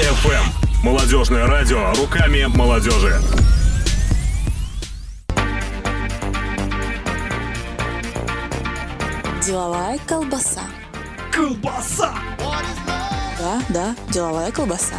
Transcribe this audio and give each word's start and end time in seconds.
FM. 0.00 0.44
Молодежное 0.82 1.46
радио 1.46 1.92
руками 1.94 2.46
молодежи. 2.46 3.20
Деловая 9.44 9.98
колбаса. 10.06 10.62
Колбаса! 11.30 12.14
Да, 13.38 13.62
да, 13.68 13.96
деловая 14.10 14.50
колбаса. 14.52 14.96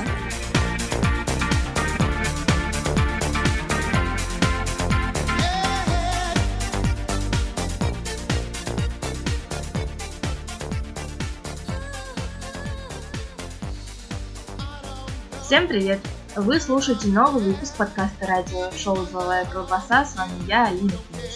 Всем 15.51 15.67
привет! 15.67 15.99
Вы 16.37 16.61
слушаете 16.61 17.09
новый 17.09 17.43
выпуск 17.43 17.75
подкаста 17.75 18.25
радио-шоу 18.25 19.05
«Деловая 19.07 19.43
колбаса». 19.43 20.05
С 20.05 20.15
вами 20.15 20.31
я, 20.47 20.67
Алина 20.67 20.91
Куниш. 20.91 21.35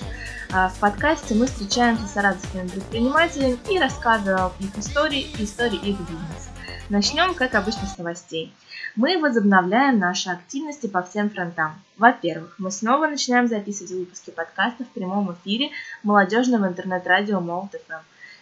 А, 0.53 0.69
В 0.69 0.79
подкасте 0.79 1.35
мы 1.35 1.47
встречаемся 1.47 2.07
с 2.07 2.13
саратовскими 2.13 2.65
предпринимателями 2.65 3.57
и 3.69 3.77
рассказываем 3.77 4.53
их 4.61 4.77
истории 4.77 5.19
и 5.37 5.43
истории 5.43 5.79
их 5.79 5.99
бизнеса. 5.99 6.49
Начнем, 6.87 7.33
как 7.33 7.55
обычно, 7.55 7.87
с 7.87 7.97
новостей. 7.97 8.53
Мы 8.95 9.19
возобновляем 9.19 9.99
наши 9.99 10.29
активности 10.29 10.87
по 10.87 11.03
всем 11.03 11.29
фронтам. 11.29 11.73
Во-первых, 11.97 12.55
мы 12.57 12.71
снова 12.71 13.07
начинаем 13.07 13.49
записывать 13.49 13.91
выпуски 13.91 14.29
подкаста 14.29 14.85
в 14.85 14.89
прямом 14.91 15.33
эфире 15.33 15.71
молодежного 16.03 16.67
интернет-радио 16.69 17.41
Молот. 17.41 17.75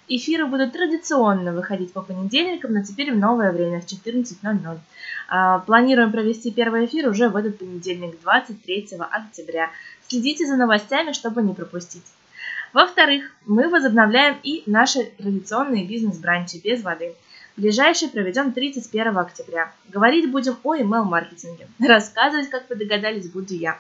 Эфиры 0.08 0.46
будут 0.46 0.74
традиционно 0.74 1.54
выходить 1.54 1.94
по 1.94 2.02
понедельникам, 2.02 2.74
но 2.74 2.84
теперь 2.84 3.14
в 3.14 3.18
новое 3.18 3.52
время, 3.52 3.80
в 3.80 3.86
14.00. 3.86 4.80
А, 5.30 5.60
Планируем 5.60 6.12
провести 6.12 6.52
первый 6.52 6.86
эфир 6.86 7.08
уже 7.08 7.30
в 7.30 7.36
этот 7.36 7.58
понедельник, 7.60 8.20
23 8.22 8.90
октября. 9.10 9.70
Следите 10.08 10.46
за 10.46 10.58
новостями, 10.58 11.14
чтобы 11.14 11.42
не 11.42 11.54
пропустить. 11.54 12.04
Во-вторых, 12.74 13.32
мы 13.46 13.70
возобновляем 13.70 14.38
и 14.44 14.64
наши 14.66 15.06
традиционные 15.18 15.86
бизнес-бранчи 15.86 16.58
без 16.58 16.84
воды. 16.84 17.16
Ближайший 17.56 18.10
проведем 18.10 18.52
31 18.52 19.16
октября. 19.18 19.72
Говорить 19.88 20.32
будем 20.32 20.58
о 20.64 20.76
email-маркетинге. 20.76 21.68
Рассказывать, 21.80 22.50
как 22.50 22.68
вы 22.68 22.76
догадались, 22.76 23.30
буду 23.30 23.54
я. 23.54 23.78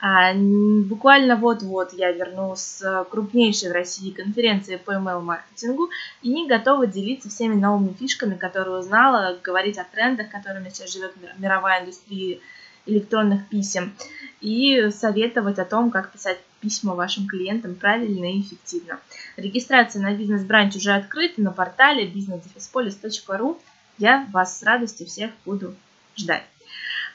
А, 0.00 0.32
Буквально 0.34 1.36
вот-вот 1.36 1.92
я 1.92 2.12
вернусь 2.12 2.60
с 2.60 3.06
крупнейшей 3.10 3.70
в 3.70 3.72
России 3.72 4.10
конференции 4.10 4.76
по 4.76 4.92
email-маркетингу 4.92 5.88
и 6.22 6.46
готова 6.46 6.86
делиться 6.86 7.28
всеми 7.28 7.54
новыми 7.54 7.92
фишками, 7.92 8.34
которые 8.34 8.78
узнала, 8.78 9.38
говорить 9.42 9.78
о 9.78 9.84
трендах, 9.84 10.30
которыми 10.30 10.68
сейчас 10.68 10.92
живет 10.92 11.16
мир- 11.20 11.34
мировая 11.38 11.82
индустрия 11.82 12.38
электронных 12.86 13.48
писем 13.48 13.94
и 14.40 14.90
советовать 14.90 15.58
о 15.58 15.64
том, 15.64 15.90
как 15.90 16.12
писать 16.12 16.38
письма 16.60 16.94
вашим 16.94 17.26
клиентам 17.26 17.74
правильно 17.74 18.32
и 18.32 18.40
эффективно. 18.40 19.00
Регистрация 19.36 20.02
на 20.02 20.14
бизнес-бранч 20.14 20.76
уже 20.76 20.92
открыта 20.92 21.40
на 21.42 21.50
портале 21.50 22.06
businessdefispolis.ru. 22.06 23.58
Я 23.98 24.26
вас 24.32 24.58
с 24.58 24.62
радостью 24.62 25.06
всех 25.06 25.30
буду 25.44 25.74
ждать. 26.16 26.44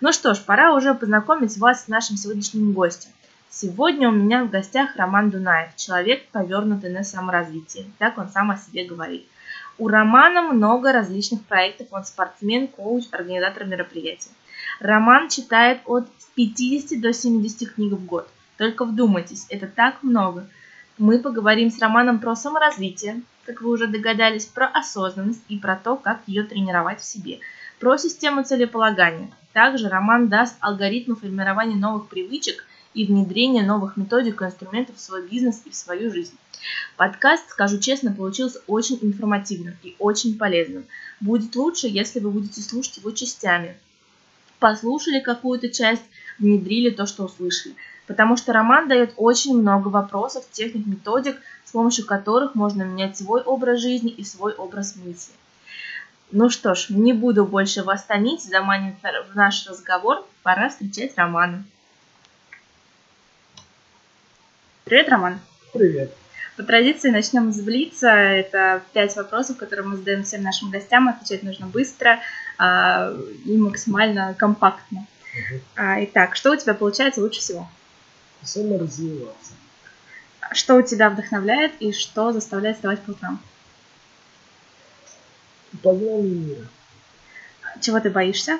Ну 0.02 0.12
что 0.12 0.34
ж, 0.34 0.40
пора 0.40 0.74
уже 0.74 0.96
познакомить 0.96 1.60
вас 1.60 1.86
с 1.86 1.88
нашим 1.88 2.18
сегодняшним 2.18 2.74
гостем. 2.74 3.12
Сегодня 3.52 4.10
у 4.10 4.12
меня 4.12 4.44
в 4.44 4.50
гостях 4.50 4.96
Роман 4.96 5.30
Дунаев, 5.30 5.76
человек, 5.76 6.28
повернутый 6.32 6.92
на 6.92 7.04
саморазвитие. 7.04 7.86
Так 8.00 8.18
он 8.18 8.28
сам 8.28 8.50
о 8.50 8.58
себе 8.58 8.86
говорит. 8.86 9.28
У 9.78 9.88
Романа 9.88 10.42
много 10.42 10.92
различных 10.92 11.44
проектов. 11.44 11.90
Он 11.92 12.04
спортсмен, 12.04 12.68
коуч, 12.68 13.04
организатор 13.12 13.66
мероприятий. 13.66 14.32
Роман 14.80 15.30
читает 15.30 15.82
от 15.86 16.08
50 16.34 17.00
до 17.00 17.14
70 17.14 17.76
книг 17.76 17.94
в 17.94 18.04
год. 18.04 18.28
Только 18.58 18.86
вдумайтесь, 18.86 19.46
это 19.50 19.68
так 19.68 20.02
много. 20.02 20.48
Мы 20.98 21.20
поговорим 21.20 21.70
с 21.70 21.80
Романом 21.80 22.18
про 22.18 22.36
саморазвитие, 22.36 23.22
как 23.46 23.62
вы 23.62 23.70
уже 23.70 23.86
догадались, 23.86 24.48
про 24.48 24.66
осознанность 24.66 25.44
и 25.48 25.60
про 25.60 25.76
то, 25.76 25.96
как 25.96 26.22
ее 26.26 26.42
тренировать 26.44 27.02
в 27.02 27.06
себе, 27.06 27.40
про 27.80 28.00
систему 28.00 28.44
целеполагания. 28.44 29.30
Также 29.54 29.90
Роман 29.90 30.30
даст 30.30 30.56
алгоритмы 30.62 31.16
формирования 31.16 31.76
новых 31.76 32.08
привычек 32.08 32.66
и 32.94 33.06
внедрения 33.06 33.64
новых 33.64 33.98
методик 33.98 34.42
и 34.42 34.46
инструментов 34.46 34.96
в 34.96 35.02
свой 35.02 35.28
бизнес 35.28 35.62
и 35.66 35.70
в 35.70 35.76
свою 35.76 36.12
жизнь. 36.12 36.38
Подкаст, 36.96 37.50
скажу 37.50 37.80
честно, 37.80 38.14
получился 38.14 38.62
очень 38.68 39.00
информативным 39.02 39.76
и 39.84 39.96
очень 40.00 40.38
полезным. 40.38 40.86
Будет 41.20 41.56
лучше, 41.56 41.88
если 41.88 42.20
вы 42.20 42.32
будете 42.32 42.62
слушать 42.62 42.98
его 42.98 43.12
частями. 43.12 43.76
Послушали 44.60 45.20
какую-то 45.20 45.70
часть, 45.70 46.04
внедрили 46.38 46.92
то, 46.92 47.06
что 47.06 47.26
услышали. 47.26 47.76
Потому 48.08 48.38
что 48.38 48.54
роман 48.54 48.88
дает 48.88 49.14
очень 49.18 49.58
много 49.58 49.88
вопросов, 49.88 50.46
техник, 50.52 50.86
методик, 50.86 51.38
с 51.66 51.72
помощью 51.72 52.06
которых 52.06 52.56
можно 52.56 52.84
менять 52.84 53.18
свой 53.18 53.42
образ 53.42 53.82
жизни 53.82 54.12
и 54.12 54.24
свой 54.24 54.54
образ 54.54 54.96
мысли. 54.96 55.34
Ну 56.32 56.50
что 56.50 56.76
ж, 56.76 56.88
не 56.90 57.12
буду 57.12 57.46
больше 57.46 57.84
вас 57.84 58.04
томить, 58.04 58.42
заманивать 58.42 58.96
в 59.32 59.36
наш 59.36 59.68
разговор, 59.68 60.26
пора 60.44 60.70
встречать 60.70 61.18
Романа. 61.18 61.66
Привет, 64.86 65.10
Роман. 65.10 65.40
Привет. 65.74 66.14
По 66.56 66.64
традиции 66.64 67.10
начнем 67.10 67.52
с 67.52 67.60
Блица. 67.60 68.10
Это 68.10 68.82
пять 68.94 69.16
вопросов, 69.18 69.58
которые 69.58 69.86
мы 69.86 69.98
задаем 69.98 70.24
всем 70.24 70.42
нашим 70.42 70.72
гостям. 70.72 71.10
Отвечать 71.10 71.44
нужно 71.44 71.68
быстро 71.68 72.20
а, 72.58 73.14
и 73.46 73.58
максимально 73.58 74.34
компактно. 74.34 75.06
Мгм. 75.34 75.62
А, 75.76 76.04
Итак, 76.06 76.38
что 76.38 76.52
у 76.52 76.56
тебя 76.56 76.74
получается 76.74 77.22
лучше 77.22 77.42
всего? 77.42 77.68
Саморазвиваться. 78.42 79.54
Что 80.54 80.76
у 80.76 80.82
тебя 80.82 81.10
вдохновляет 81.10 81.74
и 81.80 81.92
что 81.92 82.32
заставляет 82.32 82.78
вставать 82.78 83.02
по 83.02 83.12
утрам? 83.12 83.42
Познание 85.82 86.32
мира. 86.32 86.68
Чего 87.80 88.00
ты 88.00 88.10
боишься? 88.10 88.60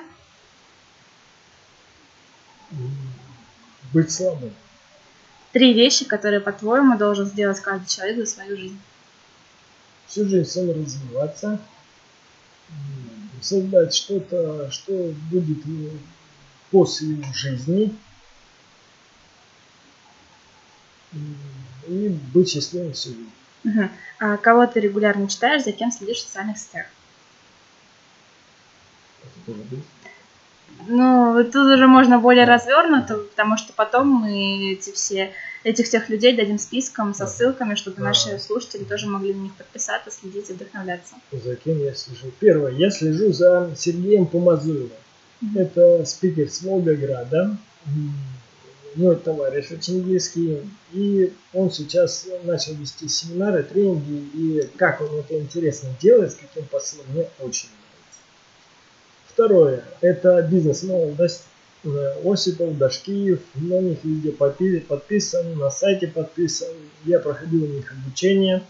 Быть 3.92 4.10
слабым. 4.10 4.52
Три 5.52 5.74
вещи, 5.74 6.06
которые, 6.06 6.40
по-твоему, 6.40 6.96
должен 6.96 7.26
сделать 7.26 7.60
каждый 7.60 7.86
человек 7.86 8.16
за 8.16 8.26
свою 8.26 8.56
жизнь. 8.56 8.80
Всю 10.06 10.26
жизнь 10.26 10.48
саморазвиваться. 10.48 11.60
М, 12.70 13.30
Создать 13.42 13.92
что-то, 13.92 14.70
что 14.70 15.12
будет 15.30 15.58
после 16.70 17.22
жизни. 17.34 17.94
И 21.88 22.08
быть 22.32 22.50
счастливым 22.50 22.92
всю 22.94 23.10
жизнь. 23.10 23.30
Мгм. 23.64 23.90
А 24.20 24.36
кого 24.38 24.66
ты 24.66 24.80
регулярно 24.80 25.28
читаешь, 25.28 25.64
за 25.64 25.72
кем 25.72 25.90
следишь 25.90 26.18
в 26.18 26.26
социальных 26.26 26.56
сетях? 26.56 26.86
Ну, 30.88 31.44
тут 31.44 31.54
уже 31.74 31.86
можно 31.86 32.18
более 32.18 32.44
развернуто, 32.44 33.18
потому 33.18 33.56
что 33.56 33.72
потом 33.72 34.08
мы 34.08 34.72
эти 34.72 34.90
все, 34.90 35.30
этих 35.62 35.86
всех 35.86 36.08
людей 36.08 36.34
дадим 36.36 36.58
списком 36.58 37.14
со 37.14 37.26
ссылками, 37.26 37.74
чтобы 37.76 37.98
Да. 37.98 38.04
наши 38.04 38.38
слушатели 38.38 38.82
тоже 38.84 39.06
могли 39.06 39.32
на 39.32 39.42
них 39.42 39.54
подписаться, 39.54 40.10
следить 40.10 40.50
и 40.50 40.54
вдохновляться. 40.54 41.14
За 41.30 41.54
кем 41.56 41.78
я 41.78 41.94
слежу? 41.94 42.32
Первое. 42.40 42.72
Я 42.72 42.90
слежу 42.90 43.32
за 43.32 43.70
Сергеем 43.76 44.26
Помазуевым. 44.26 44.90
Мгм. 45.40 45.58
Это 45.58 46.04
спикер 46.04 46.48
с 46.50 46.62
Волгограда. 46.62 47.56
Мой 48.94 49.16
товарищ 49.16 49.70
очень 49.70 50.02
близкий. 50.02 50.60
И 50.92 51.32
он 51.54 51.70
сейчас 51.70 52.26
начал 52.44 52.74
вести 52.74 53.08
семинары, 53.08 53.62
тренинги. 53.62 54.28
И 54.34 54.68
как 54.76 55.00
он 55.00 55.18
это 55.18 55.38
интересно 55.38 55.90
делает, 56.00 56.32
с 56.32 56.34
каким 56.36 56.64
посылом, 56.66 57.06
мне 57.12 57.26
очень. 57.40 57.68
Второе. 59.32 59.82
Это 60.00 60.42
бизнес-молодость. 60.42 61.44
Э, 61.84 62.14
Осипов, 62.24 62.76
Дашкиев, 62.78 63.40
на 63.54 63.80
них 63.80 63.98
везде 64.04 64.30
подписан, 64.30 65.58
на 65.58 65.70
сайте 65.70 66.06
подписан. 66.06 66.68
Я 67.04 67.18
проходил 67.18 67.64
у 67.64 67.66
них 67.66 67.92
обучение. 67.92 68.62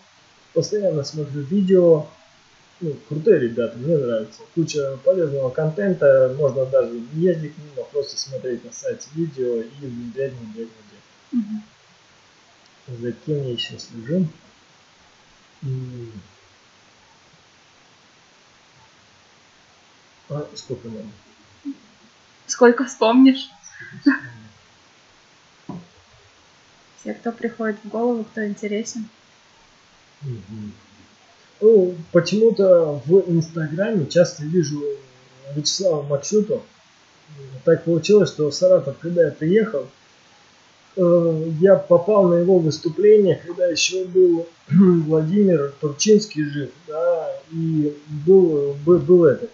Постоянно 0.55 1.03
смотрю 1.05 1.43
видео. 1.43 2.06
Ну, 2.81 2.97
крутые 3.09 3.41
ребята, 3.41 3.76
мне 3.76 3.97
нравится. 3.97 4.41
Куча 4.55 4.99
полезного 5.05 5.50
контента, 5.50 6.35
можно 6.38 6.64
даже 6.67 6.91
не 6.93 7.23
ездить 7.23 7.53
мимо, 7.59 7.87
просто 7.93 8.19
смотреть 8.19 8.64
на 8.64 8.73
сайте 8.73 9.09
видео 9.14 9.61
и 9.61 9.87
внедрять, 9.87 10.32
внедрять, 10.32 10.69
внедрять. 10.69 11.32
Мгм. 11.32 11.62
За 13.00 13.12
кем 13.12 13.44
я 13.44 13.53
еще 13.53 13.79
слежу? 13.79 14.26
А 20.34 20.49
сколько 20.55 20.88
надо? 20.88 21.08
Сколько 22.46 22.84
вспомнишь? 22.84 23.50
Все, 27.00 27.14
кто 27.14 27.32
приходит 27.32 27.76
в 27.84 27.88
голову, 27.88 28.25
кто 28.25 28.46
интересен. 28.46 29.08
Ну, 31.61 31.94
почему-то 32.12 33.02
в 33.05 33.31
Инстаграме 33.31 34.06
часто 34.06 34.44
вижу 34.44 34.82
Вячеславу 35.55 36.05
Максюту. 36.05 36.62
Так 37.64 37.85
получилось, 37.85 38.31
что 38.31 38.50
в 38.50 38.55
Саратов, 38.55 38.96
когда 39.00 39.26
я 39.26 39.31
приехал, 39.31 39.87
э, 40.96 41.50
я 41.61 41.76
попал 41.76 42.28
на 42.28 42.35
его 42.35 42.58
выступление, 42.58 43.40
когда 43.46 43.67
еще 43.67 44.05
был 44.05 44.46
Владимир 44.70 45.73
Турчинский 45.81 46.44
жив, 46.44 46.70
да, 46.87 47.31
и 47.50 47.96
был, 48.26 48.76
был, 48.85 48.99
был 48.99 49.25
этот 49.25 49.50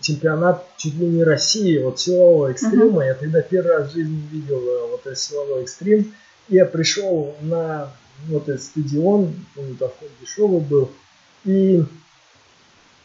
чемпионат 0.00 0.64
чуть 0.76 0.94
ли 0.94 1.06
не 1.06 1.24
России, 1.24 1.78
вот 1.78 2.00
силового 2.00 2.50
экстрима. 2.50 3.02
Uh-huh. 3.02 3.06
Я 3.06 3.14
тогда 3.14 3.42
первый 3.42 3.72
раз 3.72 3.90
в 3.90 3.94
жизни 3.94 4.22
видел 4.30 4.60
э, 4.60 4.90
вот 4.90 5.00
этот 5.06 5.18
силовой 5.18 5.62
экстрим. 5.62 6.14
Я 6.48 6.66
пришел 6.66 7.34
на 7.40 7.90
вот 8.28 8.48
этот 8.48 8.62
стадион, 8.62 9.34
он 9.56 9.76
там 9.78 9.90
дешевый 10.20 10.60
был, 10.60 10.90
и 11.44 11.84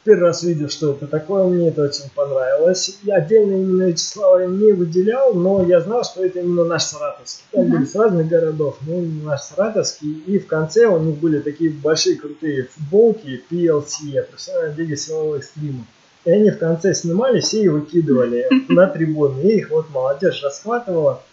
первый 0.03 0.24
раз 0.24 0.44
видел, 0.44 0.69
что 0.69 0.91
это 0.91 1.07
такое, 1.07 1.45
мне 1.45 1.69
это 1.69 1.83
очень 1.83 2.09
понравилось. 2.13 2.97
Я 3.03 3.15
отдельно 3.15 3.53
именно 3.53 3.83
Вячеслава 3.83 4.45
не 4.45 4.71
выделял, 4.71 5.33
но 5.33 5.63
я 5.65 5.81
знал, 5.81 6.03
что 6.03 6.24
это 6.24 6.39
именно 6.39 6.63
наш 6.63 6.83
саратовский. 6.83 7.44
Там 7.51 7.65
uh-huh. 7.65 7.69
были 7.69 7.86
с 7.86 7.95
разных 7.95 8.27
городов, 8.27 8.77
но 8.86 8.95
именно 8.95 9.31
наш 9.31 9.41
саратовский. 9.41 10.24
И 10.25 10.39
в 10.39 10.47
конце 10.47 10.86
у 10.86 11.00
них 11.00 11.18
были 11.18 11.39
такие 11.39 11.69
большие 11.69 12.18
крутые 12.18 12.65
футболки 12.65 13.44
PLC, 13.50 14.21
профессиональная 14.24 14.75
лига 14.75 14.95
силового 14.95 15.38
экстрима. 15.38 15.86
И 16.25 16.31
они 16.31 16.51
в 16.51 16.57
конце 16.57 16.94
снимались 16.94 17.54
и 17.54 17.68
выкидывали 17.68 18.48
на 18.69 18.88
трибуны. 18.88 19.42
И 19.42 19.57
их 19.57 19.69
вот 19.69 19.89
молодежь 19.89 20.44
расхватывала. 20.44 21.24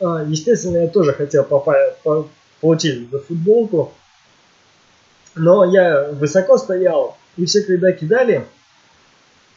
А, 0.00 0.24
естественно, 0.24 0.78
я 0.78 0.88
тоже 0.88 1.12
хотел 1.12 1.44
попасть, 1.44 1.96
получить 2.60 3.08
эту 3.08 3.20
футболку. 3.20 3.92
Но 5.34 5.64
я 5.64 6.10
высоко 6.12 6.56
стоял, 6.56 7.16
и 7.36 7.44
все, 7.44 7.62
когда 7.62 7.92
кидали, 7.92 8.46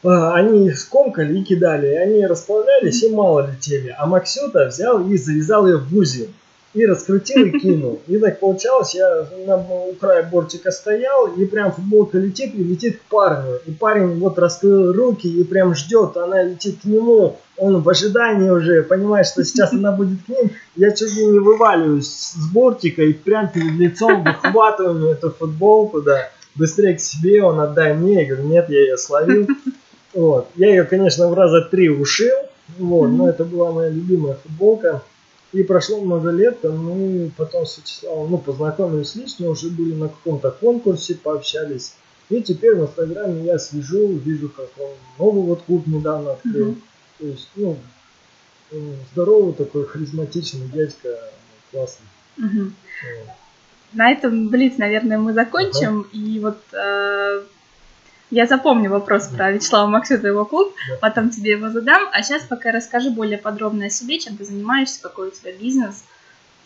а, 0.02 0.34
они 0.34 0.66
их 0.66 0.78
скомкали 0.78 1.38
и 1.38 1.44
кидали. 1.44 1.88
И 1.88 1.96
они 1.96 2.26
расплавлялись 2.26 3.02
и 3.02 3.10
мало 3.10 3.50
летели. 3.50 3.94
А 3.96 4.06
Максюта 4.06 4.66
взял 4.66 5.06
и 5.08 5.16
завязал 5.16 5.66
ее 5.66 5.78
в 5.78 5.94
узел 5.96 6.28
и 6.72 6.86
раскрутил 6.86 7.46
и 7.46 7.58
кинул. 7.58 8.00
И 8.06 8.16
так 8.18 8.38
получалось, 8.38 8.94
я 8.94 9.26
на, 9.46 9.56
у 9.56 9.92
края 9.94 10.22
бортика 10.22 10.70
стоял, 10.70 11.26
и 11.26 11.44
прям 11.44 11.72
футболка 11.72 12.18
летит 12.18 12.54
и 12.54 12.62
летит 12.62 12.98
к 12.98 13.02
парню. 13.10 13.58
И 13.66 13.72
парень 13.72 14.18
вот 14.20 14.38
раскрыл 14.38 14.92
руки 14.92 15.26
и 15.26 15.42
прям 15.42 15.74
ждет, 15.74 16.16
она 16.16 16.42
летит 16.42 16.80
к 16.82 16.84
нему. 16.84 17.38
Он 17.56 17.82
в 17.82 17.88
ожидании 17.88 18.50
уже 18.50 18.82
понимает, 18.82 19.26
что 19.26 19.44
сейчас 19.44 19.72
она 19.72 19.92
будет 19.92 20.24
к 20.24 20.28
ним. 20.28 20.50
Я 20.76 20.92
чуть 20.92 21.14
ли 21.16 21.26
не 21.26 21.38
вываливаюсь 21.38 22.08
с 22.08 22.52
бортика 22.52 23.02
и 23.02 23.12
прям 23.12 23.50
перед 23.50 23.72
лицом 23.72 24.22
выхватываю 24.22 25.10
эту 25.10 25.30
футболку, 25.30 26.00
да. 26.00 26.30
Быстрее 26.54 26.94
к 26.94 27.00
себе, 27.00 27.42
он 27.42 27.60
отдай 27.60 27.94
мне. 27.94 28.22
Я 28.22 28.26
говорю, 28.26 28.48
нет, 28.48 28.68
я 28.68 28.80
ее 28.80 28.96
словил. 28.96 29.46
Вот. 30.14 30.48
Я 30.56 30.70
ее, 30.70 30.84
конечно, 30.84 31.28
в 31.28 31.34
раза 31.34 31.62
три 31.62 31.88
ушил. 31.88 32.36
Вот, 32.78 33.08
но 33.08 33.28
это 33.28 33.44
была 33.44 33.72
моя 33.72 33.90
любимая 33.90 34.36
футболка. 34.42 35.02
И 35.52 35.62
прошло 35.64 36.00
много 36.00 36.30
лет, 36.30 36.62
мы 36.62 37.32
потом 37.36 37.66
с 37.66 37.78
Вячеславом 37.78 38.30
ну, 38.30 38.38
познакомились 38.38 39.16
лично, 39.16 39.48
уже 39.48 39.68
были 39.68 39.94
на 39.94 40.08
каком-то 40.08 40.50
конкурсе, 40.52 41.16
пообщались. 41.16 41.94
И 42.28 42.40
теперь 42.40 42.76
в 42.76 42.82
Инстаграме 42.84 43.44
я 43.44 43.58
слежу, 43.58 44.12
вижу, 44.12 44.48
как 44.48 44.68
он 44.78 44.90
новый 45.18 45.42
вот 45.42 45.62
клуб 45.62 45.88
недавно 45.88 46.32
открыл. 46.32 46.68
Mm-hmm. 46.68 46.80
То 47.18 47.26
есть, 47.26 47.48
ну, 47.56 47.76
здоровый 49.12 49.52
такой 49.54 49.84
харизматичный 49.86 50.68
дядька, 50.68 51.18
классный. 51.72 52.06
Mm-hmm. 52.38 52.64
Вот. 52.64 53.34
На 53.92 54.12
этом 54.12 54.48
Блиц, 54.48 54.78
наверное, 54.78 55.18
мы 55.18 55.32
закончим. 55.32 56.02
Uh-huh. 56.02 56.12
И 56.12 56.38
вот 56.38 56.58
э, 56.72 57.42
я 58.30 58.46
запомню 58.46 58.90
вопрос 58.90 59.26
про 59.26 59.50
Вячеслава 59.50 59.88
Максюта 59.88 60.28
и 60.28 60.30
его 60.30 60.44
клуб, 60.44 60.74
потом 61.00 61.30
тебе 61.30 61.52
его 61.52 61.70
задам. 61.70 62.08
А 62.12 62.22
сейчас 62.22 62.42
пока 62.42 62.70
расскажи 62.70 63.10
более 63.10 63.38
подробно 63.38 63.86
о 63.86 63.90
себе, 63.90 64.18
чем 64.18 64.36
ты 64.36 64.44
занимаешься, 64.44 65.02
какой 65.02 65.28
у 65.28 65.30
тебя 65.30 65.52
бизнес, 65.52 66.04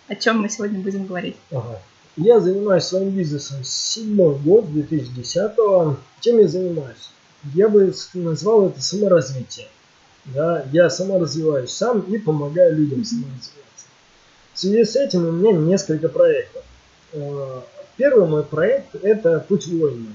о 0.09 0.15
чем 0.15 0.43
мы 0.43 0.49
сегодня 0.49 0.81
будем 0.81 1.07
говорить. 1.07 1.37
Ага. 1.51 1.81
Я 2.17 2.39
занимаюсь 2.39 2.85
своим 2.85 3.11
бизнесом 3.11 3.65
седьмой 3.65 4.37
год, 4.37 4.67
2010-го. 4.67 5.97
Чем 6.21 6.39
я 6.39 6.49
занимаюсь? 6.49 7.11
Я 7.55 7.69
бы 7.69 7.93
назвал 8.15 8.69
это 8.69 8.81
саморазвитие. 8.81 9.67
Да, 10.27 10.65
я 10.73 10.89
саморазвиваюсь 10.89 11.71
сам 11.71 12.01
и 12.01 12.19
помогаю 12.19 12.77
людям 12.77 13.05
саморазвиваться. 13.05 13.87
В 14.55 14.59
связи 14.59 14.85
с 14.85 14.97
этим 14.97 15.27
у 15.27 15.33
меня 15.33 15.53
несколько 15.53 16.09
проектов. 16.09 16.63
Э, 17.13 17.61
первый 17.97 18.29
мой 18.29 18.45
проект– 18.45 18.95
это 19.03 19.41
«Путь 19.41 19.67
воина». 19.67 20.15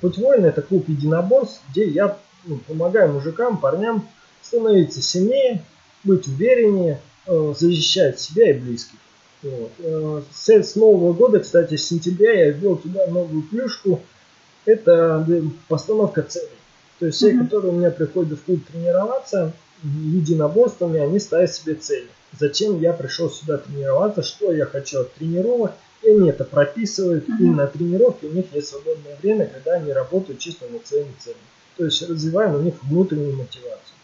Путь 0.00 0.18
воина 0.18 0.46
это 0.46 0.62
клуб 0.62 0.88
единоборств, 0.88 1.60
где 1.70 1.88
я 1.88 2.18
ну, 2.44 2.58
помогаю 2.58 3.12
мужикам, 3.12 3.58
парням 3.58 4.08
становиться 4.42 5.00
сильнее, 5.00 5.64
быть 6.04 6.26
увереннее, 6.26 7.00
э, 7.26 7.54
защищать 7.56 8.20
себя 8.20 8.50
и 8.50 8.58
близких. 8.58 8.98
Вот. 9.42 9.72
Э, 9.78 10.22
с, 10.32 10.48
с 10.48 10.76
Нового 10.76 11.12
года, 11.12 11.40
кстати, 11.40 11.76
с 11.76 11.86
сентября 11.86 12.46
я 12.46 12.50
ввел 12.50 12.76
туда 12.76 13.06
новую 13.06 13.42
плюшку. 13.42 14.00
Это 14.64 15.26
постановка 15.68 16.22
целей. 16.22 16.48
То 16.98 17.06
есть 17.06 17.18
все, 17.18 17.32
mm-hmm. 17.32 17.44
которые 17.44 17.72
у 17.72 17.76
меня 17.76 17.90
приходят 17.90 18.38
в 18.38 18.44
клуб 18.44 18.60
тренироваться 18.70 19.52
единоборствами, 19.82 21.00
они 21.00 21.18
ставят 21.18 21.52
себе 21.52 21.74
цели. 21.74 22.06
Зачем 22.38 22.80
я 22.80 22.92
пришел 22.92 23.28
сюда 23.30 23.58
тренироваться, 23.58 24.22
что 24.22 24.52
я 24.52 24.66
хочу 24.66 25.00
от 25.00 25.12
тренировок, 25.14 25.72
и 26.02 26.10
они 26.10 26.30
это 26.30 26.44
прописывают, 26.44 27.28
и 27.28 27.44
на 27.44 27.66
тренировке 27.66 28.26
у 28.26 28.32
них 28.32 28.46
есть 28.52 28.68
свободное 28.68 29.16
время, 29.22 29.46
когда 29.46 29.74
они 29.74 29.92
работают 29.92 30.40
чисто 30.40 30.66
над 30.68 30.86
своими 30.86 31.14
целями. 31.18 31.40
То 31.76 31.84
есть 31.84 32.08
развиваем 32.08 32.56
у 32.56 32.58
них 32.60 32.74
внутреннюю 32.82 33.36
мотивацию. 33.36 33.96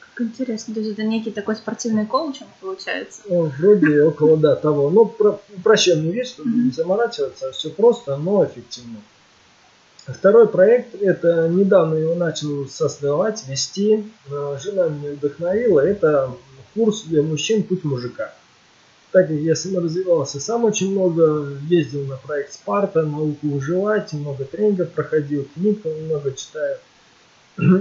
Как 0.00 0.26
интересно, 0.26 0.74
то 0.74 0.80
есть 0.80 0.92
это 0.92 1.04
некий 1.04 1.30
такой 1.30 1.56
спортивный 1.56 2.06
коучинг 2.06 2.48
получается? 2.60 3.22
Ну, 3.28 3.52
вроде 3.58 4.02
около, 4.04 4.36
да, 4.36 4.56
того. 4.56 4.90
Но 4.90 5.04
про, 5.04 5.40
упрощенный 5.56 6.10
вид, 6.10 6.26
чтобы 6.26 6.50
не 6.50 6.70
заморачиваться, 6.70 7.52
все 7.52 7.70
просто, 7.70 8.16
но 8.16 8.44
эффективно. 8.44 8.98
Второй 10.06 10.48
проект, 10.48 10.94
это 11.00 11.48
недавно 11.48 11.94
его 11.94 12.14
начал 12.14 12.66
создавать, 12.66 13.46
вести, 13.46 14.10
жена 14.26 14.88
меня 14.88 15.12
вдохновила, 15.12 15.80
это 15.80 16.34
курс 16.74 17.02
для 17.02 17.22
мужчин 17.22 17.62
«Путь 17.62 17.84
мужика» 17.84 18.32
так 19.12 19.28
как 19.28 19.36
я 19.36 19.54
саморазвивался 19.54 20.40
сам 20.40 20.64
очень 20.64 20.92
много, 20.92 21.56
ездил 21.68 22.04
на 22.04 22.16
проект 22.16 22.52
Спарта, 22.52 23.02
науку 23.02 23.48
выживать, 23.48 24.12
много 24.12 24.44
тренингов 24.44 24.90
проходил, 24.90 25.48
книг 25.54 25.84
много 25.84 26.32
читаю. 26.32 26.78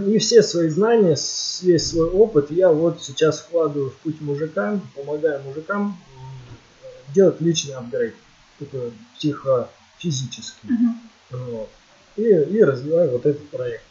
И 0.08 0.18
все 0.18 0.42
свои 0.42 0.70
знания, 0.70 1.16
весь 1.62 1.88
свой 1.88 2.10
опыт 2.10 2.50
я 2.50 2.72
вот 2.72 3.02
сейчас 3.02 3.40
вкладываю 3.40 3.92
в 3.92 3.96
путь 3.98 4.22
мужика, 4.22 4.80
помогаю 4.96 5.44
мужикам 5.44 5.98
делать 7.14 7.40
личный 7.42 7.76
апгрейд, 7.76 8.16
такой 8.58 8.92
психофизический. 9.16 10.70
Uh-huh. 10.70 11.38
Вот. 11.52 11.70
И, 12.16 12.24
и 12.24 12.64
развиваю 12.64 13.12
вот 13.12 13.26
этот 13.26 13.48
проект. 13.50 13.84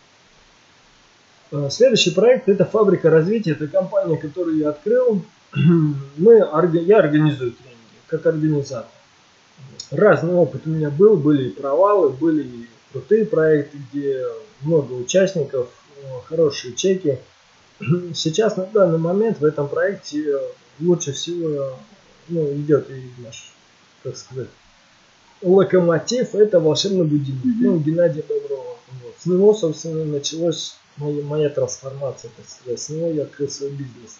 А, 1.52 1.70
следующий 1.70 2.10
проект 2.10 2.48
это 2.48 2.64
фабрика 2.64 3.08
развития, 3.08 3.52
это 3.52 3.68
компания, 3.68 4.16
которую 4.16 4.56
я 4.56 4.70
открыл 4.70 5.22
мы, 6.16 6.34
я 6.34 6.98
организую 6.98 7.52
тренинги, 7.52 7.98
как 8.06 8.26
организатор. 8.26 8.90
Разный 9.90 10.34
опыт 10.34 10.62
у 10.66 10.70
меня 10.70 10.90
был, 10.90 11.16
были 11.16 11.48
и 11.48 11.50
провалы, 11.50 12.10
были 12.10 12.42
и 12.42 12.66
крутые 12.92 13.24
проекты, 13.24 13.78
где 13.90 14.22
много 14.60 14.92
участников, 14.92 15.68
хорошие 16.26 16.74
чеки. 16.74 17.18
Сейчас 18.14 18.56
на 18.56 18.66
данный 18.66 18.98
момент 18.98 19.40
в 19.40 19.44
этом 19.44 19.68
проекте 19.68 20.38
лучше 20.80 21.12
всего 21.12 21.78
ну, 22.28 22.52
идет 22.54 22.90
и 22.90 23.10
наш, 23.22 23.54
как 24.02 24.16
сказать, 24.16 24.48
локомотив, 25.42 26.34
это 26.34 26.60
волшебный 26.60 27.04
будильник, 27.04 27.44
mm-hmm. 27.44 27.60
ну, 27.60 27.78
Геннадий 27.78 28.22
Боброва. 28.28 28.76
Вот. 29.02 29.14
С 29.18 29.26
него, 29.26 29.54
собственно, 29.54 30.04
началась 30.04 30.76
моя, 30.96 31.22
моя 31.22 31.48
трансформация, 31.48 32.30
так 32.36 32.46
сказать. 32.48 32.80
С 32.80 32.88
него 32.88 33.08
я 33.08 33.22
открыл 33.22 33.48
свой 33.48 33.70
бизнес. 33.70 34.18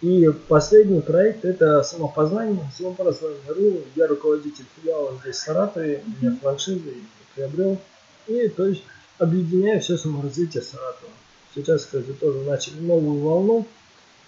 И 0.00 0.28
последний 0.46 1.00
проект 1.00 1.44
это 1.44 1.82
самопознание, 1.82 2.70
самопознание.ру. 2.76 3.80
Я 3.96 4.06
руководитель 4.06 4.64
филиала 4.76 5.18
здесь 5.22 5.36
в 5.36 5.40
Саратове, 5.40 6.02
у 6.06 6.24
меня 6.24 6.36
франшиза, 6.40 6.88
я 6.88 6.94
приобрел. 7.34 7.78
И 8.28 8.48
то 8.48 8.66
есть 8.66 8.84
объединяю 9.18 9.80
все 9.80 9.96
саморазвитие 9.96 10.62
Саратова. 10.62 11.10
Сейчас, 11.54 11.84
кстати, 11.84 12.12
тоже 12.12 12.38
начали 12.40 12.80
новую 12.80 13.20
волну. 13.20 13.66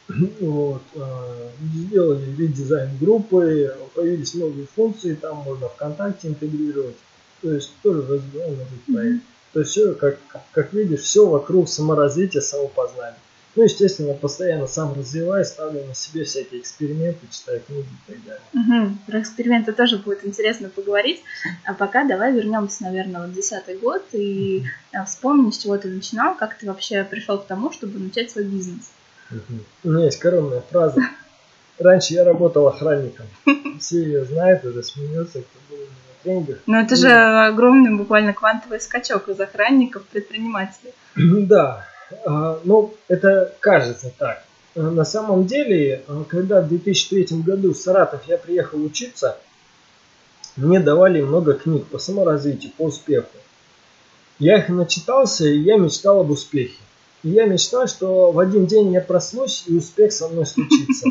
Вот, 0.41 0.83
а, 0.97 1.51
сделали 1.73 2.35
редизайн 2.37 2.91
группы, 2.99 3.77
появились 3.95 4.35
новые 4.35 4.67
функции, 4.67 5.15
там 5.15 5.37
можно 5.37 5.69
ВКонтакте 5.69 6.29
интегрировать. 6.29 6.97
То 7.43 7.53
есть 7.53 7.71
тоже 7.83 8.03
развиваем 8.03 8.55
этот 8.55 8.93
проект. 8.93 9.23
То 9.53 9.61
есть 9.61 9.71
все, 9.71 9.95
как, 9.95 10.19
как 10.51 10.73
видишь, 10.73 11.03
все 11.03 11.27
вокруг 11.29 11.69
саморазвития, 11.69 12.41
самопознания. 12.41 13.17
Ну, 13.57 13.65
естественно, 13.65 14.15
постоянно 14.15 14.69
сам 14.69 14.95
развиваюсь, 14.95 15.49
ставлю 15.49 15.85
на 15.85 15.95
себе 15.95 16.25
всякие 16.25 16.61
эксперименты, 16.61 17.27
читаю 17.33 17.61
книги 17.67 17.89
и 18.07 18.13
так 18.13 18.25
далее. 18.25 18.85
Угу. 18.85 18.97
Про 19.07 19.21
эксперименты 19.21 19.73
тоже 19.73 19.99
будет 19.99 20.25
интересно 20.25 20.69
поговорить. 20.69 21.23
А 21.65 21.75
пока 21.75 22.05
давай 22.05 22.33
вернемся, 22.33 22.85
наверное, 22.85 23.27
в 23.27 23.33
десятый 23.33 23.77
год 23.77 24.03
и 24.13 24.65
а, 24.93 25.05
вспомни, 25.05 25.51
с 25.51 25.59
чего 25.59 25.77
ты 25.79 25.89
начинал, 25.89 26.37
как 26.37 26.59
ты 26.59 26.67
вообще 26.67 27.03
пришел 27.03 27.39
к 27.39 27.47
тому, 27.47 27.73
чтобы 27.73 27.99
начать 27.99 28.31
свой 28.31 28.45
бизнес. 28.45 28.93
Угу. 29.33 29.59
У 29.85 29.91
меня 29.91 30.05
есть 30.05 30.21
коронная 30.21 30.63
фраза. 30.71 31.01
Раньше 31.81 32.15
я 32.15 32.25
работал 32.25 32.69
охранником. 32.69 33.27
Все 33.81 34.03
ее 34.03 34.25
знают, 34.27 34.65
уже 34.65 34.83
смеются, 34.85 35.41
кто 35.41 35.75
был 35.75 35.83
на 35.83 36.23
тренингах. 36.23 36.59
Но 36.67 36.79
это 36.79 36.95
же 36.95 37.11
огромный 37.11 37.97
буквально 37.97 38.33
квантовый 38.33 38.81
скачок 38.81 39.29
из 39.29 39.41
охранников 39.41 40.05
в 40.05 40.07
предпринимателей. 40.07 40.93
Да, 41.17 41.87
ну, 42.65 42.95
это 43.09 43.55
кажется 43.61 44.13
так. 44.19 44.45
А, 44.77 44.81
на 44.81 45.05
самом 45.05 45.47
деле, 45.47 46.03
а, 46.07 46.25
когда 46.29 46.61
в 46.61 46.69
2003 46.69 47.43
году 47.43 47.73
в 47.73 47.77
Саратов 47.77 48.23
я 48.27 48.39
приехал 48.39 48.83
учиться, 48.83 49.37
мне 50.57 50.81
давали 50.81 51.21
много 51.21 51.55
книг 51.55 51.87
по 51.87 51.99
саморазвитию, 51.99 52.73
по 52.77 52.83
успеху. 52.83 53.29
Я 54.39 54.59
их 54.59 54.69
начитался, 54.69 55.47
и 55.47 55.59
я 55.59 55.77
мечтал 55.77 56.21
об 56.21 56.31
успехе. 56.31 56.79
И 57.23 57.31
я 57.31 57.45
мечтал, 57.45 57.87
что 57.87 58.33
в 58.33 58.39
один 58.39 58.67
день 58.67 58.93
я 58.93 59.01
проснусь, 59.01 59.65
и 59.67 59.77
успех 59.77 60.13
со 60.13 60.29
мной 60.29 60.47
случится. 60.47 61.09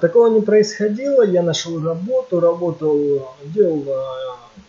Такого 0.00 0.28
не 0.28 0.40
происходило, 0.40 1.22
я 1.22 1.42
нашел 1.42 1.82
работу, 1.82 2.40
работал, 2.40 3.28
делал 3.44 3.84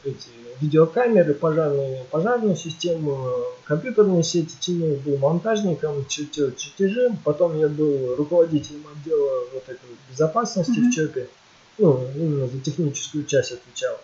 эти 0.03 0.29
видеокамеры, 0.61 1.33
пожарную, 1.33 2.05
пожарную 2.11 2.55
систему, 2.55 3.27
компьютерные 3.65 4.23
сети 4.23 4.55
чинил, 4.59 4.95
был 5.05 5.17
монтажником, 5.17 6.05
чертил 6.07 6.53
чертежи. 6.55 7.15
Потом 7.23 7.57
я 7.59 7.67
был 7.67 8.15
руководителем 8.15 8.83
отдела 8.93 9.45
вот 9.53 9.63
этой 9.67 9.89
безопасности 10.09 10.79
mm-hmm. 10.79 10.89
в 10.89 10.93
ЧОПе. 10.93 11.27
Ну, 11.77 12.07
именно 12.15 12.47
за 12.47 12.59
техническую 12.59 13.25
часть 13.25 13.51
отвечал. 13.51 13.97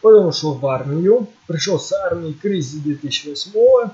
Потом 0.00 0.26
ушел 0.26 0.54
в 0.54 0.66
армию. 0.66 1.26
Пришел 1.46 1.78
с 1.78 1.92
армии 1.92 2.32
кризис 2.32 2.80
2008 2.80 3.90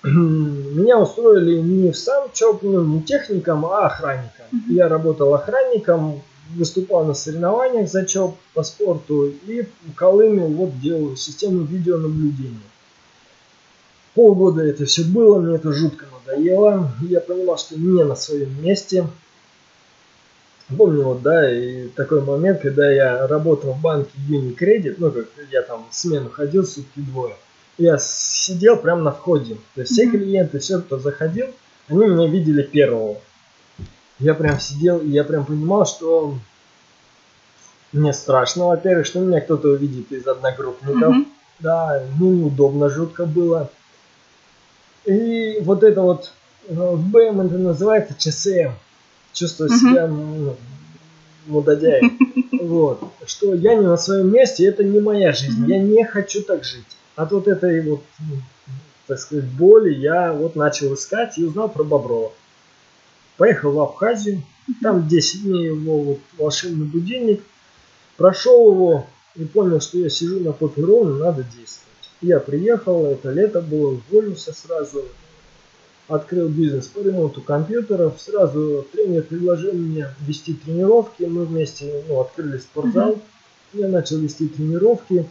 меня 0.04 0.98
устроили 0.98 1.58
не 1.58 1.90
в 1.90 1.98
сам 1.98 2.30
ЧОП, 2.32 2.62
ну, 2.62 2.84
не 2.84 3.02
техником, 3.02 3.66
а 3.66 3.86
охранником. 3.86 4.46
Mm-hmm. 4.52 4.72
Я 4.72 4.88
работал 4.88 5.34
охранником 5.34 6.22
выступал 6.56 7.04
на 7.04 7.14
соревнованиях 7.14 7.88
за 7.88 8.04
ЧОП 8.04 8.36
по 8.54 8.62
спорту 8.62 9.26
и 9.46 9.62
в 9.62 9.94
Колыме 9.94 10.46
вот 10.46 10.80
делал 10.80 11.16
систему 11.16 11.64
видеонаблюдения. 11.64 12.58
Полгода 14.14 14.62
это 14.62 14.84
все 14.84 15.04
было, 15.04 15.40
мне 15.40 15.56
это 15.56 15.72
жутко 15.72 16.06
надоело. 16.12 16.90
Я 17.02 17.20
понимал, 17.20 17.58
что 17.58 17.78
не 17.78 18.02
на 18.04 18.16
своем 18.16 18.62
месте. 18.62 19.06
Помню, 20.76 21.02
вот, 21.04 21.22
да, 21.22 21.50
и 21.50 21.88
такой 21.88 22.20
момент, 22.20 22.60
когда 22.60 22.90
я 22.90 23.26
работал 23.26 23.72
в 23.72 23.80
банке 23.80 24.10
Unicredit, 24.28 24.96
ну, 24.98 25.10
как 25.10 25.26
я 25.50 25.62
там 25.62 25.86
в 25.90 25.94
смену 25.94 26.28
ходил 26.28 26.66
сутки 26.66 27.00
двое, 27.00 27.34
я 27.78 27.96
сидел 27.98 28.76
прямо 28.76 29.02
на 29.02 29.12
входе. 29.12 29.56
То 29.74 29.80
есть 29.80 29.92
все 29.92 30.10
клиенты, 30.10 30.58
все, 30.58 30.80
кто 30.80 30.98
заходил, 30.98 31.46
они 31.88 32.06
меня 32.06 32.28
видели 32.28 32.62
первого 32.62 33.18
я 34.18 34.34
прям 34.34 34.58
сидел, 34.58 34.98
и 34.98 35.08
я 35.08 35.24
прям 35.24 35.44
понимал, 35.44 35.86
что 35.86 36.34
мне 37.92 38.12
страшно, 38.12 38.66
во-первых, 38.66 39.06
что 39.06 39.20
меня 39.20 39.40
кто-то 39.40 39.68
увидит 39.68 40.12
из 40.12 40.26
одногруппников. 40.26 41.16
Mm-hmm. 41.16 41.26
Да, 41.60 42.02
ну 42.18 42.32
неудобно, 42.32 42.88
жутко 42.88 43.24
было. 43.26 43.70
И 45.04 45.58
вот 45.62 45.82
это 45.82 46.02
вот 46.02 46.32
э, 46.68 46.74
в 46.74 47.08
БМ 47.10 47.40
это 47.40 47.58
называется 47.58 48.14
ЧСМ. 48.16 48.72
Чувствую 49.32 49.70
mm-hmm. 49.70 49.78
себя 49.78 50.06
ну, 50.06 50.56
мудодяем. 51.46 52.18
Вот. 52.60 53.00
Что 53.24 53.54
я 53.54 53.76
не 53.76 53.86
на 53.86 53.96
своем 53.96 54.32
месте, 54.32 54.66
это 54.66 54.82
не 54.82 54.98
моя 54.98 55.32
жизнь. 55.32 55.64
Mm-hmm. 55.64 55.70
Я 55.70 55.78
не 55.78 56.04
хочу 56.04 56.42
так 56.42 56.64
жить. 56.64 56.84
От 57.14 57.30
вот 57.30 57.46
этой 57.46 57.88
вот, 57.88 58.02
ну, 58.18 58.36
так 59.06 59.18
сказать, 59.18 59.44
боли 59.44 59.94
я 59.94 60.32
вот 60.32 60.56
начал 60.56 60.92
искать 60.94 61.38
и 61.38 61.44
узнал 61.44 61.68
про 61.68 61.84
Боброва. 61.84 62.32
Поехал 63.38 63.70
в 63.70 63.80
Абхазию, 63.80 64.42
там 64.82 65.06
10 65.06 65.44
дней 65.44 65.66
его 65.66 66.02
вот 66.02 66.18
волшебный 66.36 66.86
будильник. 66.86 67.40
Прошел 68.16 68.72
его 68.72 69.06
и 69.36 69.44
понял, 69.44 69.80
что 69.80 69.98
я 69.98 70.10
сижу 70.10 70.40
на 70.40 70.52
попе 70.52 70.82
ровно, 70.82 71.14
надо 71.18 71.44
действовать. 71.44 71.86
Я 72.20 72.40
приехал, 72.40 73.06
это 73.06 73.30
лето 73.30 73.60
было, 73.60 74.00
уволился 74.10 74.52
сразу, 74.52 75.04
открыл 76.08 76.48
бизнес 76.48 76.88
по 76.88 76.98
ремонту 76.98 77.40
компьютеров. 77.40 78.20
Сразу 78.20 78.84
тренер 78.92 79.22
предложил 79.22 79.72
мне 79.72 80.08
вести 80.26 80.54
тренировки. 80.54 81.22
Мы 81.22 81.44
вместе 81.44 82.02
ну, 82.08 82.20
открыли 82.20 82.58
спортзал. 82.58 83.20
Я 83.72 83.86
начал 83.86 84.18
вести 84.18 84.48
тренировки 84.48 85.28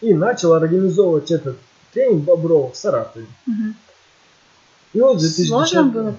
и 0.00 0.14
начал 0.14 0.54
организовывать 0.54 1.30
этот 1.30 1.58
тренинг 1.92 2.24
Боброва 2.24 2.72
в 2.72 2.76
Саратове. 2.76 3.26
И 4.94 5.00
вот 5.00 5.18
2010... 5.18 5.48
Сложно 5.48 5.84
было 5.84 6.16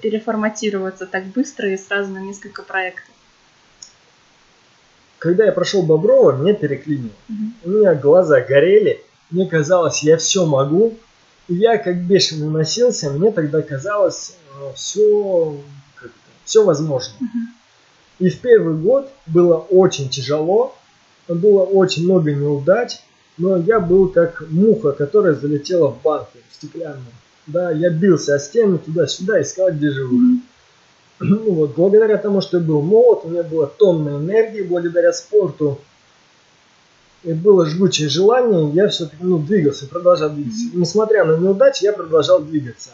переформатироваться 0.00 1.06
так 1.06 1.26
быстро 1.26 1.70
и 1.70 1.76
сразу 1.76 2.10
на 2.10 2.18
несколько 2.18 2.62
проектов? 2.62 3.04
Когда 5.18 5.44
я 5.44 5.52
прошел 5.52 5.82
Боброва, 5.82 6.32
меня 6.32 6.54
переклинило. 6.54 7.10
Угу. 7.28 7.36
У 7.64 7.70
меня 7.70 7.94
глаза 7.94 8.40
горели, 8.40 9.02
мне 9.30 9.46
казалось, 9.46 10.02
я 10.02 10.16
все 10.16 10.44
могу. 10.44 10.96
И 11.48 11.54
я 11.54 11.78
как 11.78 11.96
бешеный 11.96 12.48
носился, 12.48 13.10
мне 13.10 13.30
тогда 13.30 13.62
казалось, 13.62 14.36
э, 14.58 14.72
все, 14.74 15.60
все 16.44 16.64
возможно. 16.64 17.14
Угу. 17.20 18.26
И 18.26 18.30
в 18.30 18.40
первый 18.40 18.74
год 18.74 19.10
было 19.26 19.56
очень 19.56 20.08
тяжело, 20.08 20.76
было 21.28 21.62
очень 21.62 22.04
много 22.04 22.32
неудач, 22.32 22.98
но 23.36 23.56
я 23.58 23.80
был 23.80 24.08
как 24.08 24.42
муха, 24.48 24.92
которая 24.92 25.34
залетела 25.34 25.88
в 25.88 26.02
банку 26.02 26.38
стеклянную. 26.50 27.12
Да, 27.46 27.70
я 27.70 27.90
бился 27.90 28.34
о 28.34 28.38
стену 28.38 28.78
туда-сюда, 28.78 29.40
искал, 29.40 29.70
где 29.70 29.90
живу. 29.90 30.16
Mm-hmm. 30.16 30.40
Ну, 31.20 31.52
вот, 31.52 31.74
благодаря 31.76 32.18
тому, 32.18 32.40
что 32.40 32.58
я 32.58 32.62
был 32.62 32.82
молод, 32.82 33.20
у 33.24 33.28
меня 33.28 33.42
была 33.42 33.66
тонна 33.66 34.18
энергии, 34.18 34.62
благодаря 34.62 35.12
спорту. 35.12 35.78
И 37.22 37.32
было 37.32 37.66
жгучее 37.66 38.08
желание, 38.08 38.70
я 38.70 38.88
все-таки 38.88 39.22
ну, 39.22 39.38
двигался, 39.38 39.86
продолжал 39.86 40.30
двигаться. 40.30 40.64
Mm-hmm. 40.66 40.78
Несмотря 40.78 41.24
на 41.24 41.36
неудачи, 41.36 41.84
я 41.84 41.92
продолжал 41.92 42.40
двигаться. 42.40 42.90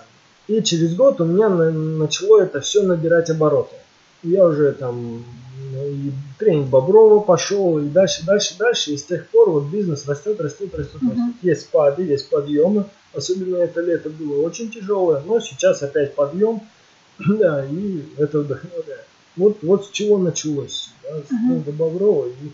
И 0.48 0.62
через 0.62 0.94
год 0.94 1.20
у 1.20 1.24
меня 1.24 1.48
начало 1.48 2.42
это 2.42 2.60
все 2.60 2.82
набирать 2.82 3.30
обороты. 3.30 3.76
Я 4.22 4.44
уже 4.46 4.72
там 4.72 5.24
и 5.74 6.12
тренинг 6.38 6.68
Боброва 6.68 7.20
пошел, 7.20 7.78
и 7.78 7.88
дальше, 7.88 8.24
дальше, 8.26 8.56
дальше. 8.58 8.92
И 8.92 8.96
с 8.96 9.04
тех 9.04 9.28
пор 9.28 9.50
вот 9.50 9.64
бизнес 9.64 10.06
растет, 10.06 10.40
растет, 10.40 10.74
растет, 10.74 11.02
mm-hmm. 11.02 11.08
растет. 11.08 11.34
Есть 11.42 11.62
спады, 11.62 12.02
есть 12.02 12.28
подъемы. 12.28 12.84
Особенно 13.12 13.56
это 13.56 13.80
лето 13.80 14.10
было 14.10 14.42
очень 14.42 14.70
тяжелое, 14.70 15.22
но 15.22 15.40
сейчас 15.40 15.82
опять 15.82 16.14
подъем. 16.14 16.60
Да, 17.18 17.64
и 17.66 18.02
это 18.16 18.40
вдохновляет. 18.40 19.06
Вот, 19.36 19.58
вот 19.62 19.86
с 19.86 19.90
чего 19.90 20.18
началось, 20.18 20.90
да, 21.02 21.18
с 21.18 21.30
uh-huh. 21.30 21.72
Боброва. 21.72 22.26
И 22.28 22.50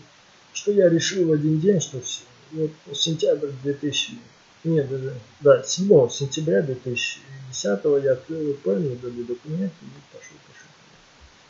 что 0.53 0.71
я 0.71 0.89
решил 0.89 1.27
в 1.27 1.31
один 1.31 1.59
день, 1.59 1.79
что 1.79 1.99
все. 2.01 2.21
Вот 2.51 2.71
сентябрь 2.93 3.49
2000, 3.63 4.17
нет, 4.65 4.89
даже, 4.89 5.13
да, 5.41 5.63
7 5.63 6.09
сентября 6.09 6.61
2010 6.61 8.03
я 8.03 8.13
открыл 8.13 8.51
ИП, 8.51 8.65
мне 8.67 8.95
дали 8.95 9.23
документы 9.23 9.75
и 9.81 10.15
пошел, 10.15 10.35
пошел. 10.47 10.67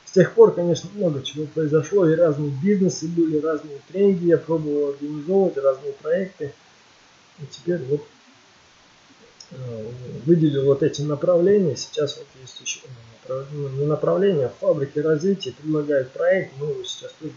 С 0.05 0.11
тех 0.11 0.33
пор, 0.33 0.53
конечно, 0.53 0.89
много 0.93 1.23
чего 1.23 1.45
произошло, 1.45 2.07
и 2.07 2.15
разные 2.15 2.51
бизнесы 2.63 3.07
были, 3.07 3.39
разные 3.39 3.79
тренинги 3.87 4.27
я 4.27 4.37
пробовал 4.37 4.89
организовывать, 4.89 5.57
разные 5.57 5.93
проекты. 5.93 6.53
И 7.39 7.45
теперь 7.49 7.79
вот 7.85 8.05
выделил 10.25 10.65
вот 10.65 10.83
эти 10.83 11.01
направления. 11.01 11.75
Сейчас 11.75 12.17
вот 12.17 12.27
есть 12.41 12.59
еще 12.61 12.81
ну, 13.27 13.69
не 13.69 13.85
направление, 13.85 14.47
а 14.47 14.53
фабрики 14.59 14.99
развития 14.99 15.51
предлагают 15.51 16.11
проект, 16.11 16.53
но 16.59 16.83
сейчас 16.83 17.13
тоже 17.19 17.33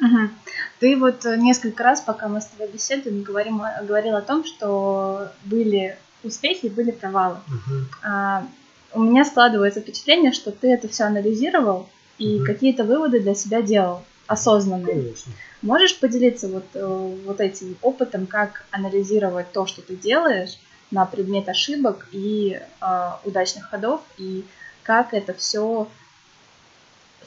Угу. 0.00 0.30
Ты 0.78 0.96
вот 0.96 1.26
несколько 1.26 1.82
раз, 1.82 2.00
пока 2.00 2.26
мы 2.26 2.40
с 2.40 2.46
тобой 2.46 2.72
беседуем, 2.72 3.22
говорим, 3.22 3.62
говорил 3.82 4.16
о 4.16 4.22
том, 4.22 4.46
что 4.46 5.28
были 5.44 5.98
успехи 6.24 6.66
и 6.66 6.70
были 6.70 6.90
провалы. 6.90 7.36
Угу. 7.48 7.76
А, 8.02 8.46
у 8.94 9.02
меня 9.02 9.26
складывается 9.26 9.80
впечатление, 9.80 10.32
что 10.32 10.52
ты 10.52 10.72
это 10.72 10.88
все 10.88 11.04
анализировал 11.04 11.88
и 12.16 12.36
угу. 12.36 12.46
какие-то 12.46 12.84
выводы 12.84 13.20
для 13.20 13.34
себя 13.34 13.60
делал 13.60 14.02
осознанные. 14.26 14.86
Конечно. 14.86 15.32
Можешь 15.60 15.98
поделиться 15.98 16.48
вот, 16.48 16.64
э, 16.74 17.16
вот 17.26 17.40
этим 17.40 17.76
опытом, 17.82 18.26
как 18.26 18.64
анализировать 18.70 19.52
то, 19.52 19.66
что 19.66 19.82
ты 19.82 19.96
делаешь, 19.96 20.56
на 20.90 21.06
предмет 21.06 21.48
ошибок 21.48 22.08
и 22.12 22.60
э, 22.80 23.10
удачных 23.24 23.70
ходов, 23.70 24.00
и 24.18 24.44
как 24.82 25.14
это 25.14 25.34
все 25.34 25.88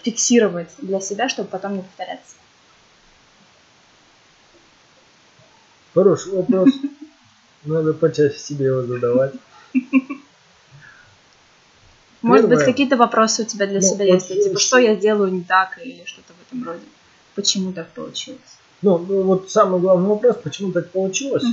фиксировать 0.02 0.70
для 0.80 1.00
себя, 1.00 1.30
чтобы 1.30 1.50
потом 1.50 1.76
не 1.78 1.82
повторяться. 1.82 2.36
Хороший 5.94 6.34
вопрос. 6.34 6.70
Надо 7.64 7.94
почаще 7.94 8.38
себе 8.38 8.66
его 8.66 8.82
задавать. 8.82 9.34
Может 12.22 12.50
быть, 12.50 12.64
какие-то 12.64 12.98
вопросы 12.98 13.44
у 13.44 13.46
тебя 13.46 13.68
для 13.68 13.80
Ну, 13.80 13.88
себя 13.88 14.06
вот 14.06 14.30
есть? 14.30 14.44
Типа, 14.46 14.60
что 14.60 14.78
я 14.78 14.96
делаю 14.96 15.32
не 15.32 15.44
так 15.44 15.78
или 15.84 16.04
что-то 16.06 16.34
в 16.34 16.48
этом 16.48 16.66
роде? 16.66 16.84
Почему 17.36 17.74
так 17.74 17.90
получилось? 17.90 18.40
Ну, 18.82 18.98
ну, 18.98 19.24
вот 19.24 19.52
самый 19.52 19.80
главный 19.80 20.08
вопрос, 20.08 20.38
почему 20.44 20.72
так 20.72 20.90
получилось. 20.92 21.44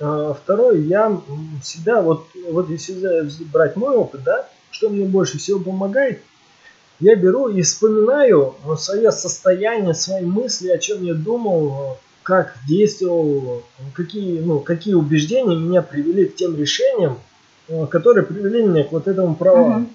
А, 0.00 0.34
Второй, 0.34 0.82
я 0.82 1.20
всегда, 1.62 2.00
вот, 2.00 2.26
вот 2.50 2.70
если 2.70 3.28
брать 3.52 3.76
мой 3.76 3.96
опыт, 3.96 4.22
да, 4.22 4.48
что 4.70 4.88
мне 4.88 5.04
больше 5.04 5.38
всего 5.38 5.58
помогает, 5.58 6.20
я 7.00 7.14
беру 7.16 7.48
и 7.48 7.62
вспоминаю 7.62 8.54
вот 8.64 8.82
свое 8.82 9.12
состояние, 9.12 9.94
свои 9.94 10.24
мысли, 10.24 10.68
о 10.68 10.78
чем 10.78 11.02
я 11.02 11.14
думал, 11.14 11.98
как 12.22 12.54
действовал, 12.68 13.62
какие, 13.94 14.40
ну, 14.40 14.60
какие 14.60 14.94
убеждения 14.94 15.56
меня 15.56 15.82
привели 15.82 16.26
к 16.26 16.36
тем 16.36 16.56
решениям, 16.56 17.18
э, 17.68 17.86
которые 17.86 18.26
привели 18.26 18.62
меня 18.64 18.84
к 18.84 18.92
вот 18.92 19.08
этому 19.08 19.34
провалу. 19.34 19.70
Мгм. 19.70 19.90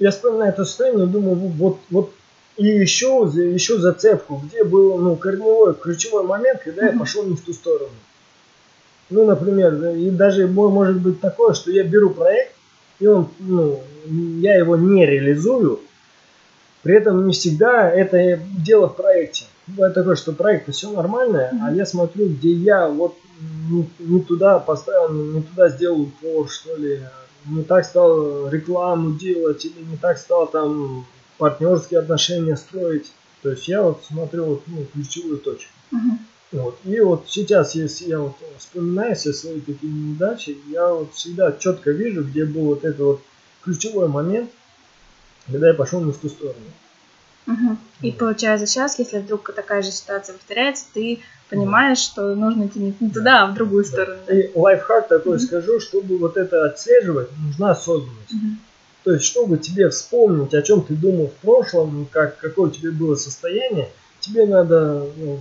Я 0.00 0.10
вспоминаю 0.10 0.52
это 0.52 0.64
состояние 0.64 1.06
и 1.06 1.10
думаю, 1.10 1.36
вот, 1.36 1.78
вот 1.90 2.12
и 2.56 2.66
еще, 2.66 3.30
еще 3.32 3.78
зацепку, 3.78 4.42
где 4.44 4.64
был 4.64 4.98
ну, 4.98 5.16
корневой, 5.16 5.74
ключевой 5.74 6.24
момент, 6.24 6.60
когда 6.62 6.86
я 6.86 6.90
Мгм. 6.90 6.98
пошел 7.00 7.24
не 7.24 7.36
в 7.36 7.40
ту 7.40 7.52
сторону. 7.52 7.90
Ну, 9.10 9.24
например, 9.26 9.74
и 9.94 10.10
даже 10.10 10.46
мо- 10.46 10.68
может 10.70 11.00
быть 11.00 11.20
такое, 11.20 11.54
что 11.54 11.70
я 11.70 11.82
беру 11.84 12.10
проект, 12.10 12.54
и 13.00 13.06
он, 13.06 13.28
ну, 13.38 13.80
я 14.40 14.56
его 14.56 14.76
не 14.76 15.06
реализую, 15.06 15.80
при 16.82 16.94
этом 16.96 17.26
не 17.26 17.32
всегда 17.32 17.90
это 17.90 18.38
дело 18.64 18.88
в 18.88 18.96
проекте. 18.96 19.44
Бывает 19.66 19.94
такое, 19.94 20.16
что 20.16 20.32
проект 20.32 20.72
все 20.74 20.90
нормальное, 20.90 21.52
а 21.62 21.72
я 21.72 21.84
смотрю, 21.86 22.28
где 22.28 22.52
я 22.52 22.88
вот 22.88 23.16
не, 23.70 23.88
не 23.98 24.20
туда 24.22 24.58
поставил, 24.58 25.12
не 25.12 25.42
туда 25.42 25.68
сделал 25.68 26.02
упор, 26.02 26.48
что 26.48 26.76
ли, 26.76 27.00
не 27.46 27.62
так 27.62 27.84
стал 27.84 28.48
рекламу 28.50 29.12
делать, 29.18 29.64
или 29.64 29.84
не 29.90 29.96
так 29.96 30.18
стал 30.18 30.46
там 30.46 31.06
партнерские 31.38 32.00
отношения 32.00 32.56
строить. 32.56 33.12
То 33.42 33.50
есть 33.50 33.68
я 33.68 33.82
вот 33.82 34.02
смотрю 34.04 34.44
вот, 34.44 34.62
ну, 34.66 34.84
ключевую 34.92 35.38
точку. 35.38 35.70
Мгм. 35.90 36.18
Вот. 36.50 36.78
И 36.84 36.98
вот 37.00 37.24
сейчас, 37.28 37.74
если 37.74 38.06
я 38.06 38.20
вот 38.20 38.36
вспоминаю 38.58 39.14
все 39.14 39.32
свои 39.32 39.60
такие 39.60 39.92
неудачи, 39.92 40.56
я 40.70 40.88
вот 40.88 41.12
всегда 41.14 41.52
четко 41.52 41.90
вижу, 41.90 42.24
где 42.24 42.44
был 42.44 42.62
вот 42.62 42.84
этот 42.84 43.00
вот 43.00 43.20
ключевой 43.62 44.08
момент, 44.08 44.50
когда 45.46 45.68
я 45.68 45.74
пошел 45.74 46.00
не 46.00 46.12
в 46.12 46.18
ту 46.18 46.28
сторону. 46.28 46.56
Мгм. 47.46 47.78
И 48.02 48.10
Вот. 48.10 48.18
получается 48.18 48.66
сейчас, 48.66 48.98
если 48.98 49.18
вдруг 49.18 49.52
такая 49.54 49.82
же 49.82 49.90
ситуация 49.90 50.34
повторяется, 50.34 50.84
ты 50.92 51.20
понимаешь, 51.50 51.98
что 51.98 52.34
нужно 52.34 52.66
идти 52.66 52.78
не 52.78 52.92
туда, 52.92 53.44
а 53.44 53.46
в 53.46 53.54
другую 53.54 53.84
сторону. 53.84 54.18
да? 54.26 54.34
И 54.34 54.50
лайфхак 54.54 55.08
такой 55.08 55.36
Мгм. 55.36 55.46
скажу, 55.46 55.80
чтобы 55.80 56.18
вот 56.18 56.36
это 56.36 56.64
отслеживать, 56.66 57.28
нужна 57.42 57.70
осознанность. 57.72 58.32
Мгм. 58.32 58.58
То 59.04 59.12
есть, 59.12 59.24
чтобы 59.24 59.56
тебе 59.58 59.88
вспомнить, 59.88 60.54
о 60.54 60.62
чем 60.62 60.82
ты 60.82 60.94
думал 60.94 61.28
в 61.28 61.34
прошлом, 61.42 62.06
как, 62.10 62.38
какое 62.38 62.68
у 62.68 62.72
тебя 62.72 62.90
было 62.90 63.16
состояние, 63.16 63.90
тебе 64.20 64.44
надо 64.46 65.06
ну, 65.16 65.40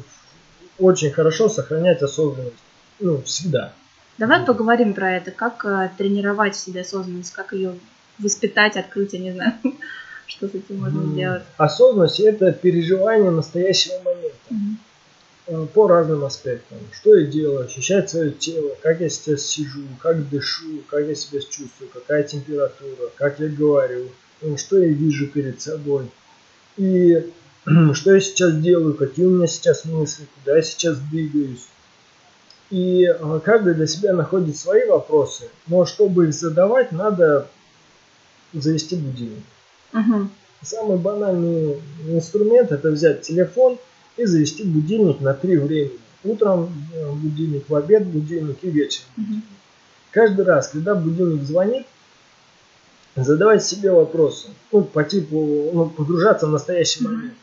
очень 0.79 1.11
хорошо 1.11 1.49
сохранять 1.49 2.01
осознанность. 2.01 2.55
Ну, 2.99 3.21
всегда. 3.23 3.73
Давай 4.17 4.43
поговорим 4.43 4.93
про 4.93 5.15
это, 5.15 5.31
как 5.31 5.63
э, 5.65 5.91
тренировать 5.97 6.55
в 6.55 6.59
себе 6.59 6.81
осознанность, 6.81 7.31
как 7.33 7.53
ее 7.53 7.75
воспитать, 8.17 8.75
открыть, 8.75 9.13
я 9.13 9.19
не 9.19 9.31
знаю, 9.31 9.53
что 10.25 10.47
с 10.47 10.55
этим 10.55 10.79
можно 10.79 11.01
М, 11.01 11.11
сделать. 11.11 11.43
Осознанность– 11.57 12.19
это 12.21 12.51
переживание 12.51 13.29
настоящего 13.29 13.99
момента. 14.03 14.77
Э, 15.49 15.65
по 15.73 15.87
разным 15.87 16.25
аспектам. 16.25 16.77
Что 16.91 17.15
я 17.15 17.25
делаю, 17.25 17.65
ощущать 17.65 18.09
свое 18.09 18.31
тело, 18.31 18.71
как 18.81 18.99
я 18.99 19.07
сейчас 19.09 19.43
сижу, 19.43 19.83
как 20.01 20.27
дышу, 20.29 20.83
как 20.89 21.07
я 21.07 21.15
себя 21.15 21.39
чувствую, 21.39 21.89
какая 21.93 22.23
температура, 22.23 23.09
как 23.15 23.39
я 23.39 23.47
говорю, 23.47 24.09
ну, 24.41 24.57
что 24.57 24.77
я 24.77 24.89
вижу 24.89 25.27
перед 25.27 25.61
собой. 25.61 26.09
И 26.75 27.31
что 27.93 28.13
я 28.13 28.19
сейчас 28.19 28.55
делаю, 28.55 28.93
какие 28.93 29.25
у 29.25 29.31
меня 29.31 29.47
сейчас 29.47 29.85
мысли, 29.85 30.25
куда 30.35 30.57
я 30.57 30.63
сейчас 30.63 30.97
двигаюсь. 30.99 31.67
И 32.69 33.03
э, 33.03 33.39
каждый 33.43 33.73
для 33.73 33.87
себя 33.87 34.13
находит 34.13 34.57
свои 34.57 34.85
вопросы, 34.87 35.49
но 35.67 35.85
чтобы 35.85 36.27
их 36.27 36.33
задавать, 36.33 36.91
надо 36.91 37.47
завести 38.53 38.95
будильник. 38.95 39.43
Мгм. 39.93 40.31
Самый 40.61 40.97
банальный 40.97 41.81
инструмент 42.07 42.71
это 42.71 42.89
взять 42.89 43.21
телефон 43.21 43.77
и 44.17 44.25
завести 44.25 44.63
будильник 44.63 45.21
на 45.21 45.33
три 45.33 45.57
времени. 45.57 45.99
Утром 46.23 46.69
э, 46.93 47.11
будильник, 47.11 47.69
в 47.69 47.75
обед 47.75 48.05
будильник 48.05 48.57
и 48.63 48.69
вечером. 48.69 49.07
Мгм. 49.17 49.43
Каждый 50.11 50.45
раз, 50.45 50.69
когда 50.69 50.95
будильник 50.95 51.43
звонит, 51.43 51.85
задавать 53.15 53.63
себе 53.63 53.91
вопросы. 53.91 54.49
Ну, 54.71 54.83
по 54.83 55.03
типу, 55.03 55.71
ну, 55.73 55.89
погружаться 55.89 56.47
в 56.47 56.51
настоящий 56.51 57.03
момент. 57.03 57.33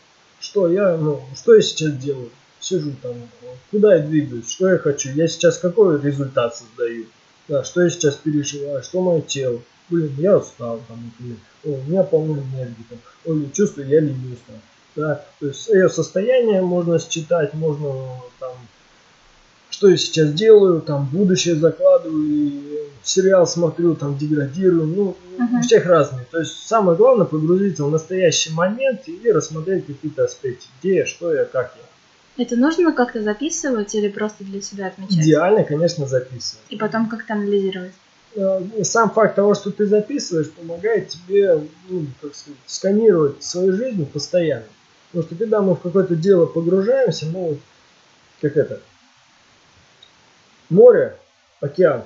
Что 0.41 0.69
я, 0.69 0.97
ну, 0.97 1.23
что 1.35 1.55
я 1.55 1.63
сейчас 1.63 1.93
делаю? 1.95 2.31
Сижу 2.61 2.93
там, 3.03 3.15
куда 3.71 3.97
я 3.97 4.03
двигаюсь, 4.03 4.51
что 4.51 4.71
я 4.71 4.79
хочу, 4.79 5.11
я 5.11 5.29
сейчас 5.29 5.59
какой 5.59 6.01
результат 6.01 6.57
создаю, 6.57 7.07
да, 7.47 7.63
что 7.63 7.83
я 7.83 7.91
сейчас 7.91 8.15
переживаю, 8.15 8.83
что 8.83 9.03
мое 9.03 9.21
тело. 9.21 9.61
Блин, 9.91 10.15
я 10.17 10.39
устал, 10.39 10.81
там, 10.89 11.05
например. 11.05 11.37
О, 11.65 11.69
у 11.69 11.83
меня 11.91 12.03
полно 12.05 12.39
энергии, 12.39 12.87
там. 12.89 12.99
Ой, 13.27 13.51
чувствую, 13.53 13.89
я 13.89 14.01
ленюсь, 14.01 14.39
там. 14.47 14.57
Да, 14.97 15.27
то 15.41 15.47
есть 15.47 15.63
свое 15.63 15.91
состояние 15.91 16.63
можно 16.63 16.99
считать, 16.99 17.53
можно 17.53 18.23
там, 18.39 18.53
что 19.75 19.89
я 19.89 19.97
сейчас 19.97 20.33
делаю, 20.33 20.81
там, 20.81 21.09
будущее 21.13 21.57
закладываю, 21.57 22.29
и 22.29 22.61
сериал 23.03 23.45
смотрю, 23.45 23.97
там, 23.97 24.17
деградирую, 24.17 24.87
ну, 24.87 25.17
Мгм. 25.37 25.59
у 25.59 25.63
всех 25.63 25.87
разные. 25.87 26.25
То 26.31 26.39
есть 26.39 26.53
самое 26.69 26.97
главное 26.97 27.27
погрузиться 27.27 27.83
в 27.85 27.91
настоящий 27.91 28.53
момент 28.53 29.09
и 29.09 29.33
рассмотреть 29.33 29.87
какие-то 29.87 30.25
аспекты, 30.25 30.67
где 30.79 30.99
я, 30.99 31.07
что 31.07 31.35
я, 31.35 31.45
как 31.45 31.75
я. 31.77 32.45
Это 32.45 32.55
нужно 32.55 32.93
как-то 32.93 33.21
записывать 33.21 33.97
или 33.97 34.09
просто 34.09 34.45
для 34.45 34.61
себя 34.63 34.87
отмечать? 34.87 35.17
Идеально, 35.17 35.65
конечно, 35.65 36.07
записывать. 36.07 36.65
И 36.69 36.77
потом 36.77 37.09
как-то 37.09 37.33
анализировать. 37.33 37.93
Э, 38.37 38.61
Сам 38.85 39.11
факт 39.11 39.35
того, 39.35 39.55
что 39.55 39.73
ты 39.73 39.87
записываешь, 39.87 40.51
помогает 40.51 41.09
тебе, 41.09 41.61
ну, 41.89 42.07
как 42.23 42.33
сказать, 42.33 42.59
сканировать 42.67 43.43
свою 43.43 43.73
жизнь 43.73 44.07
постоянно. 44.07 44.67
Потому 45.11 45.27
что 45.27 45.35
когда 45.35 45.63
мы 45.63 45.75
в 45.75 45.81
какое-то 45.81 46.15
дело 46.15 46.47
погружаемся, 46.47 47.27
ну, 47.27 47.49
вот, 47.49 47.59
как 48.41 48.57
это, 48.57 48.81
море, 50.71 51.17
океан, 51.61 52.03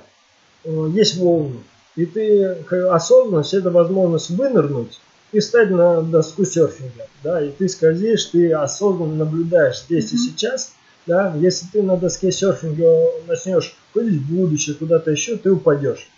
э, 0.63 0.89
есть 0.93 1.17
волны. 1.17 1.57
И 1.95 2.05
ты, 2.05 2.55
как 2.67 2.93
осознанность, 2.93 3.53
это 3.53 3.71
возможность 3.71 4.29
вынырнуть 4.29 4.99
и 5.31 5.39
встать 5.39 5.69
на 5.69 6.01
доску 6.01 6.45
серфинга. 6.45 7.07
Да, 7.23 7.41
и 7.43 7.51
ты 7.51 7.67
скользишь, 7.67 8.25
ты 8.25 8.53
осознанно 8.53 9.15
наблюдаешь 9.15 9.81
здесь 9.81 10.11
и 10.11 10.15
Мгм. 10.15 10.23
сейчас. 10.23 10.73
Да, 11.05 11.33
если 11.37 11.65
ты 11.71 11.81
на 11.81 11.97
доске 11.97 12.31
серфинга 12.31 13.11
начнешь 13.27 13.75
ходить 13.93 14.21
в 14.21 14.33
будущее, 14.33 14.75
куда-то 14.75 15.11
еще, 15.11 15.37
ты 15.37 15.51
упадешь. 15.51 16.09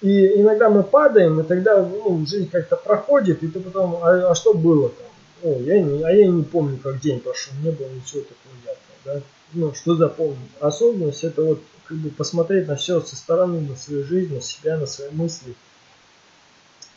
И 0.00 0.40
иногда 0.40 0.70
мы 0.70 0.82
падаем, 0.82 1.40
и 1.40 1.42
тогда 1.44 1.82
ну, 1.82 2.24
жизнь 2.26 2.48
как-то 2.50 2.76
проходит, 2.76 3.42
и 3.42 3.48
ты 3.48 3.60
потом, 3.60 3.98
а, 4.02 4.30
а 4.30 4.34
что 4.34 4.54
было 4.54 4.88
там? 4.88 5.06
О, 5.52 5.60
я 5.60 5.80
не, 5.80 6.02
а 6.02 6.10
я 6.10 6.26
не 6.26 6.42
помню, 6.42 6.78
как 6.82 7.00
день 7.00 7.20
прошел, 7.20 7.52
не 7.62 7.70
было 7.70 7.88
ничего 7.88 8.22
такого 8.22 8.54
яркого, 8.64 8.96
да? 9.04 9.20
Ну, 9.52 9.74
что 9.74 9.96
запомнить? 9.96 10.38
Осознанность 10.60 11.24
это 11.24 11.42
вот 11.42 11.62
как 11.86 11.96
бы 11.98 12.10
посмотреть 12.10 12.68
на 12.68 12.76
все 12.76 13.00
со 13.00 13.16
стороны, 13.16 13.60
на 13.60 13.74
свою 13.74 14.04
жизнь, 14.04 14.34
на 14.34 14.40
себя, 14.40 14.76
на 14.76 14.86
свои 14.86 15.10
мысли. 15.10 15.54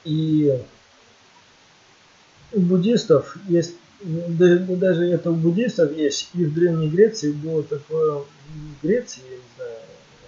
И 0.04 0.62
у 2.52 2.60
буддистов 2.60 3.36
есть, 3.48 3.76
да- 4.02 4.58
да 4.58 4.76
даже 4.76 5.06
это 5.06 5.32
у 5.32 5.36
буддистов 5.36 5.98
есть, 5.98 6.30
и 6.36 6.46
в 6.46 6.54
Древней 6.54 6.89
Греции 6.89 7.32
было 7.32 7.63
такое, 7.63 8.20
в 8.20 8.26
Греции, 8.84 9.22
я 9.28 9.38
не 9.38 9.44
знаю, 9.56 9.78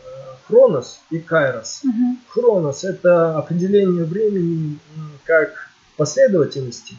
э, 0.06 0.36
Хронос 0.48 1.00
и 1.12 1.20
Кайрос. 1.20 1.82
Мгм. 1.84 2.20
Хронос– 2.30 2.84
это 2.86 3.38
определение 3.38 4.06
времени 4.06 4.80
как 5.26 5.70
последовательности, 5.98 6.96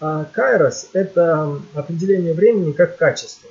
а 0.00 0.24
Кайрос– 0.24 0.88
это 0.94 1.60
определение 1.74 2.32
времени 2.32 2.72
как 2.72 2.96
качество. 2.96 3.50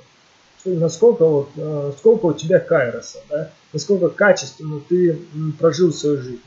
Насколько, 0.64 1.24
вот, 1.24 1.50
э, 1.56 1.92
сколько 1.98 2.26
у 2.26 2.32
тебя 2.32 2.58
Кайроса, 2.58 3.18
да? 3.28 3.50
насколько 3.72 4.08
качественно 4.08 4.80
ты 4.88 5.18
прожил 5.58 5.92
свою 5.92 6.22
жизнь. 6.22 6.42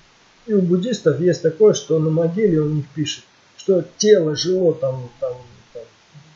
И 0.46 0.54
у 0.54 0.62
буддистов 0.62 1.20
есть 1.20 1.42
такое, 1.42 1.74
что 1.74 2.00
на 2.00 2.10
могиле 2.10 2.60
у 2.60 2.70
них 2.70 2.86
пишет, 2.94 3.24
что 3.58 3.84
тело 3.98 4.36
жило 4.36 4.74
там, 4.74 5.10
там, 5.20 5.34
там, 5.74 5.84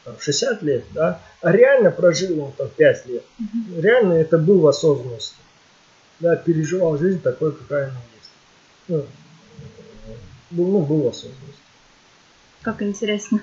там 0.03 0.15
60 0.19 0.63
лет, 0.63 0.83
да? 0.93 1.21
а 1.41 1.51
реально 1.51 1.91
прожил 1.91 2.41
он 2.41 2.51
там 2.53 2.69
5 2.75 3.05
лет. 3.07 3.23
Реально 3.77 4.13
это 4.13 4.37
был 4.37 4.59
в 4.59 4.67
осознанности. 4.67 5.35
Да, 6.19 6.35
переживал 6.35 6.97
жизнь 6.97 7.21
такой, 7.21 7.53
какая 7.53 7.85
она 7.85 8.01
есть. 8.17 8.31
Ну, 8.89 9.05
был, 10.51 10.67
ну, 10.67 10.81
был 10.81 11.03
в 11.03 11.07
осознанности. 11.07 11.61
Как 12.61 12.81
интересно. 12.81 13.39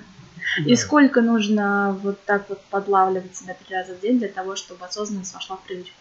Да. 0.57 0.71
И 0.71 0.75
сколько 0.75 1.21
нужно 1.21 1.99
вот 2.03 2.17
так 2.25 2.49
вот 2.49 2.61
подлавливать 2.69 3.35
себя 3.35 3.55
три 3.55 3.75
раза 3.75 3.93
в 3.93 3.99
день 3.99 4.19
для 4.19 4.29
того, 4.29 4.55
чтобы 4.55 4.85
осознанность 4.85 5.33
вошла 5.33 5.57
в 5.57 5.63
привычку? 5.63 5.95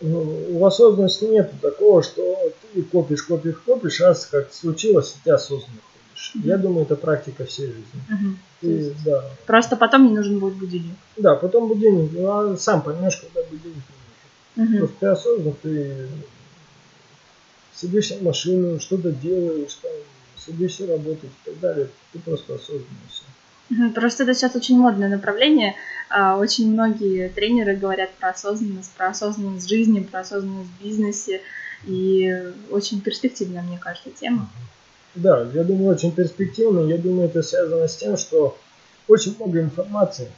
Ну, 0.00 0.46
у 0.50 0.66
осознанности 0.66 1.24
нет 1.24 1.52
такого, 1.60 2.02
что 2.02 2.52
ты 2.60 2.80
и 2.80 2.82
копишь, 2.82 3.22
копишь, 3.22 3.56
копишь, 3.64 4.00
раз 4.00 4.26
как 4.26 4.52
случилось, 4.52 5.14
ты 5.22 5.30
осознанно 5.30 5.78
ходишь. 5.92 6.32
Мгм. 6.34 6.48
Я 6.48 6.58
думаю, 6.58 6.84
это 6.86 6.96
практика 6.96 7.44
всей 7.44 7.66
жизни. 7.66 7.84
То 8.60 8.66
И, 8.66 8.92
да. 9.04 9.24
Просто 9.46 9.76
потом 9.76 10.08
не 10.08 10.14
нужен 10.14 10.38
будет 10.40 10.54
будильник. 10.54 10.96
да, 11.16 11.36
потом 11.36 11.68
будильник, 11.68 12.10
ну, 12.12 12.30
а 12.30 12.56
сам 12.56 12.82
поймешь, 12.82 13.16
когда 13.16 13.42
будильник 13.48 13.82
не 14.56 14.64
нужен. 14.64 14.72
Мгм. 14.72 14.78
Просто 14.78 14.96
ты 14.98 15.06
осознанно, 15.06 15.54
ты 15.62 16.08
сидишь 17.74 18.10
в 18.10 18.22
машину, 18.22 18.80
что-то 18.80 19.12
делаешь, 19.12 19.74
там, 19.74 19.92
садишься 20.36 20.86
работать 20.86 21.30
и 21.30 21.50
так 21.50 21.60
далее. 21.60 21.88
Ты 22.12 22.18
просто 22.18 22.54
осознанно 22.54 22.86
все. 23.08 23.22
Просто 23.94 24.24
это 24.24 24.34
сейчас 24.34 24.54
очень 24.56 24.78
модное 24.78 25.08
направление. 25.08 25.74
А, 26.08 26.36
Очень 26.36 26.72
многие 26.72 27.28
тренеры 27.28 27.76
говорят 27.76 28.10
про 28.14 28.30
осознанность, 28.30 28.92
про 28.92 29.08
осознанность 29.08 29.68
жизни, 29.68 30.00
про 30.00 30.20
осознанность 30.20 30.70
в 30.70 30.82
бизнесе. 30.82 31.40
И 31.84 32.52
очень 32.70 33.00
перспективная, 33.00 33.62
мне 33.62 33.78
кажется, 33.78 34.10
тема. 34.10 34.48
Да, 35.14 35.46
я 35.52 35.64
думаю, 35.64 35.94
очень 35.94 36.12
перспективно. 36.12 36.88
Я 36.88 36.98
думаю, 36.98 37.28
это 37.28 37.42
связано 37.42 37.88
с 37.88 37.96
тем, 37.96 38.16
что 38.16 38.56
очень 39.08 39.34
много 39.36 39.60
информации. 39.60 40.28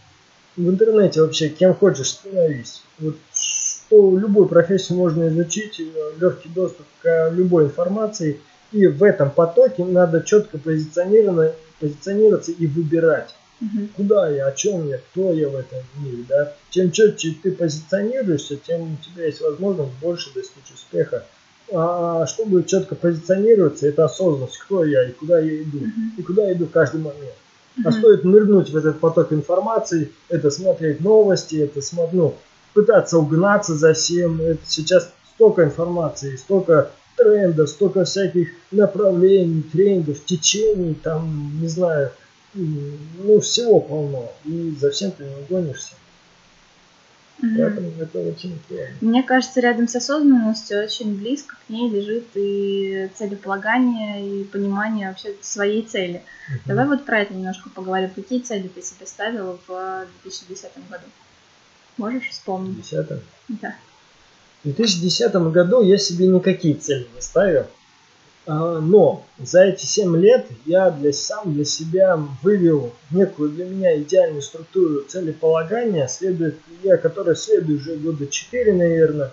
В 0.57 0.69
интернете 0.69 1.21
вообще 1.21 1.49
кем 1.49 1.75
хочешь 1.75 2.11
становись. 2.11 2.83
Вот 2.99 3.17
что 3.33 4.17
любую 4.17 4.47
профессию 4.49 4.99
можно 4.99 5.29
изучить, 5.29 5.81
легкий 6.19 6.49
доступ 6.49 6.87
к 7.03 7.31
любой 7.33 7.65
информации. 7.65 8.41
И 8.75 8.89
в 8.89 9.05
этом 9.05 9.31
потоке 9.31 9.85
надо 9.85 10.21
четко 10.21 10.59
позиционировано, 10.59 11.53
позиционироваться 11.79 12.51
и 12.51 12.67
выбирать, 12.67 13.33
Мгм. 13.61 13.89
куда 13.97 14.29
я, 14.29 14.49
о 14.49 14.53
чем 14.53 14.89
я, 14.89 14.99
кто 14.99 15.33
я 15.33 15.49
в 15.49 15.55
этом 15.55 15.79
мире. 15.99 16.25
Да? 16.29 16.53
Чем 16.71 16.91
четче 16.91 17.37
ты 17.41 17.53
позиционируешься, 17.53 18.57
тем 18.57 18.95
у 18.95 18.97
тебя 18.97 19.27
есть 19.27 19.41
возможность 19.41 19.93
больше 20.03 20.35
достичь 20.35 20.73
успеха. 20.75 21.25
А 21.73 22.27
чтобы 22.27 22.65
четко 22.65 22.97
позиционироваться, 22.97 23.87
это 23.87 24.07
осознанность, 24.07 24.59
кто 24.59 24.85
я 24.85 25.09
и 25.09 25.13
куда 25.13 25.39
я 25.39 25.63
иду. 25.63 25.79
Мгм. 25.79 26.13
И 26.19 26.23
куда 26.23 26.47
я 26.47 26.53
иду 26.55 26.67
в 26.67 26.71
каждый 26.73 27.01
момент. 27.01 27.35
А 27.85 27.93
стоит 27.93 28.25
нырнуть 28.25 28.71
в 28.71 28.77
этот 28.77 28.99
поток 28.99 29.33
информации, 29.33 30.11
это 30.29 30.51
смотреть 30.51 31.01
новости, 31.01 31.57
это 31.57 31.79
смо- 31.79 32.09
ну, 32.13 32.35
пытаться 32.73 33.19
угнаться 33.19 33.75
за 33.77 33.95
всем. 33.95 34.41
Это 34.41 34.61
сейчас 34.67 35.13
столько 35.37 35.63
информации, 35.63 36.35
столько 36.37 36.91
трендов, 37.17 37.69
столько 37.71 38.05
всяких 38.05 38.49
направлений, 38.71 39.63
трендов, 39.63 40.25
течений, 40.25 40.95
там, 40.95 41.61
не 41.61 41.69
знаю, 41.69 42.11
ну, 42.55 43.41
всего 43.41 43.81
полно. 43.81 44.33
И 44.45 44.75
за 44.81 44.91
всем 44.91 45.11
ты 45.13 45.25
не 45.25 45.35
угонишься. 45.35 45.95
Мгм. 47.41 47.57
Поэтому 47.59 47.91
это 48.01 48.19
очень 48.21 48.59
сложно. 48.69 48.95
Мне 49.01 49.23
кажется, 49.23 49.61
рядом 49.61 49.89
с 49.89 49.97
осознанностью 49.97 50.83
очень 50.83 51.17
близко 51.17 51.57
к 51.67 51.71
ней 51.71 51.91
лежит 51.91 52.25
и 52.35 53.11
целеполагание, 53.17 54.41
и 54.41 54.45
понимание 54.45 55.09
вообще 55.09 55.35
своей 55.43 55.83
цели. 55.83 56.23
Давай 56.65 56.87
вот 56.87 57.05
про 57.05 57.21
это 57.21 57.35
немножко 57.35 57.71
поговорим. 57.71 58.11
Какие 58.15 58.41
цели 58.41 58.69
ты 58.69 58.83
себе 58.83 59.07
ставила 59.07 59.59
в 59.67 60.07
2010 60.23 60.71
году? 60.89 61.05
Можешь 61.97 62.29
В 62.29 62.31
вспомнить? 62.31 62.89
2010 62.89 63.23
Да. 63.49 63.75
В 64.65 64.73
2010 64.73 65.35
году 65.53 65.83
я 65.83 65.99
себе 65.99 66.27
никакие 66.27 66.75
цели 66.75 67.07
не 67.15 67.21
ставил. 67.21 67.67
А, 68.47 68.81
Но 68.81 69.25
за 69.39 69.65
эти 69.65 69.85
7 69.85 70.17
лет 70.17 70.47
я 70.65 70.91
для, 70.91 71.13
сам 71.13 71.53
для 71.53 71.67
себя 71.67 72.19
вывел 72.43 72.93
некую 73.11 73.51
для 73.51 73.67
меня 73.67 74.01
идеальную 74.01 74.41
структуру 74.41 75.03
целеполагания, 75.03 76.07
следует, 76.07 76.57
я 76.83 76.97
которой 76.97 77.37
следую 77.37 77.79
уже 77.79 77.97
года 77.97 78.27
4, 78.27 78.73
наверное. 78.73 79.31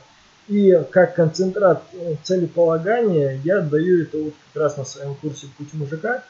И 0.50 0.78
как 0.91 1.15
концентрат 1.15 1.82
э, 1.94 2.15
целеполагания 2.24 3.39
я 3.46 3.62
даю 3.62 4.04
это 4.04 4.17
вот 4.17 4.34
как 4.52 4.63
раз 4.63 4.76
на 4.76 4.84
своем 4.84 5.15
курсе 5.15 5.48
«Путь 5.58 5.74
мужика». 5.74 6.26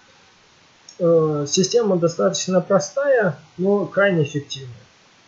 Э, 0.99 1.45
Система 1.47 1.97
достаточно 1.97 2.61
простая, 2.61 3.39
но 3.57 3.85
крайне 3.87 4.23
эффективная. 4.23 4.75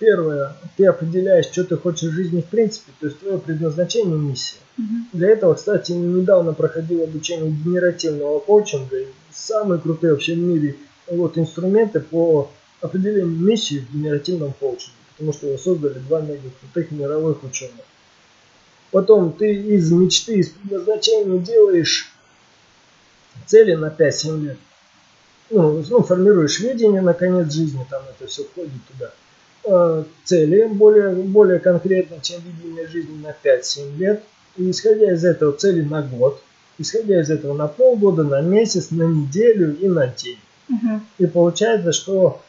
Первое, 0.03 0.53
ты 0.75 0.85
определяешь, 0.85 1.45
что 1.45 1.63
ты 1.63 1.77
хочешь 1.77 2.09
в 2.09 2.13
жизни 2.13 2.41
в 2.41 2.47
принципе, 2.47 2.91
то 2.99 3.05
есть 3.05 3.19
твое 3.19 3.37
предназначение, 3.37 4.17
миссия. 4.17 4.57
Мгм. 4.75 5.07
Для 5.13 5.29
этого, 5.29 5.53
кстати, 5.53 5.93
недавно 5.93 6.51
проходил 6.51 7.03
обучение 7.03 7.49
генеративного 7.49 8.39
коучинга. 8.39 8.97
И 8.97 9.07
самые 9.31 9.79
крутые 9.79 10.11
вообще 10.11 10.33
в 10.33 10.39
мире 10.39 10.75
вот, 11.07 11.37
инструменты 11.37 12.01
по 12.01 12.51
определению 12.81 13.27
миссии 13.27 13.79
в 13.79 13.93
генеративном 13.93 14.51
коучинге. 14.51 14.91
Потому 15.13 15.31
что 15.31 15.47
его 15.47 15.57
создали 15.57 15.99
два 15.99 16.19
мега 16.19 16.49
крутых 16.59 16.91
мировых 16.91 17.41
ученых. 17.45 17.85
Потом 18.91 19.31
ты 19.31 19.55
из 19.55 19.89
мечты, 19.89 20.33
из 20.33 20.49
предназначения 20.49 21.39
делаешь 21.39 22.11
цели 23.45 23.75
на 23.75 23.87
5-7 23.87 24.41
лет. 24.41 24.57
Ну, 25.49 25.81
ну, 25.89 26.03
формируешь 26.03 26.59
видение 26.59 26.99
на 26.99 27.13
конец 27.13 27.53
жизни, 27.53 27.87
там 27.89 28.03
это 28.09 28.29
все 28.29 28.43
входит 28.43 28.73
туда. 28.91 29.13
Э, 29.65 30.03
Цели 30.25 30.65
более, 30.65 31.11
более 31.11 31.59
конкретно, 31.59 32.17
чем 32.21 32.41
видение 32.41 32.87
жизни 32.87 33.21
на 33.21 33.35
5-7 33.43 33.97
лет. 33.97 34.23
И 34.57 34.69
исходя 34.69 35.13
из 35.13 35.25
этого 35.25 35.53
цели 35.53 35.81
на 35.81 36.01
год, 36.01 36.41
исходя 36.77 37.21
из 37.21 37.29
этого 37.29 37.55
на 37.55 37.67
полгода, 37.67 38.23
на 38.23 38.41
месяц, 38.41 38.91
на 38.91 39.03
неделю 39.03 39.75
и 39.79 39.87
на 39.87 40.07
день. 40.07 40.39
Мгм. 40.67 41.05
И 41.17 41.25
получается, 41.25 41.91
что 41.91 42.41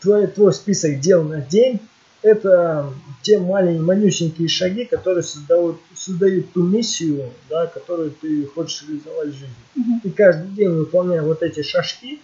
твой, 0.00 0.26
твой 0.26 0.52
список 0.52 1.00
дел 1.00 1.22
на 1.22 1.40
день 1.40 1.80
это 2.22 2.92
те 3.22 3.38
маленькие, 3.38 3.82
малюсенькие 3.82 4.48
шаги, 4.48 4.84
которые 4.84 5.22
создают, 5.22 5.78
создают 5.94 6.52
ту 6.52 6.62
миссию, 6.62 7.30
да, 7.48 7.66
которую 7.66 8.10
ты 8.10 8.44
хочешь 8.46 8.84
реализовать 8.86 9.28
в 9.28 9.32
жизни. 9.32 9.54
Мгм. 9.74 10.00
И 10.04 10.10
каждый 10.10 10.50
день, 10.50 10.70
выполняя 10.70 11.22
вот 11.22 11.42
эти 11.42 11.62
шажки, 11.62 12.20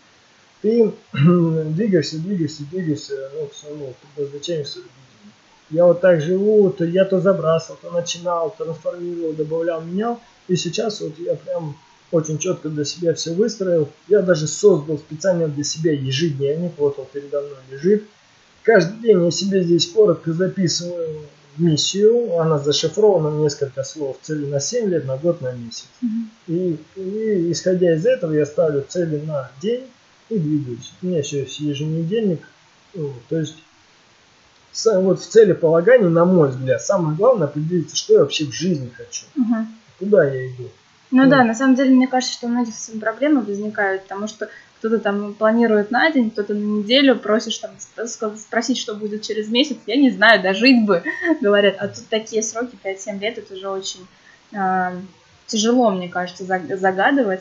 ты 0.63 0.93
двигаешься, 1.13 2.19
двигаешься, 2.19 2.63
двигаешься 2.71 3.31
ну, 3.35 3.47
к 3.47 3.55
своему 3.55 3.95
предназначению, 4.15 4.65
к 4.65 4.69
своему 4.69 4.89
видению. 4.89 5.35
Я 5.71 5.87
вот 5.87 6.01
так 6.01 6.21
живу, 6.21 6.71
то 6.71 6.85
я 6.85 7.05
то 7.05 7.21
забрасывал, 7.21 7.79
то 7.81 7.91
начинал, 7.91 8.55
трансформировал, 8.57 9.33
добавлял, 9.33 9.83
менял. 9.83 10.21
И 10.49 10.57
сейчас 10.57 11.01
вот 11.01 11.19
я 11.19 11.35
прям 11.35 11.77
очень 12.13 12.39
четко 12.39 12.69
для 12.69 12.85
себя 12.85 13.15
все 13.15 13.33
выстроил. 13.33 13.89
Я 14.09 14.23
даже 14.23 14.47
создал 14.47 14.99
специально 14.99 15.49
для 15.49 15.65
себя 15.65 15.93
ежедневник, 15.93 16.73
вот 16.79 16.99
он 16.99 17.07
передо 17.13 17.41
мной 17.41 17.59
лежит. 17.71 18.05
Каждый 18.63 19.01
день 19.01 19.25
я 19.25 19.31
себе 19.31 19.63
здесь 19.63 19.87
коротко 19.87 20.33
записываю 20.33 21.23
миссию, 21.57 22.39
она 22.39 22.59
зашифрована 22.59 23.31
в 23.31 23.41
несколько 23.41 23.83
слов, 23.83 24.19
цели 24.23 24.47
на 24.47 24.61
7 24.61 24.89
лет, 24.91 25.05
на 25.07 25.17
год, 25.17 25.41
на 25.41 25.53
месяц. 25.53 25.87
Мгм. 26.01 26.31
И, 26.49 26.79
и 26.97 27.53
исходя 27.53 27.95
из 27.95 28.05
этого 28.05 28.33
я 28.33 28.45
ставлю 28.45 28.85
цели 28.87 29.23
на 29.25 29.51
день 29.63 29.85
и 30.29 30.39
двигаюсь. 30.39 30.93
У 31.03 31.07
меня 31.07 31.19
еще 31.19 31.41
есть 31.41 31.61
еженедельник. 31.61 32.47
То 33.29 33.39
есть 33.39 33.57
вот 34.85 35.21
в 35.21 35.27
целеполагании, 35.27 36.07
на 36.09 36.25
мой 36.25 36.51
взгляд, 36.51 36.83
самое 36.83 37.17
главное 37.17 37.47
определиться, 37.47 37.97
что 37.97 38.15
я 38.15 38.21
вообще 38.21 38.45
в 38.45 38.53
жизни 38.53 38.91
хочу, 38.95 39.25
Мгм. 39.35 39.69
куда 39.99 40.25
я 40.25 40.49
иду. 40.49 40.69
Ну 41.11 41.25
Ну. 41.25 41.31
да, 41.31 41.45
на 41.45 41.55
самом 41.55 41.77
деле, 41.77 41.95
мне 41.95 42.09
кажется, 42.09 42.35
что 42.35 42.47
у 42.47 42.51
многих 42.51 42.75
с 42.75 42.89
этим 42.89 43.01
проблемы 43.01 43.41
возникают, 43.43 44.03
потому 44.03 44.27
что 44.29 44.49
кто-то 44.79 44.99
там 44.99 45.33
планирует 45.35 45.91
на 45.91 46.11
день, 46.11 46.31
кто-то 46.31 46.53
на 46.53 46.59
неделю, 46.81 47.17
просишь 47.17 47.59
там 47.59 47.71
спросить, 48.37 48.77
что 48.79 48.95
будет 48.95 49.23
через 49.23 49.49
месяц, 49.49 49.79
я 49.87 49.97
не 49.97 50.11
знаю, 50.11 50.43
дожить 50.43 50.85
бы, 50.85 51.03
говорят. 51.41 51.77
А 51.79 51.89
тут 51.89 52.07
такие 52.09 52.43
сроки, 52.43 52.77
5-7 52.85 53.19
лет, 53.21 53.39
это 53.39 53.55
уже 53.55 53.69
очень 53.71 54.01
а, 54.55 54.93
тяжело, 55.47 55.91
мне 55.91 56.09
кажется, 56.09 56.45
заг- 56.45 56.77
загадывать. 56.77 57.41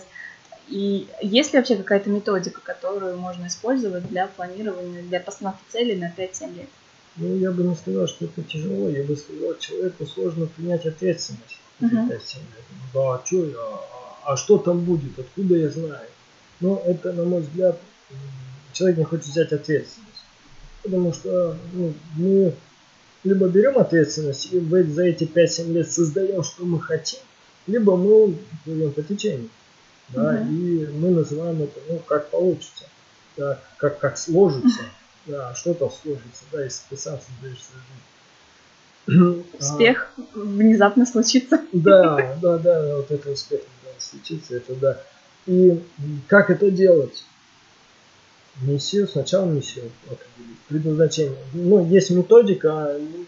И 0.68 1.08
есть 1.22 1.54
ли 1.54 1.60
вообще 1.60 1.76
какая-то 1.76 2.10
методика, 2.10 2.60
которую 2.62 3.18
можно 3.18 3.48
использовать 3.48 4.08
для 4.10 4.28
планирования, 4.28 5.04
для 5.04 5.20
постановки 5.20 5.62
целей 5.70 5.96
на 5.96 6.12
5-7 6.12 6.56
лет? 6.56 6.70
Ну, 7.18 7.38
я 7.38 7.52
бы 7.52 7.64
не 7.64 7.76
сказал, 7.76 8.08
что 8.08 8.26
это 8.26 8.42
тяжело, 8.44 8.90
я 8.90 9.04
бы 9.04 9.16
сказал, 9.16 9.58
человеку 9.60 10.06
сложно 10.06 10.48
принять 10.48 10.86
ответственность. 10.86 11.60
за 11.80 11.88
Мгм. 11.88 12.10
5-7 12.10 12.10
лет. 12.10 12.66
Да, 12.94 13.16
а 13.16 13.22
что 13.24 13.46
я, 13.46 13.56
а, 13.58 14.34
а 14.34 14.38
что 14.38 14.58
там 14.58 14.80
будет, 14.84 15.18
откуда 15.20 15.56
я 15.56 15.70
знаю? 15.70 16.08
Но 16.60 16.82
это, 16.86 17.14
на 17.14 17.26
мой 17.26 17.42
взгляд, 17.42 17.80
человек 18.74 18.98
не 18.98 19.04
хочет 19.04 19.28
взять 19.28 19.52
ответственность. 19.52 20.24
Потому 20.84 21.14
что 21.14 21.58
ну, 21.74 21.94
мы 22.16 22.54
либо 23.24 23.48
берем 23.48 23.78
ответственность 23.78 24.54
и 24.54 24.60
за 24.60 25.04
эти 25.04 25.24
5-7 25.24 25.72
лет 25.72 25.92
создаем, 25.92 26.44
что 26.44 26.64
мы 26.64 26.80
хотим, 26.80 27.20
либо 27.68 27.96
мы 27.96 28.36
плывем 28.64 28.92
по 28.92 29.02
течению. 29.02 29.50
Да, 30.10 30.34
Мгм. 30.34 30.56
И 30.56 30.88
мы 30.88 31.10
называем 31.12 31.62
это, 31.64 31.80
ну, 31.90 32.00
как 32.00 32.30
получится, 32.30 32.86
да, 33.38 33.60
как, 33.78 34.00
как 34.00 34.18
сложится. 34.18 34.84
Да, 35.26 35.56
что 35.56 35.74
там 35.74 35.90
сложится, 35.90 36.44
да, 36.52 36.64
если 36.64 36.84
ты 36.90 36.98
сам 36.98 37.20
создаешь 37.20 37.64
свою 37.64 37.82
жизнь. 37.88 39.46
А, 39.58 39.58
Успех 39.60 40.14
внезапно 40.36 41.06
случится. 41.06 41.62
да, 41.74 42.38
да, 42.42 42.58
да, 42.60 42.98
вот 42.98 43.10
это 43.10 43.32
успех 43.32 43.62
да, 43.84 43.90
случится, 44.00 44.56
это 44.58 44.76
да. 44.76 45.02
И 45.48 45.84
как 46.28 46.50
это 46.50 46.70
делать? 46.70 47.24
Миссию, 48.62 49.08
сначала 49.08 49.46
миссию 49.46 49.92
определить, 50.06 50.60
предназначение. 50.68 51.38
Ну, 51.54 51.86
есть 51.88 52.10
методика, 52.12 52.98
ну, 53.00 53.26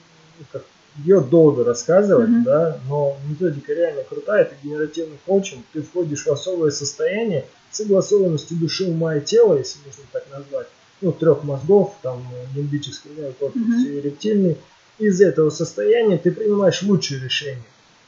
как 0.52 0.64
ее 1.04 1.22
долго 1.22 1.64
рассказывать, 1.64 2.30
Мгм. 2.30 2.44
да, 2.44 2.80
но 2.90 3.18
методика 3.30 3.74
реально 3.74 4.04
крутая, 4.04 4.44
это 4.44 4.56
генеративный 4.64 5.18
коучинг, 5.26 5.64
ты 5.74 5.82
входишь 5.82 6.26
в 6.26 6.32
особое 6.32 6.72
состояние 6.72 7.46
согласованности 7.72 8.54
души, 8.54 8.86
ума 8.86 9.16
и 9.16 9.22
тела, 9.22 9.58
если 9.58 9.80
можно 9.86 10.04
так 10.12 10.26
назвать, 10.32 10.68
ну, 11.02 11.12
трех 11.12 11.44
мозгов, 11.44 11.94
там, 12.02 12.26
лимбический 12.56 13.12
неокортекс 13.16 13.56
Мгм. 13.56 13.88
и 13.88 14.02
рептильный, 14.02 14.58
из 14.98 15.22
этого 15.22 15.50
состояния 15.52 16.18
ты 16.18 16.32
принимаешь 16.32 16.82
лучшие 16.82 17.24
решения. 17.24 17.62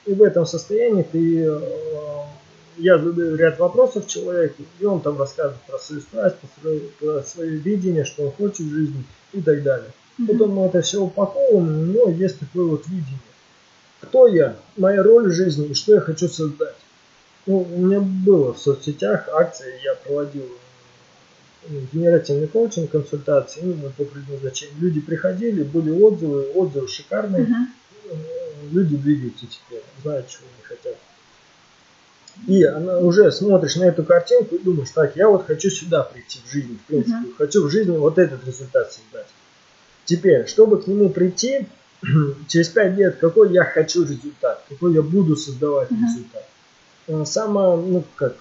И 0.06 0.14
в 0.14 0.24
этом 0.24 0.46
состоянии 0.46 1.04
ты, 1.04 1.46
э, 1.46 1.60
я 2.78 2.98
задаю 2.98 3.36
ряд 3.36 3.60
вопросов 3.60 4.08
человеку, 4.08 4.64
и 4.80 4.86
он 4.86 5.02
там 5.02 5.20
рассказывает 5.20 5.62
про 5.68 5.78
свою 5.78 6.02
страсть, 6.02 6.38
про 6.38 6.50
свое, 6.62 6.80
про 7.00 7.22
свое 7.22 7.52
видение, 7.52 8.06
что 8.06 8.24
он 8.24 8.32
хочет 8.32 8.62
в 8.62 8.74
жизни 8.74 9.04
и 9.34 9.42
так 9.42 9.62
далее. 9.62 9.92
Потом 10.28 10.52
мы 10.52 10.66
это 10.66 10.82
все 10.82 11.02
упаковываем, 11.02 11.94
него 11.94 12.10
есть 12.10 12.40
такое 12.40 12.66
вот 12.66 12.86
видение. 12.88 13.20
Кто 14.02 14.28
я, 14.28 14.58
моя 14.78 15.04
роль 15.04 15.30
в 15.30 15.34
жизни 15.34 15.68
и 15.68 15.74
что 15.74 15.94
я 15.94 16.02
хочу 16.02 16.28
создать. 16.28 16.76
Ну, 17.46 17.62
у 17.62 17.78
меня 17.78 18.00
было 18.00 18.54
в 18.54 18.60
соцсетях 18.60 19.30
акции, 19.30 19.82
я 19.84 19.96
проводил 19.96 20.46
э, 21.64 21.80
генеративный 21.92 22.48
коучинг, 22.48 22.92
консультации 22.92 23.62
именно 23.62 23.90
по 23.90 24.04
предназначению. 24.04 24.76
Люди 24.80 25.00
приходили, 25.00 25.64
были 25.64 25.90
отзывы, 25.90 26.52
отзывы 26.54 26.88
шикарные. 26.88 27.48
Э, 28.10 28.16
люди 28.72 28.98
двигаются 28.98 29.46
теперь, 29.48 29.84
знают, 30.04 30.28
чего 30.28 30.44
они 30.54 30.64
хотят. 30.64 30.98
И 32.48 32.64
она, 32.64 33.00
уже 33.00 33.32
смотришь 33.32 33.76
на 33.76 33.84
эту 33.84 34.04
картинку 34.04 34.56
и 34.56 34.60
думаешь, 34.60 34.90
так, 34.92 35.16
я 35.16 35.28
вот 35.30 35.46
хочу 35.46 35.70
сюда 35.70 36.04
прийти 36.04 36.40
в 36.46 36.52
жизнь, 36.52 36.78
в 36.78 36.88
принципе, 36.88 37.16
Мгм. 37.16 37.36
хочу 37.38 37.66
в 37.66 37.70
жизни 37.70 37.98
вот 37.98 38.18
этот 38.18 38.46
результат 38.46 38.92
создать. 38.92 39.28
Теперь, 40.10 40.48
чтобы 40.48 40.82
к 40.82 40.88
нему 40.88 41.12
прийти, 41.12 41.68
через 42.48 42.70
5 42.70 42.98
лет, 42.98 43.18
какой 43.18 43.54
я 43.54 43.64
хочу 43.64 44.02
результат, 44.02 44.66
какой 44.68 44.96
я 44.96 45.04
буду 45.04 45.36
создавать 45.36 45.92
uh-huh. 45.92 46.02
результат. 46.02 46.50
А, 47.08 47.26
самое, 47.26 47.78
ну 47.78 48.04
как, 48.16 48.36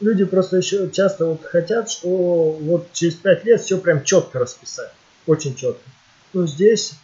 люди 0.00 0.24
просто 0.24 0.56
еще 0.56 0.90
часто 0.90 1.26
вот 1.26 1.44
хотят, 1.44 1.88
что 1.88 2.08
вот 2.08 2.88
через 2.92 3.14
5 3.14 3.44
лет 3.44 3.60
все 3.60 3.78
прям 3.78 4.02
четко 4.02 4.40
расписать, 4.40 4.90
очень 5.28 5.54
четко. 5.54 5.88
Но 6.32 6.48
здесь 6.48 6.94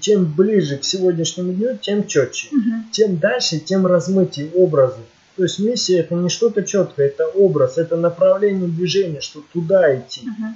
чем 0.00 0.24
ближе 0.24 0.78
к 0.78 0.84
сегодняшнему 0.84 1.52
дню, 1.52 1.78
тем 1.80 2.04
четче. 2.08 2.48
Uh-huh. 2.48 2.90
Тем 2.90 3.18
дальше, 3.18 3.60
тем 3.60 3.86
размытие 3.86 4.50
образы. 4.54 5.02
То 5.36 5.44
есть 5.44 5.60
миссия 5.60 6.00
это 6.00 6.16
не 6.16 6.30
что-то 6.30 6.64
четкое, 6.64 7.06
это 7.06 7.28
образ, 7.28 7.78
это 7.78 7.96
направление 7.96 8.68
движения, 8.68 9.20
что 9.20 9.44
туда 9.52 9.96
идти. 9.96 10.22
Uh-huh. 10.22 10.54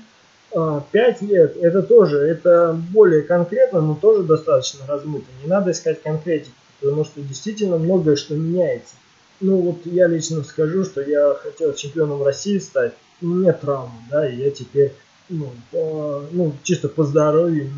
А, 0.54 0.84
5 0.92 1.22
лет 1.22 1.56
это 1.56 1.82
тоже, 1.82 2.18
это 2.18 2.78
более 2.92 3.22
конкретно, 3.22 3.80
но 3.80 3.94
тоже 3.94 4.22
достаточно 4.22 4.86
размыто. 4.86 5.26
Не 5.42 5.48
надо 5.48 5.70
искать 5.70 6.02
конкретики 6.02 6.52
потому 6.82 7.04
что 7.04 7.20
действительно 7.20 7.78
многое 7.78 8.16
что 8.16 8.34
меняется. 8.34 8.94
Ну 9.40 9.56
вот 9.58 9.86
я 9.86 10.06
лично 10.08 10.42
скажу, 10.42 10.84
что 10.84 11.00
я 11.00 11.34
хотел 11.34 11.72
чемпионом 11.74 12.22
России 12.22 12.58
стать, 12.58 12.92
у 13.20 13.26
меня 13.26 13.52
травма, 13.52 13.94
да, 14.10 14.28
и 14.28 14.36
я 14.36 14.50
теперь, 14.50 14.92
ну, 15.28 15.50
по, 15.70 16.24
ну 16.32 16.52
чисто 16.62 16.88
по 16.88 17.04
здоровью, 17.04 17.70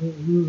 ну, 0.00 0.12
ну, 0.26 0.44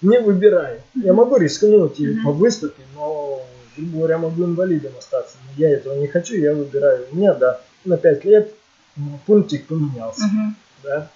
ну, 0.00 0.10
не 0.10 0.20
выбираю. 0.20 0.82
Я 0.94 1.12
могу 1.12 1.36
рискнуть 1.36 1.98
и 1.98 2.16
по 2.24 2.30
выступе, 2.30 2.82
но, 2.94 3.42
грубо 3.76 3.98
говоря, 3.98 4.18
могу 4.18 4.44
инвалидом 4.44 4.92
остаться. 4.98 5.36
Но 5.44 5.62
я 5.64 5.70
этого 5.70 5.94
не 5.94 6.06
хочу, 6.06 6.34
я 6.34 6.54
выбираю. 6.54 7.06
У 7.10 7.16
меня, 7.16 7.34
да, 7.34 7.60
на 7.84 7.96
5 7.96 8.24
лет 8.24 8.54
пунктик 9.26 9.66
поменялся. 9.66 10.24
Мгм. 10.26 10.56
Да? 10.82 11.10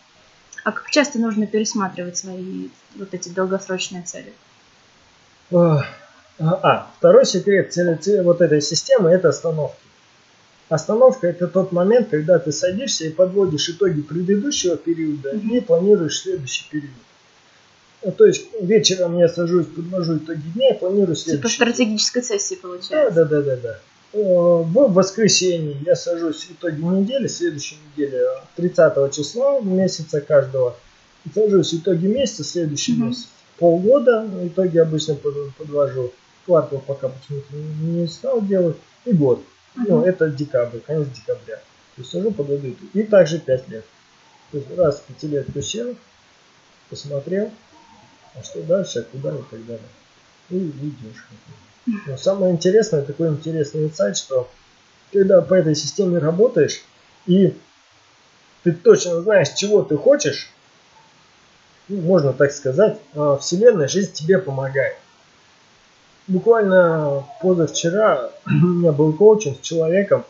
А 0.65 0.73
как 0.73 0.91
часто 0.91 1.19
нужно 1.19 1.47
пересматривать 1.47 2.17
свои 2.19 2.69
вот 2.97 3.15
эти 3.15 3.29
долгосрочные 3.29 4.03
цели? 4.03 4.33
Ох, 5.51 5.85
А, 6.39 6.91
второй 6.99 7.27
секрет 7.27 7.75
вот 8.25 8.41
этой 8.41 8.61
системы– 8.63 9.11
это 9.13 9.29
остановки. 9.29 9.77
Остановка– 10.69 11.27
это 11.29 11.47
тот 11.47 11.73
момент, 11.73 12.09
когда 12.09 12.39
ты 12.39 12.51
садишься 12.53 13.05
и 13.05 13.11
подводишь 13.11 13.69
итоги 13.69 14.01
предыдущего 14.01 14.77
периода 14.77 15.35
Мгм. 15.35 15.55
и 15.57 15.61
планируешь 15.61 16.21
следующий 16.23 16.65
период. 16.71 16.95
Ну, 18.05 18.11
То 18.13 18.25
есть 18.27 18.47
вечером 18.61 19.19
я 19.19 19.29
сажусь, 19.29 19.67
подвожу 19.67 20.17
итоги 20.17 20.41
дня 20.55 20.71
и 20.75 20.79
планирую 20.79 21.15
Типа 21.15 21.29
следующий. 21.29 21.55
стратегической 21.57 22.23
сессии 22.23 22.55
Да, 22.55 22.61
получается. 22.63 23.15
да, 23.15 23.25
да, 23.25 23.43
да, 23.43 23.57
да. 23.57 23.69
Э, 23.69 23.79
В 24.13 24.93
воскресенье 24.93 25.77
я 25.87 25.97
сажусь 25.97 26.47
итоги 26.51 26.83
недели, 26.83 27.29
следующей 27.29 27.77
недели, 27.97 28.19
э, 28.19 28.43
30 28.57 29.09
числа 29.11 29.59
месяца 29.61 30.21
каждого. 30.21 30.77
И 31.25 31.31
сажусь 31.35 31.73
итоги 31.73 32.07
месяца, 32.09 32.45
следующий 32.45 32.93
Мгм. 32.93 33.09
месяц. 33.09 33.29
Полгода 33.59 34.29
итоги 34.43 34.77
обычно 34.79 35.15
под- 35.15 35.55
подвожу. 35.57 36.13
Квартал 36.45 36.83
пока 36.87 37.09
почему-то 37.09 37.55
не 37.55 38.07
стал 38.07 38.43
делать. 38.43 38.77
И 39.07 39.13
год. 39.13 39.43
Ну, 39.77 39.99
Мгм. 39.99 40.05
это 40.05 40.29
декабрь, 40.29 40.81
конец 40.81 41.07
декабря. 41.09 41.57
То 41.57 42.03
есть 42.03 42.11
сажу, 42.11 42.33
подведу 42.33 42.69
итоги. 42.69 42.91
И 42.93 43.03
также 43.05 43.39
5 43.39 43.67
лет. 43.69 43.85
То 44.51 44.59
есть 44.59 44.69
раз 44.77 44.99
в 45.01 45.03
пятилетку 45.05 45.63
сел, 45.63 45.95
посмотрел, 46.91 47.51
а 48.35 48.43
что 48.43 48.63
дальше, 48.63 48.99
а 48.99 49.03
куда 49.05 49.31
и 49.35 49.43
так 49.51 49.65
далее. 49.65 49.89
И 50.51 50.57
идешь. 50.59 51.25
Но 51.87 52.17
самое 52.17 52.53
интересное, 52.53 53.03
такой 53.03 53.29
интересный 53.29 53.85
инсайт, 53.85 54.17
что 54.17 54.49
когда 55.13 55.41
по 55.43 55.55
этой 55.55 55.75
системе 55.75 56.19
работаешь, 56.19 56.83
и 57.27 57.57
ты 58.63 58.73
точно 58.73 59.21
знаешь, 59.23 59.51
чего 59.51 59.83
ты 59.83 59.97
хочешь, 59.97 60.51
ну, 61.89 62.01
можно 62.01 62.33
так 62.33 62.53
сказать, 62.53 62.99
а, 63.15 63.37
Вселенная, 63.37 63.89
жизнь 63.89 64.13
тебе 64.13 64.39
помогает. 64.39 64.97
Буквально 66.29 67.25
позавчера 67.41 68.31
у 68.47 68.51
меня 68.51 68.93
был 68.93 69.13
коучинг 69.13 69.59
с 69.59 69.67
человеком, 69.67 70.25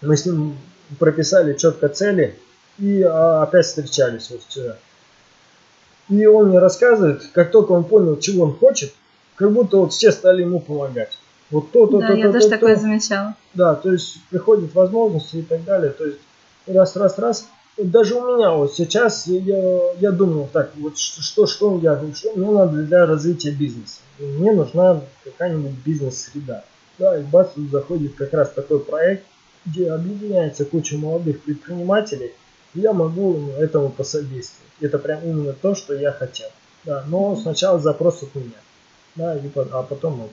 мы 0.00 0.16
с 0.16 0.26
ним 0.26 0.58
прописали 0.98 1.54
четко 1.54 1.88
цели 1.88 2.38
и 2.78 3.02
а, 3.02 3.42
опять 3.42 3.66
встречались 3.66 4.30
вот 4.30 4.42
вчера. 4.42 4.76
И 6.08 6.26
он 6.26 6.48
мне 6.48 6.58
рассказывает, 6.58 7.22
как 7.32 7.50
только 7.50 7.72
он 7.72 7.84
понял, 7.84 8.18
чего 8.18 8.44
он 8.44 8.56
хочет, 8.56 8.92
как 9.38 9.52
будто 9.52 9.78
вот 9.78 9.92
все 9.92 10.10
стали 10.10 10.42
ему 10.42 10.60
помогать. 10.60 11.16
Вот 11.50 11.70
то, 11.70 11.86
то, 11.86 12.00
Да, 12.00 12.08
то, 12.08 12.12
я 12.14 12.26
то, 12.26 12.32
тоже 12.32 12.44
то, 12.44 12.50
такое 12.50 12.74
то. 12.74 12.82
замечала. 12.82 13.34
Да, 13.54 13.74
то 13.74 13.92
есть 13.92 14.18
приходят 14.30 14.74
возможности 14.74 15.36
и 15.36 15.42
так 15.42 15.64
далее. 15.64 15.90
То 15.90 16.06
есть 16.06 16.18
раз, 16.66 16.96
раз, 16.96 17.18
раз. 17.18 17.48
Даже 17.78 18.16
у 18.16 18.36
меня 18.36 18.50
вот 18.50 18.74
сейчас 18.74 19.28
я, 19.28 19.92
я 20.00 20.10
думаю, 20.10 20.48
так, 20.52 20.72
вот 20.76 20.98
что, 20.98 21.22
что, 21.22 21.46
что 21.46 21.78
я, 21.80 22.02
что 22.12 22.32
мне 22.34 22.50
надо 22.50 22.82
для 22.82 23.06
развития 23.06 23.52
бизнеса. 23.52 24.00
И 24.18 24.24
Мне 24.24 24.52
нужна 24.52 25.00
какая-нибудь 25.24 25.74
бизнес-среда. 25.86 26.64
Да, 26.98 27.16
и 27.16 27.22
бац, 27.22 27.50
тут 27.54 27.70
заходит 27.70 28.16
как 28.16 28.32
раз 28.32 28.50
такой 28.50 28.80
проект, 28.80 29.24
где 29.64 29.92
объединяется 29.92 30.64
куча 30.64 30.96
молодых 30.96 31.40
предпринимателей, 31.42 32.32
и 32.74 32.80
я 32.80 32.92
могу 32.92 33.50
этому 33.56 33.90
посодействовать. 33.90 34.66
Это 34.80 34.98
прям 34.98 35.20
именно 35.22 35.52
то, 35.52 35.76
что 35.76 35.94
я 35.94 36.10
хотел. 36.10 36.48
Да, 36.84 37.04
но 37.06 37.36
сначала 37.36 37.78
запрос 37.78 38.24
от 38.24 38.34
меня. 38.34 38.56
Да, 39.18 39.36
и, 39.36 39.50
а 39.72 39.82
потом 39.82 40.22
это. 40.22 40.32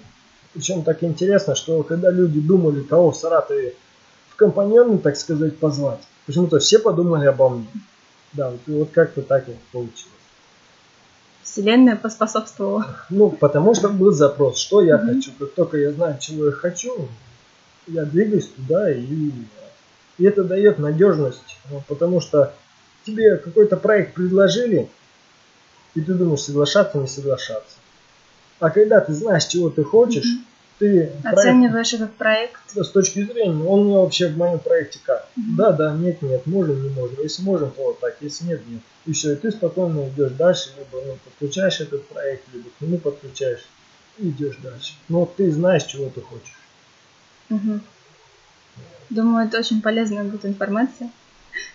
Причем 0.54 0.84
так 0.84 1.04
интересно, 1.04 1.56
что 1.56 1.82
когда 1.84 2.12
люди 2.12 2.40
думали, 2.40 2.82
кого 2.82 3.12
в 3.12 3.18
Саратове 3.18 3.74
в 4.30 4.36
компаньоны, 4.36 5.00
так 5.00 5.18
сказать, 5.18 5.58
позвать, 5.58 6.00
почему-то 6.28 6.60
все 6.60 6.78
подумали 6.78 7.26
обо 7.26 7.50
мне. 7.50 7.68
Да, 8.34 8.52
вот, 8.52 8.60
вот 8.68 8.90
как-то 8.92 9.24
так 9.24 9.50
и 9.50 9.56
получилось. 9.72 10.12
Вселенная 11.42 11.96
поспособствовала. 11.96 12.96
Ну, 13.10 13.32
потому 13.32 13.74
что 13.74 13.90
был 13.90 14.12
запрос, 14.12 14.58
что 14.58 14.82
я 14.82 14.98
Мгм. 14.98 15.08
хочу. 15.08 15.32
Как 15.40 15.52
только 15.54 15.78
я 15.78 15.92
знаю, 15.92 16.18
чего 16.20 16.46
я 16.46 16.52
хочу, 16.52 17.08
я 17.88 18.06
двигаюсь 18.06 18.48
туда, 18.48 18.92
и, 18.92 19.32
и 20.18 20.24
это 20.24 20.44
дает 20.44 20.80
надежность. 20.80 21.58
Ну, 21.72 21.82
потому 21.88 22.22
что 22.22 22.54
тебе 23.06 23.38
какой-то 23.38 23.78
проект 23.78 24.14
предложили, 24.14 24.90
и 25.96 26.02
ты 26.02 26.14
думаешь, 26.14 26.42
соглашаться, 26.42 26.98
не 26.98 27.08
соглашаться. 27.08 27.78
А 28.60 28.70
когда 28.70 29.02
ты 29.02 29.14
знаешь, 29.14 29.46
чего 29.46 29.70
ты 29.70 29.84
хочешь, 29.84 30.26
Мгм. 30.26 30.46
ты 30.80 31.12
проект- 31.24 31.38
Оцениваешь 31.40 31.94
этот 31.94 32.16
проект. 32.16 32.62
Да, 32.76 32.84
с 32.84 32.90
точки 32.90 33.24
зрения, 33.24 33.64
он 33.64 33.86
мне 33.86 33.98
вообще 33.98 34.28
в 34.30 34.38
моем 34.38 34.60
проекте 34.60 35.00
как? 35.06 35.28
Мгм. 35.36 35.56
Да, 35.56 35.72
да, 35.72 35.94
нет, 35.94 36.22
нет, 36.22 36.46
можем, 36.46 36.84
не 36.84 36.90
можем. 36.90 37.22
Если 37.22 37.42
можем, 37.44 37.72
то 37.72 37.84
вот 37.84 38.00
так, 38.00 38.18
если 38.22 38.46
нет, 38.46 38.62
нет. 38.68 38.82
И 39.06 39.12
все, 39.12 39.34
и 39.34 39.36
ты 39.36 39.52
спокойно 39.52 40.08
идешь 40.10 40.32
дальше, 40.32 40.70
либо 40.78 41.04
ну, 41.06 41.18
подключаешь 41.24 41.80
этот 41.82 42.08
проект, 42.08 42.44
либо 42.54 42.70
к 42.70 42.82
нему 42.82 42.98
подключаешь 42.98 43.66
и 44.18 44.30
идешь 44.30 44.58
дальше. 44.64 44.94
Но 45.10 45.26
ты 45.26 45.52
знаешь, 45.52 45.84
чего 45.84 46.10
ты 46.10 46.22
хочешь. 46.22 46.60
Мгм. 47.50 47.82
Думаю, 49.10 49.48
это 49.48 49.60
очень 49.60 49.82
полезная 49.82 50.24
будет 50.24 50.46
информация. 50.46 51.12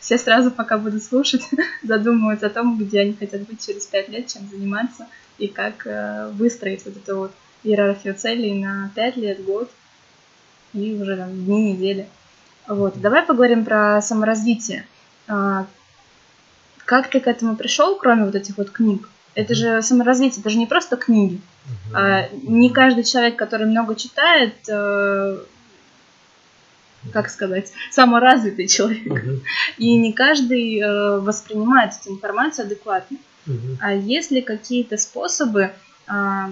Все 0.01 0.19
сразу, 0.19 0.51
пока 0.51 0.79
будут 0.79 1.03
слушать, 1.03 1.43
задумываются 1.83 2.47
о 2.47 2.51
том, 2.51 2.79
где 2.79 3.01
они 3.01 3.15
хотят 3.15 3.43
быть 3.43 3.65
через 3.65 3.87
пять 3.87 4.09
лет, 4.09 4.27
чем 4.27 4.49
заниматься 4.49 5.07
и 5.39 5.47
как 5.49 5.87
э, 5.87 6.31
выстроить 6.33 6.85
вот 6.85 6.97
эту 6.97 7.17
вот 7.17 7.33
иерархию 7.63 8.15
целей 8.15 8.63
на 8.63 8.91
пять 8.95 9.17
лет, 9.17 9.45
год 9.45 9.71
и 10.73 10.95
уже 10.95 11.17
там 11.17 11.33
дни, 11.33 11.73
недели. 11.73 12.09
Вот. 12.67 13.01
Давай 13.01 13.23
поговорим 13.23 13.65
про 13.65 14.01
саморазвитие. 14.01 14.87
А, 15.27 15.67
Как 16.85 17.09
ты 17.11 17.21
к 17.21 17.27
этому 17.27 17.57
пришел, 17.57 17.97
кроме 17.97 18.25
вот 18.25 18.35
этих 18.35 18.57
вот 18.57 18.71
книг? 18.71 19.09
Это 19.35 19.55
же 19.55 19.81
саморазвитие, 19.83 20.41
это 20.41 20.51
же 20.51 20.59
не 20.59 20.67
просто 20.67 20.97
книги. 20.97 21.41
А, 21.95 22.29
не 22.43 22.71
каждый 22.71 23.05
человек, 23.05 23.37
который 23.37 23.67
много 23.67 23.95
читает, 23.95 24.55
э, 24.69 25.39
как 27.13 27.31
сказать, 27.31 27.73
саморазвитый 27.91 28.69
человек. 28.69 29.43
И 29.79 29.97
не 29.97 30.13
каждый 30.13 30.81
э, 30.81 31.19
воспринимает 31.21 31.95
эту 32.01 32.13
информацию 32.13 32.67
адекватно. 32.67 33.19
А 33.81 33.93
есть 33.93 34.31
ли 34.31 34.43
какие-то 34.43 34.97
способы, 34.97 35.73
а, 36.07 36.51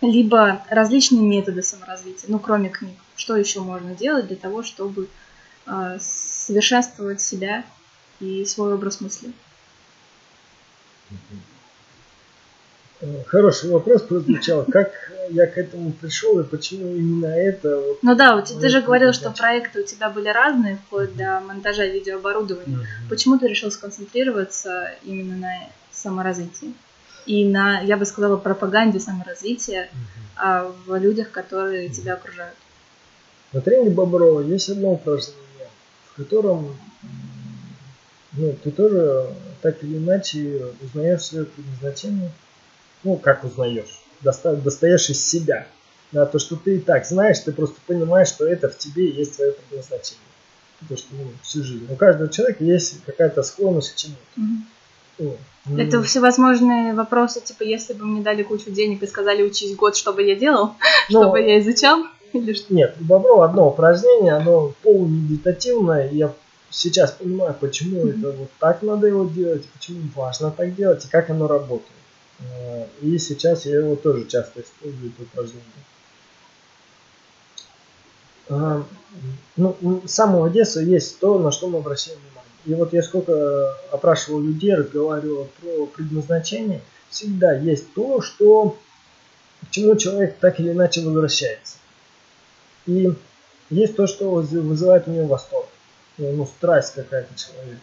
либо 0.00 0.64
различные 0.68 1.22
методы 1.22 1.62
саморазвития, 1.62 2.28
ну, 2.28 2.38
кроме 2.38 2.70
книг, 2.70 2.96
что 3.16 3.36
еще 3.36 3.60
можно 3.60 3.94
делать 3.94 4.26
для 4.26 4.36
того, 4.36 4.62
чтобы 4.62 5.08
а, 5.66 5.98
совершенствовать 6.00 7.20
себя 7.20 7.64
и 8.18 8.44
свой 8.44 8.74
образ 8.74 9.00
мысли? 9.00 9.32
Хороший 13.26 13.70
вопрос 13.70 14.02
прозвучал. 14.02 14.64
Как 14.64 14.92
я 15.30 15.46
к 15.46 15.56
этому 15.56 15.92
пришел 15.92 16.38
и 16.38 16.44
почему 16.44 16.94
именно 16.94 17.26
это? 17.26 17.78
Вот, 17.78 18.02
ну 18.02 18.14
да, 18.14 18.36
вот 18.36 18.46
ты 18.46 18.68
же 18.68 18.82
говорил, 18.82 19.14
что 19.14 19.30
проекты 19.30 19.80
у 19.80 19.84
тебя 19.84 20.10
были 20.10 20.28
разные, 20.28 20.76
вплоть 20.76 21.16
до 21.16 21.40
монтажа 21.40 21.86
видеооборудования. 21.86 22.76
Mm-hmm. 22.76 23.08
Почему 23.08 23.38
ты 23.38 23.48
решил 23.48 23.70
сконцентрироваться 23.70 24.90
именно 25.02 25.36
на 25.36 25.54
саморазвитии? 25.90 26.74
И 27.24 27.46
на, 27.48 27.80
я 27.80 27.96
бы 27.96 28.04
сказала, 28.04 28.36
пропаганде 28.36 29.00
саморазвития 29.00 29.88
mm-hmm. 30.36 30.74
в 30.86 30.96
людях, 30.96 31.30
которые 31.30 31.86
mm-hmm. 31.86 31.94
тебя 31.94 32.14
окружают. 32.14 32.56
На 33.52 33.62
тренинге 33.62 33.92
Боброва 33.92 34.40
есть 34.40 34.68
одно 34.68 34.92
упражнение, 34.92 35.68
в 36.12 36.16
котором 36.16 36.76
ну, 38.32 38.54
ты 38.62 38.70
тоже 38.70 39.34
так 39.62 39.82
или 39.82 39.96
иначе 39.96 40.66
узнаешь 40.82 41.22
свое 41.22 41.46
предназначение– 41.46 42.30
ну, 43.04 43.16
как 43.16 43.44
узнаешь, 43.44 44.00
доста- 44.20 44.56
достаешь 44.56 45.08
из 45.10 45.24
себя. 45.24 45.66
Да, 46.12 46.26
то, 46.26 46.38
что 46.40 46.56
ты 46.56 46.76
и 46.76 46.80
так 46.80 47.06
знаешь, 47.06 47.38
ты 47.38 47.52
просто 47.52 47.76
понимаешь, 47.86 48.28
что 48.28 48.44
это 48.44 48.68
в 48.68 48.76
тебе 48.76 49.08
есть 49.08 49.36
твое 49.36 49.52
предназначение. 49.52 50.24
То, 50.88 50.96
что 50.96 51.06
ну, 51.12 51.30
всю 51.42 51.62
жизнь. 51.62 51.86
У 51.88 51.94
каждого 51.94 52.28
человека 52.28 52.64
есть 52.64 53.04
какая-то 53.04 53.42
склонность 53.42 53.92
к 53.92 53.96
чему-то. 53.96 54.40
Вот. 55.18 55.38
Это 55.78 56.02
всевозможные 56.02 56.94
вопросы, 56.94 57.40
типа, 57.40 57.62
если 57.62 57.92
бы 57.92 58.06
мне 58.06 58.22
дали 58.22 58.42
кучу 58.42 58.70
денег 58.70 59.02
и 59.02 59.06
сказали 59.06 59.42
учись 59.42 59.76
год, 59.76 59.94
что 59.94 60.12
бы 60.12 60.22
я 60.22 60.34
делал, 60.34 60.74
Но... 61.10 61.22
чтобы 61.22 61.40
я 61.42 61.60
изучал? 61.60 62.06
Или 62.32 62.54
что? 62.54 62.72
Нет, 62.72 62.96
у 63.00 63.04
Боброва 63.04 63.44
одно 63.44 63.68
упражнение, 63.68 64.32
оно 64.32 64.72
полумедитативное, 64.82 66.08
и 66.08 66.16
я 66.16 66.32
сейчас 66.70 67.12
понимаю, 67.12 67.54
почему 67.60 68.06
mm-hmm. 68.06 68.18
это 68.18 68.32
вот 68.32 68.50
так 68.58 68.82
надо 68.82 69.08
его 69.08 69.24
делать, 69.24 69.66
почему 69.68 70.00
важно 70.14 70.50
так 70.50 70.74
делать, 70.74 71.04
и 71.04 71.08
как 71.08 71.28
оно 71.30 71.46
работает. 71.46 71.99
Э, 72.40 72.86
и 73.02 73.18
сейчас 73.18 73.66
я 73.66 73.78
его 73.78 73.96
тоже 73.96 74.26
часто 74.26 74.62
использую, 74.62 75.12
это 75.12 75.22
упражнение. 75.22 75.64
Э, 78.48 78.82
ну, 79.56 80.02
самого 80.06 80.50
детства 80.50 80.80
есть 80.80 81.18
то, 81.18 81.38
на 81.38 81.50
что 81.50 81.68
мы 81.68 81.78
обращаем 81.78 82.18
внимание. 82.18 82.40
И 82.66 82.74
вот 82.74 82.92
я 82.92 83.02
сколько 83.02 83.74
опрашивал 83.90 84.40
людей, 84.40 84.74
разговаривал 84.74 85.48
про 85.60 85.86
предназначение, 85.86 86.82
всегда 87.08 87.52
есть 87.52 87.92
то, 87.94 88.20
что 88.20 88.78
к 89.62 89.70
чему 89.70 89.96
человек 89.96 90.38
так 90.38 90.60
или 90.60 90.72
иначе 90.72 91.02
возвращается. 91.02 91.76
И 92.86 93.12
есть 93.70 93.96
то, 93.96 94.06
что 94.06 94.30
вызывает 94.30 95.06
у 95.08 95.10
него 95.10 95.26
восторг, 95.26 95.68
ну, 96.18 96.46
страсть 96.46 96.94
какая-то 96.94 97.34
человека. 97.38 97.80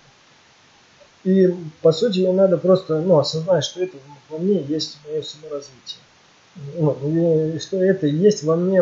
И 1.27 1.53
по 1.81 1.91
сути 1.91 2.19
мне 2.19 2.31
надо 2.31 2.57
просто 2.57 3.01
ну, 3.01 3.17
осознать, 3.17 3.65
что 3.65 3.83
это 3.83 3.97
во 4.29 4.37
мне 4.37 4.63
есть 4.63 4.97
мое 5.05 5.21
саморазвитие. 5.21 5.99
Ну, 6.77 7.59
что 7.59 7.83
это 7.83 8.07
есть 8.07 8.43
во 8.43 8.55
мне 8.55 8.81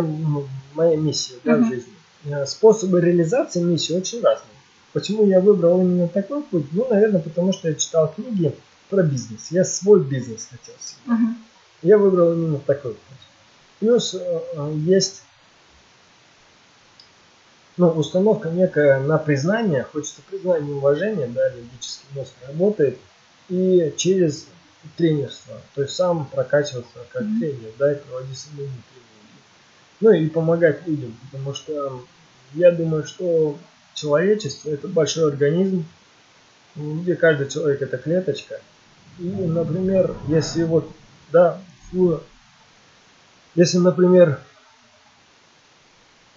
моя 0.75 0.95
миссия 0.95 1.34
да, 1.43 1.55
в 1.55 1.67
жизни. 1.67 1.91
Э, 2.25 2.45
способы 2.45 3.01
реализации 3.01 3.63
миссии 3.63 3.93
очень 3.93 4.21
разные. 4.21 4.45
Почему 4.93 5.25
я 5.25 5.39
выбрал 5.39 5.81
именно 5.81 6.08
такой 6.08 6.43
путь? 6.43 6.67
Ну, 6.71 6.88
наверное, 6.88 7.19
потому 7.19 7.51
что 7.51 7.67
я 7.67 7.73
читал 7.73 8.13
книги 8.13 8.53
про 8.91 9.01
бизнес. 9.01 9.49
Я 9.49 9.65
свой 9.65 10.03
бизнес 10.03 10.47
хотел 10.51 10.75
себе. 10.79 11.15
Uh-huh. 11.15 11.34
Я 11.81 11.97
выбрал 11.97 12.34
именно 12.34 12.60
такой 12.60 12.91
путь. 12.91 13.27
Плюс 13.79 14.13
э, 14.13 14.19
э, 14.19 14.73
есть 14.86 15.23
ну, 17.77 17.89
установка 17.89 18.49
некая 18.49 18.99
на 18.99 19.17
признание, 19.17 19.83
хочется 19.83 20.21
признания 20.29 20.73
уважения, 20.73 21.27
да, 21.27 21.41
логический 21.55 22.07
мозг 22.13 22.31
работает, 22.47 22.97
и 23.49 23.93
через 23.97 24.47
тренерство, 24.97 25.55
то 25.73 25.81
есть 25.81 25.95
сам 25.95 26.25
прокачиваться 26.27 26.99
как 27.11 27.23
mm-hmm. 27.23 27.39
тренер, 27.39 27.71
да, 27.77 27.91
и 27.91 27.95
проводить 27.95 28.38
семейные 28.38 28.81
тренинги. 28.91 29.41
Ну 30.01 30.11
и 30.11 30.29
помогать 30.29 30.88
людям, 30.88 31.17
потому 31.25 31.53
что 31.53 32.05
я 32.53 32.71
думаю, 32.71 33.05
что 33.05 33.57
человечество 33.93 34.69
это 34.69 34.88
большой 34.88 35.29
организм, 35.29 35.85
где 36.75 37.15
каждый 37.15 37.49
человек 37.49 37.81
это 37.81 37.97
клеточка. 37.97 38.61
И, 39.19 39.23
например, 39.23 40.13
если 40.27 40.63
вот, 40.63 40.89
да, 41.31 41.59
если, 43.55 43.77
например, 43.77 44.39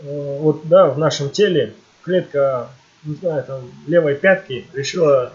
вот, 0.01 0.69
да, 0.69 0.87
в 0.87 0.99
нашем 0.99 1.31
теле 1.31 1.75
клетка, 2.03 2.69
не 3.05 3.15
знаю, 3.17 3.45
там, 3.45 3.71
левой 3.87 4.15
пятки 4.15 4.67
решила, 4.73 5.33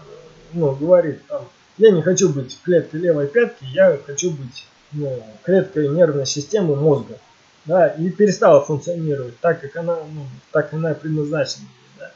ну, 0.52 0.74
говорит, 0.74 1.26
там, 1.26 1.48
я 1.76 1.90
не 1.90 2.02
хочу 2.02 2.28
быть 2.32 2.58
клеткой 2.62 3.00
левой 3.00 3.26
пятки, 3.26 3.64
я 3.72 3.98
хочу 4.06 4.30
быть 4.30 4.66
ну, 4.92 5.22
клеткой 5.42 5.88
нервной 5.88 6.26
системы 6.26 6.76
мозга. 6.76 7.18
Да, 7.66 7.88
и 7.88 8.10
перестала 8.10 8.62
функционировать 8.62 9.38
так, 9.40 9.62
как 9.62 9.74
она, 9.76 9.96
ну, 9.96 10.26
так 10.52 10.72
она 10.74 10.92
предназначена. 10.92 11.66
Да, 11.98 12.12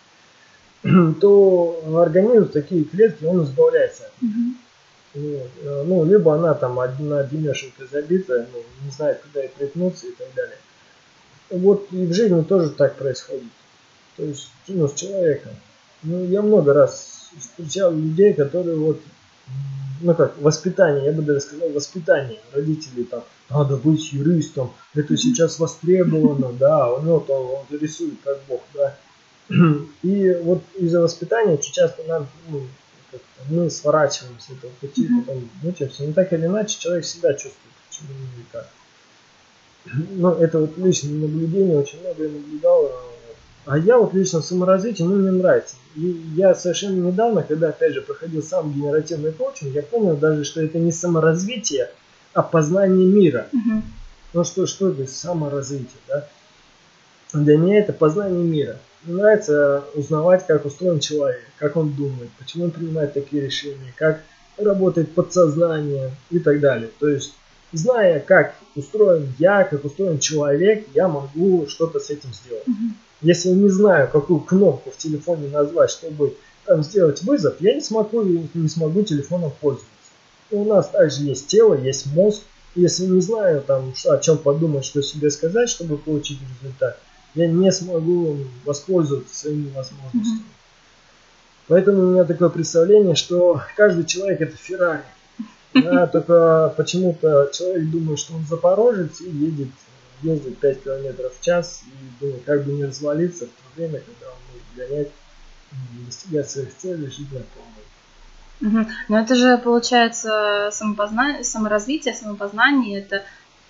то 1.20 1.82
организм 2.02 2.48
такие 2.48 2.84
клетки, 2.84 3.24
он 3.24 3.44
избавляется 3.44 4.04
от 4.04 4.22
них. 4.22 4.56
Вот. 5.14 5.50
Э, 5.62 5.84
ну, 5.86 6.04
либо 6.04 6.34
она 6.34 6.52
там 6.52 6.78
одна 6.78 7.24
денешенька 7.24 7.86
забитая, 7.90 8.46
ну, 8.52 8.62
не 8.84 8.90
знает, 8.90 9.22
куда 9.22 9.40
ей 9.40 9.48
приткнуться 9.48 10.06
и 10.06 10.12
так 10.12 10.28
далее. 10.34 10.56
Вот 11.50 11.88
и 11.92 12.06
в 12.06 12.12
жизни 12.12 12.42
тоже 12.42 12.70
так 12.70 12.96
происходит. 12.96 13.44
То 14.16 14.24
есть, 14.24 14.50
ну, 14.66 14.88
с 14.88 14.94
человеком. 14.94 15.52
Ну, 16.02 16.24
я 16.24 16.42
много 16.42 16.72
раз 16.72 17.30
встречал 17.38 17.92
людей, 17.92 18.34
которые 18.34 18.76
вот 18.76 19.00
ну 20.00 20.14
как, 20.14 20.38
воспитание, 20.38 21.06
я 21.06 21.12
бы 21.12 21.22
даже 21.22 21.40
сказал, 21.40 21.70
воспитание 21.70 22.38
родителей 22.52 23.04
там, 23.04 23.24
надо 23.50 23.76
быть 23.76 24.12
юристом, 24.12 24.72
это 24.94 25.16
сейчас 25.16 25.58
востребовано, 25.58 26.52
да, 26.58 26.92
он, 26.92 27.04
вот, 27.06 27.28
он, 27.30 27.46
он 27.70 27.78
рисует 27.78 28.14
как 28.24 28.38
бог, 28.48 28.62
да. 28.74 28.96
И 30.02 30.34
вот 30.42 30.62
из-за 30.76 31.00
воспитания 31.00 31.54
очень 31.54 31.72
часто 31.72 32.02
нам, 32.04 32.28
ну, 32.48 32.62
мы 33.48 33.70
сворачиваем 33.70 34.38
с 34.38 34.50
этого 34.50 34.70
пути, 34.80 35.08
потом 35.08 35.48
мучаемся. 35.62 36.02
Но 36.02 36.12
так 36.12 36.30
или 36.34 36.44
иначе 36.44 36.78
человек 36.78 37.04
всегда 37.04 37.32
чувствует, 37.32 37.74
почему 37.88 38.10
и 38.38 38.44
как. 38.52 38.68
Ну, 39.86 40.32
это 40.34 40.58
вот 40.60 40.76
личное 40.78 41.12
наблюдение, 41.12 41.78
очень 41.78 42.00
много 42.00 42.24
я 42.24 42.30
наблюдал 42.30 42.90
а 43.68 43.76
я 43.76 43.98
вот 43.98 44.14
лично 44.14 44.40
в 44.40 44.46
саморазвитии, 44.46 45.02
ну, 45.02 45.16
мне 45.16 45.30
нравится. 45.30 45.76
И 45.94 46.00
я 46.34 46.54
совершенно 46.54 47.08
недавно, 47.08 47.42
когда, 47.42 47.68
опять 47.68 47.92
же, 47.92 48.00
проходил 48.00 48.42
сам 48.42 48.72
генеративный 48.72 49.30
коучинг, 49.30 49.74
я 49.74 49.82
понял 49.82 50.16
даже, 50.16 50.44
что 50.44 50.62
это 50.62 50.78
не 50.78 50.90
саморазвитие, 50.90 51.90
а 52.32 52.42
познание 52.42 53.06
мира. 53.06 53.46
Угу. 53.52 53.82
Ну, 54.32 54.44
что, 54.44 54.66
что 54.66 54.88
это 54.88 55.06
саморазвитие, 55.06 56.00
да? 56.08 56.26
Для 57.34 57.58
меня 57.58 57.80
это 57.80 57.92
познание 57.92 58.42
мира. 58.42 58.78
Мне 59.02 59.16
нравится 59.16 59.84
узнавать, 59.94 60.46
как 60.46 60.64
устроен 60.64 60.98
человек, 60.98 61.42
как 61.58 61.76
он 61.76 61.92
думает, 61.92 62.30
почему 62.38 62.64
он 62.64 62.70
принимает 62.70 63.12
такие 63.12 63.42
решения, 63.42 63.92
как 63.96 64.22
работает 64.56 65.14
подсознание 65.14 66.10
и 66.30 66.38
так 66.38 66.60
далее. 66.60 66.88
То 66.98 67.06
есть, 67.06 67.34
зная, 67.72 68.20
как 68.20 68.54
устроен 68.74 69.32
я, 69.38 69.64
как 69.64 69.84
устроен 69.84 70.18
человек, 70.18 70.86
я 70.94 71.08
могу 71.08 71.66
что-то 71.68 72.00
с 72.00 72.10
этим 72.10 72.32
сделать. 72.32 72.66
Угу. 72.66 72.94
Если 73.22 73.48
я 73.50 73.54
не 73.54 73.68
знаю, 73.68 74.08
какую 74.10 74.40
кнопку 74.40 74.90
в 74.90 74.96
телефоне 74.96 75.48
назвать, 75.48 75.90
чтобы 75.90 76.34
там, 76.64 76.82
сделать 76.82 77.22
вызов, 77.22 77.56
я 77.60 77.74
не 77.74 77.80
смогу, 77.80 78.22
не 78.54 78.68
смогу 78.68 79.02
телефоном 79.02 79.52
пользоваться. 79.60 79.88
И 80.50 80.54
у 80.54 80.64
нас 80.64 80.88
также 80.88 81.22
есть 81.22 81.46
тело, 81.48 81.74
есть 81.74 82.06
мозг. 82.06 82.42
Если 82.74 83.06
не 83.06 83.20
знаю, 83.20 83.62
там, 83.62 83.92
о 84.06 84.18
чем 84.18 84.38
подумать, 84.38 84.84
что 84.84 85.02
себе 85.02 85.30
сказать, 85.30 85.68
чтобы 85.68 85.98
получить 85.98 86.38
результат, 86.62 86.98
я 87.34 87.48
не 87.48 87.72
смогу 87.72 88.38
воспользоваться 88.64 89.34
своими 89.34 89.70
возможностями. 89.70 90.44
Поэтому 91.66 92.02
у 92.02 92.12
меня 92.12 92.24
такое 92.24 92.48
представление, 92.48 93.14
что 93.14 93.62
каждый 93.76 94.04
человек 94.04 94.40
это 94.40 94.56
Феррари. 94.56 95.02
Да, 95.84 96.06
только 96.06 96.72
почему-то 96.76 97.50
человек 97.52 97.90
думает, 97.90 98.18
что 98.18 98.34
он 98.34 98.44
запорожец 98.46 99.20
и 99.20 99.30
едет 99.30 99.68
ездит 100.22 100.58
5 100.58 100.82
км 100.82 101.30
в 101.30 101.40
час 101.40 101.82
и 101.86 102.24
думает, 102.24 102.42
как 102.44 102.64
бы 102.64 102.72
не 102.72 102.84
развалиться 102.84 103.46
в 103.46 103.48
то 103.48 103.62
время, 103.76 104.00
когда 104.00 104.26
он 104.26 104.38
может 104.52 104.90
гонять, 104.90 105.10
достигать 106.06 106.50
своих 106.50 106.76
целей, 106.76 107.06
жить 107.06 107.32
на 107.32 107.40
полную. 107.40 107.78
Угу. 108.60 108.92
Но 109.08 109.18
это 109.20 109.34
же 109.34 109.58
получается 109.58 110.70
самопознание, 110.72 111.44
саморазвитие, 111.44 112.14
самопознание, 112.14 113.00
это 113.00 113.22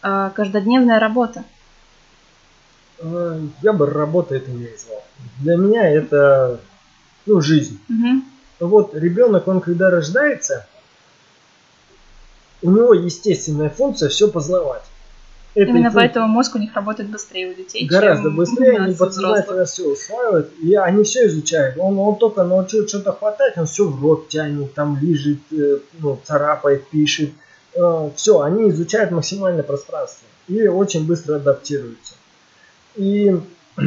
э, 0.02 0.30
каждодневная 0.34 0.98
работа. 0.98 1.44
Э, 2.98 3.40
я 3.62 3.72
бы 3.72 3.86
работа 3.86 4.34
это 4.34 4.50
не 4.50 4.68
назвал. 4.68 5.04
Для 5.40 5.56
меня 5.56 5.88
это 5.88 6.60
ну, 7.26 7.40
жизнь. 7.40 7.78
Угу. 7.88 8.68
Вот 8.70 8.94
ребенок, 8.94 9.46
он 9.46 9.60
когда 9.60 9.90
рождается, 9.90 10.66
у 12.62 12.70
него 12.70 12.94
естественная 12.94 13.70
функция 13.70 14.08
все 14.08 14.28
познавать. 14.28 14.82
Это 15.54 15.70
Именно 15.70 15.90
поэтому 15.92 16.28
мозг 16.28 16.54
у 16.54 16.58
них 16.58 16.74
работает 16.74 17.10
быстрее 17.10 17.50
у 17.50 17.54
детей. 17.54 17.86
Гораздо 17.86 18.30
быстрее, 18.30 18.78
они 18.78 18.94
подсознательно 18.94 19.64
все 19.64 19.90
усваивают, 19.90 20.52
и 20.62 20.74
они 20.74 21.02
все 21.02 21.26
изучают. 21.26 21.76
Он, 21.78 21.98
он 21.98 22.16
только 22.16 22.44
научил 22.44 22.86
что-то 22.86 23.12
хватать, 23.12 23.56
он 23.56 23.66
все 23.66 23.88
в 23.88 24.00
рот 24.02 24.28
тянет, 24.28 24.74
там 24.74 24.98
лежит, 25.00 25.40
э, 25.50 25.78
ну, 25.98 26.20
царапает, 26.22 26.86
пишет. 26.88 27.30
Э, 27.74 28.10
все, 28.14 28.40
они 28.40 28.70
изучают 28.70 29.10
максимально 29.10 29.62
пространство 29.62 30.26
и 30.48 30.66
очень 30.66 31.06
быстро 31.06 31.36
адаптируются. 31.36 32.14
И 32.94 33.36
э, 33.78 33.82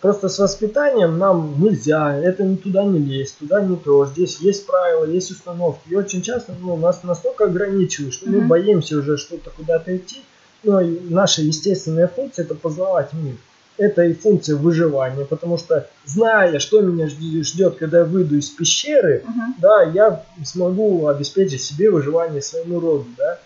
просто 0.00 0.28
с 0.28 0.38
воспитанием 0.38 1.18
нам 1.18 1.56
нельзя, 1.62 2.16
это 2.16 2.44
не 2.44 2.56
туда 2.56 2.84
не 2.84 2.98
лезть, 2.98 3.38
туда 3.38 3.62
не 3.62 3.76
то. 3.76 4.06
Здесь 4.06 4.38
есть 4.40 4.66
правила, 4.66 5.04
есть 5.04 5.30
установки. 5.30 5.88
И 5.88 5.94
очень 5.94 6.22
часто 6.22 6.54
ну, 6.60 6.76
нас 6.76 7.02
настолько 7.02 7.44
ограничивают, 7.44 8.14
что 8.14 8.28
мы 8.28 8.40
боимся 8.40 8.98
уже 8.98 9.16
что-то 9.16 9.50
куда-то 9.50 9.96
идти 9.96 10.22
ну, 10.62 10.80
наша 11.08 11.42
естественная 11.42 12.08
функция 12.08 12.44
это 12.44 12.54
познавать 12.54 13.12
мир. 13.12 13.36
Это 13.78 14.02
и 14.02 14.12
функция 14.12 14.56
выживания, 14.56 15.24
потому 15.24 15.56
что 15.56 15.88
зная, 16.04 16.58
что 16.58 16.82
меня 16.82 17.08
ждет, 17.08 17.76
когда 17.76 18.00
я 18.00 18.04
выйду 18.04 18.36
из 18.36 18.50
пещеры, 18.50 19.24
uh-huh. 19.24 19.54
да, 19.58 19.82
я 19.84 20.26
смогу 20.44 21.06
обеспечить 21.06 21.62
себе 21.62 21.90
выживание 21.90 22.42
своему 22.42 22.78
роду, 22.78 23.06
да. 23.16 23.38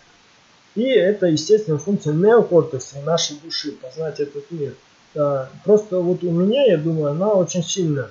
И 0.74 0.82
это, 0.82 1.26
естественно, 1.26 1.78
функция 1.78 2.14
неокортекса 2.14 2.96
нашей 3.06 3.36
души, 3.44 3.72
познать 3.80 4.18
этот 4.18 4.50
мир. 4.50 4.74
Да. 5.14 5.48
Просто 5.64 6.00
вот 6.00 6.24
у 6.24 6.30
меня, 6.30 6.64
я 6.64 6.76
думаю, 6.76 7.12
она 7.12 7.32
очень 7.32 7.62
сильно, 7.62 8.10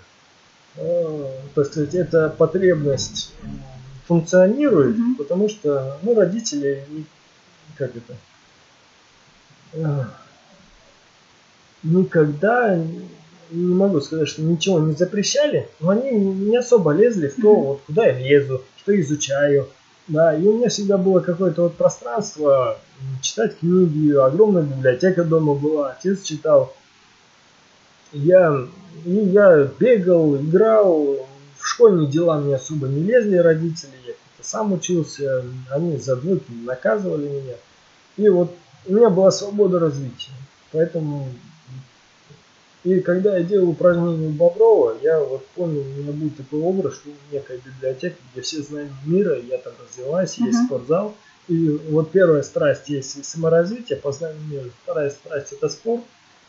э, 0.76 1.28
так 1.54 1.66
сказать, 1.68 1.94
эта 1.96 2.30
потребность 2.30 3.34
функционирует, 4.08 4.96
uh-huh. 4.96 5.16
потому 5.18 5.50
что, 5.50 5.98
ну, 6.02 6.16
родители, 6.16 6.86
как 7.78 7.92
это, 7.96 8.16
никогда 11.84 12.78
не 13.52 13.74
могу 13.76 14.02
сказать, 14.02 14.28
что 14.28 14.42
ничего 14.42 14.80
не 14.80 14.94
запрещали, 14.94 15.70
но 15.80 15.90
они 15.90 16.12
не 16.12 16.58
особо 16.58 16.92
лезли 16.92 17.28
в 17.28 17.42
то, 17.42 17.56
вот 17.56 17.82
куда 17.86 18.08
я 18.08 18.18
лезу, 18.18 18.64
что 18.78 19.00
изучаю. 19.00 19.68
Да, 20.08 20.36
и 20.36 20.46
у 20.46 20.58
меня 20.58 20.68
всегда 20.68 20.98
было 20.98 21.22
какое-то 21.22 21.64
вот 21.64 21.78
пространство 21.78 22.78
читать 23.22 23.58
книги, 23.60 24.12
огромная 24.14 24.64
библиотека 24.64 25.24
дома 25.24 25.54
была, 25.54 25.92
отец 25.92 26.24
читал. 26.24 26.74
Я, 28.14 28.68
и 29.06 29.12
я 29.12 29.70
бегал, 29.80 30.38
играл, 30.38 31.18
в 31.58 31.68
школьные 31.68 32.10
дела 32.10 32.40
мне 32.40 32.56
особо 32.56 32.88
не 32.88 33.04
лезли 33.04 33.38
родители, 33.38 33.92
я 34.06 34.14
сам 34.42 34.74
учился, 34.74 35.44
они 35.72 35.98
за 35.98 36.16
двойки 36.16 36.52
наказывали 36.52 37.28
меня. 37.28 37.56
И 38.18 38.30
вот 38.30 38.54
у 38.86 38.94
меня 38.94 39.10
была 39.10 39.32
свобода 39.32 39.80
развития. 39.80 40.32
Поэтому 40.72 41.28
и 42.84 43.00
когда 43.00 43.38
я 43.38 43.44
делал 43.44 43.70
упражнения 43.70 44.28
у 44.28 44.32
Боброва, 44.32 44.98
я 45.02 45.20
вот 45.22 45.46
помню, 45.56 45.82
у 45.82 46.02
меня 46.02 46.12
был 46.12 46.30
такой 46.32 46.60
образ, 46.60 46.96
что 46.96 47.10
некая 47.32 47.58
библиотека, 47.58 48.18
где 48.32 48.42
все 48.42 48.62
знания 48.62 48.94
мира, 49.06 49.40
я 49.40 49.58
там 49.58 49.74
развиваюсь, 49.82 50.38
uh-huh. 50.38 50.48
есть 50.48 50.66
спортзал. 50.66 51.16
И 51.48 51.70
вот 51.90 52.12
первая 52.12 52.44
страсть 52.44 52.90
есть 52.90 53.24
саморазвитие, 53.26 53.98
познание 53.98 54.42
мира. 54.50 54.70
Вторая 54.84 55.10
страсть 55.12 55.54
это 55.54 55.70
спорт. 55.70 56.04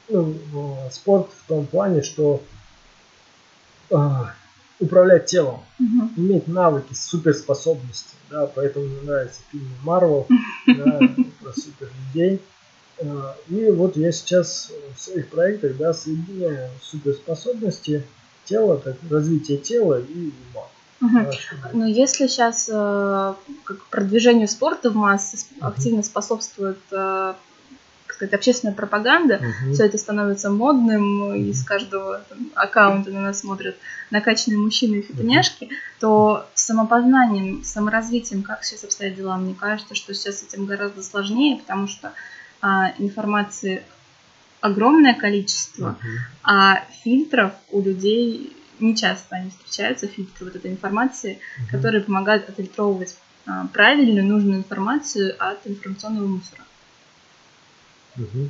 Ну, 0.08 0.34
э, 0.54 0.90
спорт 0.90 1.30
в 1.32 1.48
том 1.48 1.66
плане, 1.66 2.02
что 2.02 2.42
а, 3.90 4.34
управлять 4.80 5.26
телом, 5.26 5.62
uh-huh. 5.80 6.08
иметь 6.16 6.48
навыки, 6.48 6.92
суперспособности. 6.94 8.14
Да, 8.30 8.46
поэтому 8.46 8.86
мне 8.86 9.00
нравится 9.02 9.40
фильм 9.50 9.68
Марвел 9.82 10.26
да, 10.66 11.00
про 11.42 11.52
суперлюдей. 11.52 12.40
А, 13.00 13.36
и 13.48 13.70
вот 13.70 13.96
я 13.96 14.12
сейчас 14.12 14.70
в 14.94 15.00
своих 15.00 15.28
проектах 15.28 15.76
да, 15.76 15.94
соединяю 15.94 16.70
суперспособности 16.82 18.04
тела, 18.44 18.78
так, 18.78 18.96
развитие 19.10 19.58
тела 19.58 20.00
и 20.00 20.30
ума. 20.52 20.66
Угу. 21.00 21.30
Но 21.72 21.86
если 21.86 22.28
сейчас 22.28 22.68
э, 22.72 23.34
как 23.64 23.84
продвижению 23.86 24.48
спорта 24.48 24.90
в 24.90 24.94
массы 24.94 25.36
активно 25.60 26.02
способствует 26.02 26.78
э, 26.92 27.34
сказать, 28.12 28.34
общественная 28.34 28.74
пропаганда, 28.74 29.36
угу. 29.36 29.74
все 29.74 29.86
это 29.86 29.98
становится 29.98 30.50
модным, 30.50 31.34
из 31.34 31.64
каждого 31.64 32.22
там, 32.28 32.50
аккаунта 32.54 33.10
на 33.10 33.20
нас 33.20 33.40
смотрят 33.40 33.76
накачанные 34.10 34.58
мужчины 34.58 34.96
и 34.96 35.02
фитоняшки, 35.02 35.64
угу. 35.64 35.74
то 36.00 36.46
самопознанием, 36.54 37.64
саморазвитием, 37.64 38.42
как 38.42 38.64
сейчас 38.64 38.84
обстоят 38.84 39.16
дела, 39.16 39.36
мне 39.36 39.54
кажется, 39.54 39.94
что 39.94 40.14
сейчас 40.14 40.40
с 40.40 40.42
этим 40.44 40.66
гораздо 40.66 41.02
сложнее, 41.02 41.58
потому 41.58 41.88
что 41.88 42.12
а, 42.60 42.92
информации 42.98 43.82
огромное 44.60 45.14
количество, 45.14 45.90
угу. 45.90 46.08
а 46.42 46.84
фильтров 47.02 47.52
у 47.70 47.82
людей 47.82 48.56
не 48.80 48.96
часто 48.96 49.36
они 49.36 49.50
встречаются, 49.50 50.06
фильтры 50.06 50.46
вот 50.46 50.56
этой 50.56 50.70
информации, 50.70 51.38
угу. 51.58 51.68
которые 51.70 52.02
помогают 52.02 52.48
отфильтровывать 52.48 53.16
а, 53.46 53.66
правильную, 53.72 54.26
нужную 54.26 54.58
информацию 54.58 55.34
от 55.38 55.66
информационного 55.66 56.26
мусора. 56.26 56.62
Угу. 58.16 58.48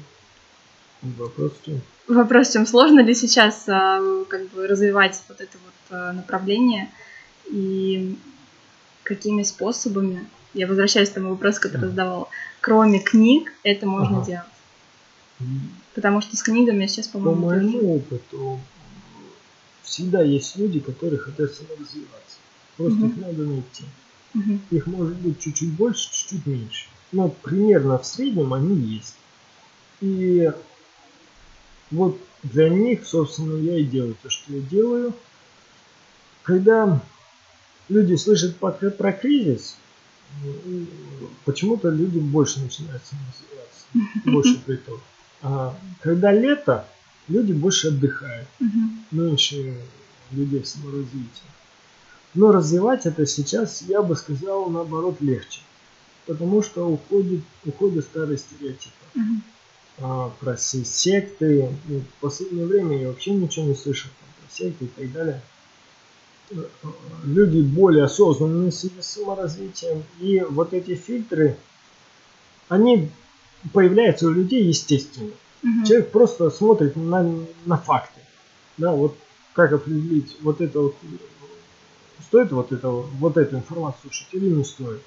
Вопрос 1.18 1.52
в 1.60 1.64
чем? 1.64 1.80
Вопрос 2.08 2.48
в 2.48 2.52
чем? 2.52 2.66
Сложно 2.66 3.00
ли 3.00 3.14
сейчас 3.14 3.64
а, 3.68 4.24
как 4.28 4.48
бы 4.50 4.66
развивать 4.66 5.22
вот 5.28 5.40
это 5.40 5.56
вот 5.64 5.96
а, 5.96 6.12
направление 6.12 6.90
и 7.46 8.16
какими 9.02 9.42
способами? 9.42 10.26
Я 10.54 10.66
возвращаюсь 10.66 11.10
к 11.10 11.14
тому 11.14 11.30
вопросу, 11.30 11.60
который 11.60 11.88
задавала. 11.88 12.28
Кроме 12.60 13.00
книг 13.00 13.52
это 13.62 13.86
можно 13.86 14.18
ага. 14.18 14.26
делать. 14.26 14.46
Потому 15.94 16.20
что 16.20 16.36
с 16.36 16.42
книгами 16.42 16.86
сейчас, 16.86 17.08
по-моему, 17.08 17.42
По 17.42 17.46
моему 17.48 17.72
тоже... 17.72 17.86
опыту, 17.86 18.60
всегда 19.82 20.22
есть 20.22 20.56
люди, 20.56 20.80
которые 20.80 21.18
хотят 21.18 21.52
саморазвиваться. 21.52 22.38
Просто 22.76 22.98
угу. 22.98 23.06
их 23.06 23.16
надо 23.16 23.42
найти. 23.42 23.84
Угу. 24.34 24.58
Их 24.70 24.86
может 24.86 25.16
быть 25.16 25.40
чуть-чуть 25.40 25.72
больше, 25.72 26.12
чуть-чуть 26.12 26.46
меньше. 26.46 26.86
Но 27.12 27.28
примерно 27.28 27.98
в 27.98 28.06
среднем 28.06 28.52
они 28.54 28.74
есть. 28.76 29.14
И 30.04 30.52
вот 31.90 32.20
для 32.42 32.68
них, 32.68 33.06
собственно, 33.06 33.56
я 33.56 33.78
и 33.78 33.84
делаю 33.84 34.14
то, 34.22 34.28
что 34.28 34.52
я 34.52 34.60
делаю. 34.60 35.14
Когда 36.42 37.00
люди 37.88 38.14
слышат 38.16 38.56
про 38.56 39.12
кризис, 39.12 39.78
почему-то 41.46 41.88
люди 41.88 42.18
больше 42.18 42.60
начинают 42.60 43.02
саморазвиваться, 43.06 44.20
больше 44.30 44.60
приток. 44.60 45.00
А 45.40 45.74
когда 46.02 46.32
лето, 46.32 46.86
люди 47.28 47.52
больше 47.52 47.88
отдыхают, 47.88 48.48
меньше 49.10 49.74
людей 50.32 50.60
в 50.60 50.68
саморазвитии. 50.68 51.48
Но 52.34 52.52
развивать 52.52 53.06
это 53.06 53.24
сейчас, 53.24 53.80
я 53.82 54.02
бы 54.02 54.16
сказал, 54.16 54.68
наоборот, 54.68 55.22
легче. 55.22 55.60
Потому 56.26 56.62
что 56.62 56.86
уходит, 56.86 57.40
уходят 57.64 58.04
старые 58.04 58.36
стереотипы 58.36 58.92
про 59.96 60.56
все 60.56 60.84
секты. 60.84 61.68
Ну, 61.86 62.00
в 62.00 62.20
последнее 62.20 62.66
время 62.66 63.00
я 63.00 63.08
вообще 63.08 63.32
ничего 63.32 63.66
не 63.66 63.74
слышал 63.74 64.10
про 64.18 64.54
секты 64.54 64.86
и 64.86 64.88
так 64.88 65.12
далее. 65.12 65.40
Люди 67.24 67.60
более 67.60 68.04
осознанные 68.04 68.72
с 68.72 68.88
саморазвитием. 69.00 70.02
И 70.20 70.40
вот 70.40 70.72
эти 70.72 70.94
фильтры, 70.94 71.56
они 72.68 73.10
появляются 73.72 74.26
у 74.26 74.30
людей 74.30 74.64
естественно. 74.64 75.30
Угу. 75.62 75.86
Человек 75.86 76.10
просто 76.10 76.50
смотрит 76.50 76.96
на, 76.96 77.26
на 77.64 77.76
факты. 77.76 78.20
Да, 78.76 78.92
вот 78.92 79.16
как 79.54 79.72
определить, 79.72 80.36
вот 80.42 80.60
это 80.60 80.80
вот 80.80 80.96
стоит 82.26 82.50
вот 82.50 82.72
это 82.72 82.88
вот 82.88 83.36
эту 83.36 83.56
информацию 83.56 84.02
слушать 84.02 84.28
или 84.32 84.50
не 84.50 84.64
стоит. 84.64 85.00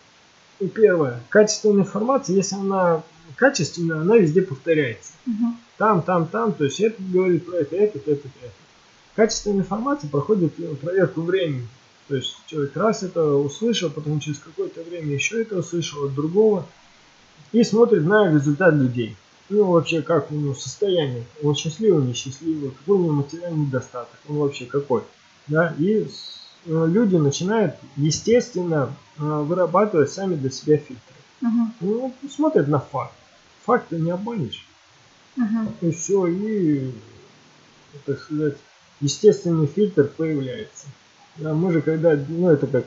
И 0.60 0.68
первое, 0.68 1.22
качественная 1.30 1.84
информация, 1.84 2.36
если 2.36 2.56
она 2.56 3.04
качественная, 3.36 4.02
она 4.02 4.18
везде 4.18 4.42
повторяется. 4.42 5.12
Угу. 5.26 5.54
Там, 5.78 6.02
там, 6.02 6.28
там, 6.28 6.54
то 6.54 6.64
есть 6.64 6.80
это 6.80 7.02
говорит 7.02 7.46
про 7.46 7.58
это, 7.58 7.76
это, 7.76 8.00
это, 8.00 8.12
это. 8.12 8.54
Качественная 9.16 9.60
информация 9.60 10.10
проходит 10.10 10.54
проверку 10.80 11.22
времени. 11.22 11.68
То 12.08 12.16
есть 12.16 12.38
человек 12.46 12.76
раз 12.76 13.04
это 13.04 13.24
услышал, 13.24 13.90
потом 13.90 14.20
через 14.20 14.40
какое-то 14.40 14.84
время 14.84 15.14
еще 15.14 15.42
это 15.42 15.58
услышал 15.58 16.06
от 16.06 16.14
другого. 16.14 16.66
И 17.52 17.64
смотрит 17.64 18.04
на 18.04 18.32
результат 18.32 18.74
людей. 18.74 19.16
Ну, 19.50 19.72
вообще, 19.72 20.02
как 20.02 20.32
у 20.32 20.36
него 20.36 20.54
состояние. 20.54 21.24
Он 21.42 21.56
счастливый, 21.56 22.04
несчастливый, 22.04 22.72
какой 22.72 22.98
у 22.98 23.04
него 23.04 23.14
материальный 23.14 23.66
недостаток, 23.66 24.20
он 24.28 24.38
вообще 24.38 24.66
какой. 24.66 25.04
Да, 25.48 25.74
и 25.78 26.06
э, 26.66 26.86
люди 26.88 27.16
начинают 27.16 27.76
естественно 27.96 28.94
э, 29.18 29.22
вырабатывать 29.22 30.12
сами 30.12 30.36
для 30.36 30.50
себя 30.50 30.78
фильтры. 30.78 31.16
Мгм. 31.42 31.74
Ну, 31.82 32.14
смотрят 32.30 32.68
на 32.68 32.80
факт. 32.80 33.14
Факт 33.66 33.90
ты 33.90 33.98
не 33.98 34.12
обманешь. 34.12 34.66
Мгм. 35.36 35.70
И 35.82 35.92
все, 35.92 36.28
и, 36.28 36.92
так 38.06 38.20
сказать, 38.20 38.58
естественный 39.02 39.68
фильтр 39.68 40.06
появляется. 40.06 40.88
Да, 41.38 41.54
мы 41.54 41.72
же 41.72 41.82
когда, 41.82 42.18
ну 42.28 42.50
это 42.50 42.66
как, 42.66 42.86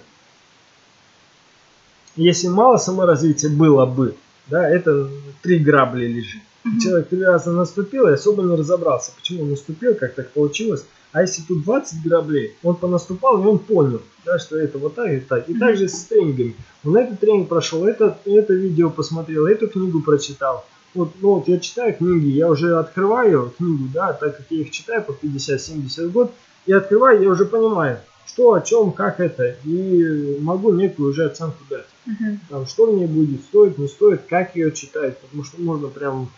если 2.16 2.48
мало 2.48 2.78
саморазвития 2.78 3.50
было 3.50 3.86
бы, 3.86 4.16
да, 4.48 4.68
это 4.68 5.08
три 5.42 5.58
грабли 5.58 6.06
лежит. 6.06 6.42
Мгм. 6.64 6.80
Человек 6.80 7.08
три 7.08 7.22
раза 7.22 7.52
наступил 7.52 8.08
и 8.08 8.14
особо 8.14 8.42
не 8.42 8.56
разобрался, 8.56 9.12
почему 9.16 9.44
он 9.44 9.50
наступил, 9.50 9.94
как 9.94 10.14
так 10.14 10.30
получилось. 10.32 10.84
А 11.12 11.22
если 11.22 11.42
тут 11.42 11.64
20 11.64 12.02
граблей, 12.04 12.54
он 12.62 12.76
понаступал 12.76 13.42
и 13.42 13.46
он 13.46 13.58
понял, 13.58 14.00
да, 14.24 14.38
что 14.38 14.58
это 14.58 14.78
вот 14.78 14.94
так 14.94 15.10
и 15.10 15.20
так. 15.20 15.48
И 15.48 15.54
также 15.54 15.88
с 15.88 16.04
тренингами. 16.04 16.54
Он 16.84 16.96
этот 16.96 17.18
тренинг 17.20 17.48
прошел, 17.48 17.84
это, 17.84 18.18
это 18.24 18.52
видео 18.52 18.90
посмотрел, 18.90 19.46
эту 19.46 19.68
книгу 19.68 20.00
прочитал. 20.00 20.64
Вот, 20.94 21.10
ну, 21.20 21.34
вот 21.34 21.48
я 21.48 21.58
читаю 21.58 21.94
книги, 21.94 22.28
я 22.28 22.48
уже 22.48 22.76
открываю 22.76 23.52
книгу, 23.56 23.84
да, 23.92 24.12
так 24.12 24.36
как 24.36 24.46
я 24.50 24.60
их 24.62 24.70
читаю 24.70 25.02
по 25.02 25.12
50-70 25.12 26.10
год, 26.10 26.32
и 26.66 26.72
открываю, 26.72 27.22
я 27.22 27.30
уже 27.30 27.44
понимаю, 27.44 27.98
что, 28.26 28.54
о 28.54 28.60
чем, 28.60 28.92
как 28.92 29.20
это, 29.20 29.56
и 29.64 30.38
могу 30.40 30.72
некую 30.72 31.10
уже 31.10 31.26
оценку 31.26 31.58
дать 31.68 31.86
Мгм. 32.06 32.40
там, 32.48 32.66
что 32.66 32.90
мне 32.90 33.06
будет 33.06 33.42
стоить, 33.42 33.78
не 33.78 33.86
стоит, 33.86 34.22
как 34.28 34.56
ее 34.56 34.72
читать, 34.72 35.18
потому 35.18 35.44
что 35.44 35.60
можно 35.60 35.88
прям 35.88 36.28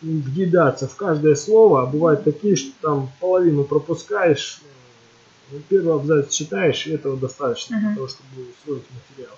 въедаться 0.00 0.86
в 0.86 0.96
каждое 0.96 1.34
слово, 1.34 1.82
а 1.82 1.86
бывают 1.86 2.24
такие, 2.24 2.56
что 2.56 2.72
там 2.80 3.10
половину 3.20 3.64
пропускаешь, 3.64 4.60
э, 5.52 5.56
первый 5.68 5.94
абзац 5.94 6.32
читаешь, 6.32 6.86
и 6.86 6.92
этого 6.92 7.16
достаточно 7.16 7.78
для 7.78 7.88
Мгм. 7.88 7.96
того, 7.96 8.08
чтобы 8.08 8.46
усвоить 8.50 8.84
материал. 8.90 9.34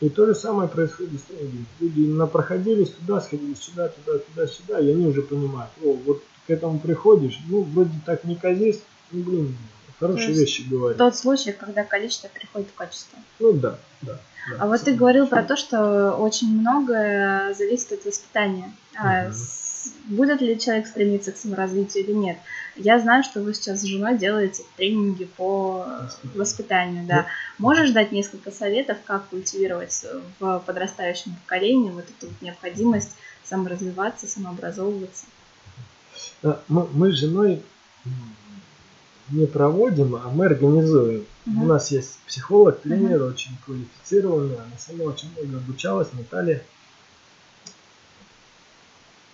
И 0.00 0.08
то 0.08 0.26
же 0.26 0.34
самое 0.34 0.68
происходит 0.68 1.20
с 1.20 1.24
тренингами. 1.24 1.66
Люди 1.78 2.00
напроходились 2.00 2.88
туда, 2.88 3.20
сходили 3.20 3.54
сюда, 3.54 3.88
туда, 3.88 4.18
туда, 4.18 4.46
сюда, 4.46 4.80
и 4.80 4.90
они 4.90 5.06
уже 5.06 5.22
понимают, 5.22 5.70
о, 5.84 5.92
вот 5.92 6.22
к 6.46 6.50
этому 6.50 6.80
приходишь, 6.80 7.38
ну, 7.48 7.62
вроде 7.62 7.92
так 8.06 8.24
не 8.24 8.34
казись, 8.34 8.80
ну, 9.12 9.22
блин, 9.22 9.56
хорошие 10.00 10.28
есть 10.28 10.40
вещи 10.40 10.62
говорят. 10.68 10.98
Тот 10.98 11.16
случай, 11.16 11.52
когда 11.52 11.84
количество 11.84 12.28
переходит 12.28 12.68
в 12.68 12.74
качество. 12.74 13.18
Ну, 13.38 13.52
да, 13.52 13.78
да. 14.02 14.18
да. 14.48 14.56
А 14.58 14.66
вот 14.66 14.80
ты 14.82 14.94
говорил 14.94 15.26
про 15.26 15.42
то, 15.42 15.56
что 15.56 16.12
очень 16.16 16.58
многое 16.58 17.54
зависит 17.54 17.92
от 17.92 18.04
воспитания. 18.04 18.72
С- 19.32 19.60
Будет 20.04 20.42
ли 20.42 20.58
человек 20.60 20.86
стремиться 20.86 21.32
к 21.32 21.38
саморазвитию 21.38 22.04
или 22.04 22.12
нет? 22.12 22.36
Я 22.76 22.98
знаю, 22.98 23.22
что 23.24 23.40
вы 23.40 23.54
сейчас 23.54 23.80
с 23.80 23.84
женой 23.84 24.18
делаете 24.18 24.62
тренинги 24.76 25.24
по 25.24 25.86
Воспитанию. 25.86 26.38
воспитанию, 26.38 27.06
да. 27.06 27.26
Можешь 27.56 27.90
дать 27.92 28.12
несколько 28.12 28.50
советов, 28.50 28.98
как 29.06 29.28
культивировать 29.28 30.04
в 30.38 30.62
подрастающем 30.66 31.34
поколении 31.44 31.90
вот 31.90 32.04
эту 32.04 32.26
вот 32.26 32.42
необходимость 32.42 33.12
саморазвиваться, 33.44 34.26
самообразовываться? 34.28 35.24
Мы, 36.42 36.86
мы 36.92 37.12
с 37.12 37.16
женой 37.16 37.62
не 39.30 39.46
проводим, 39.46 40.14
а 40.16 40.30
мы 40.30 40.46
организуем. 40.46 41.26
Мгм. 41.46 41.62
У 41.62 41.66
нас 41.66 41.90
есть 41.90 42.18
психолог, 42.26 42.80
тренер, 42.80 43.22
очень 43.22 43.56
квалифицированный, 43.64 44.56
она 44.56 44.78
сама 44.78 45.04
очень 45.04 45.30
много 45.32 45.58
обучалась, 45.58 46.12
Наталья. 46.12 46.62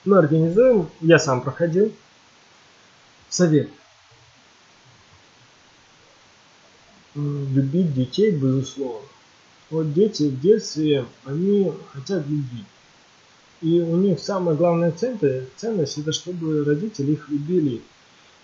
Мы 0.04 0.18
организуем, 0.18 0.88
я 1.00 1.18
сам 1.18 1.40
проходил. 1.40 1.92
Совет. 3.28 3.68
Любить 7.14 7.94
детей, 7.94 8.30
безусловно. 8.30 9.06
Вот 9.70 9.92
дети 9.92 10.24
в 10.24 10.40
детстве, 10.40 11.06
они 11.24 11.72
хотят 11.92 12.24
любви. 12.26 12.64
И 13.62 13.80
у 13.80 13.96
них 13.96 14.20
самая 14.20 14.54
главная 14.54 14.92
ценность, 14.92 15.48
ценность 15.56 15.98
это 15.98 16.12
чтобы 16.12 16.64
родители 16.64 17.12
их 17.12 17.28
любили. 17.28 17.82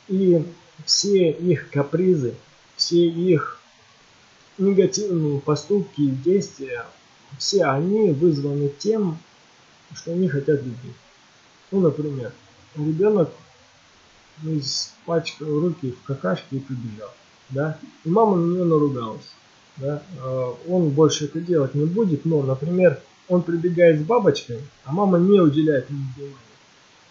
И 0.09 0.45
все 0.87 1.31
их 1.31 1.71
капризы, 1.71 2.35
все 2.77 3.07
их 3.07 3.59
негативные 4.59 5.41
поступки 5.41 6.01
и 6.01 6.11
действия, 6.11 6.85
все 7.39 7.65
они 7.65 8.13
вызваны 8.13 8.71
тем, 8.79 9.19
что 9.95 10.13
они 10.13 10.29
хотят 10.29 10.63
любви. 10.63 10.93
Ну, 11.71 11.81
например, 11.81 12.33
ребенок 12.77 13.31
испачкал 14.45 15.61
руки 15.61 15.93
в 15.93 16.07
какашке 16.07 16.57
и 16.57 16.61
побежал, 16.61 17.11
да, 17.51 17.79
и 18.05 18.09
мама 18.09 18.37
на 18.37 18.53
нее 18.53 18.65
наругалась, 18.65 19.31
да, 19.77 20.03
А 20.21 20.57
он 20.69 20.91
больше 20.91 21.27
это 21.27 21.41
делать 21.41 21.75
не 21.75 21.87
будет, 21.87 22.25
но, 22.25 22.43
например, 22.43 23.01
он 23.29 23.43
прибегает 23.43 24.01
с 24.01 24.03
бабочкой, 24.03 24.59
а 24.85 24.93
мама 24.93 25.19
не 25.19 25.41
уделяет 25.41 25.89
ему 25.89 26.05
внимания. 26.17 26.37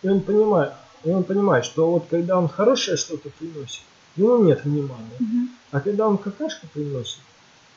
И 0.04 0.10
он 0.10 0.22
понимает, 0.22 0.74
и 1.04 1.10
он 1.10 1.24
понимает, 1.24 1.66
что 1.66 1.90
вот 1.92 2.06
когда 2.10 2.38
он 2.38 2.48
хорошее 2.48 2.98
что-то 2.98 3.30
приносит, 3.30 3.82
ему 4.16 4.44
нет 4.44 4.64
внимания. 4.64 5.18
Мгм. 5.20 5.50
А 5.72 5.80
когда 5.80 6.08
он 6.08 6.18
какашку 6.18 6.68
приносит, 6.68 7.20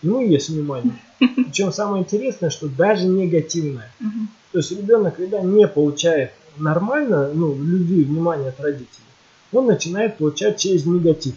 ему 0.02 0.20
есть 0.20 0.48
внимание. 0.48 0.98
Причем 1.18 1.72
самое 1.72 2.02
интересное, 2.02 2.50
что 2.50 2.68
даже 2.68 3.06
негативное. 3.06 3.90
Мгм. 4.00 4.28
То 4.52 4.58
есть 4.58 4.70
ребенок, 4.72 5.16
когда 5.16 5.40
не 5.40 5.66
получает 5.66 6.32
нормально, 6.56 7.30
ну, 7.32 7.54
любви, 7.54 8.04
внимания 8.04 8.48
от 8.48 8.60
родителей, 8.60 8.88
он 9.52 9.66
начинает 9.66 10.18
получать 10.18 10.58
через 10.58 10.84
негатив. 10.84 11.34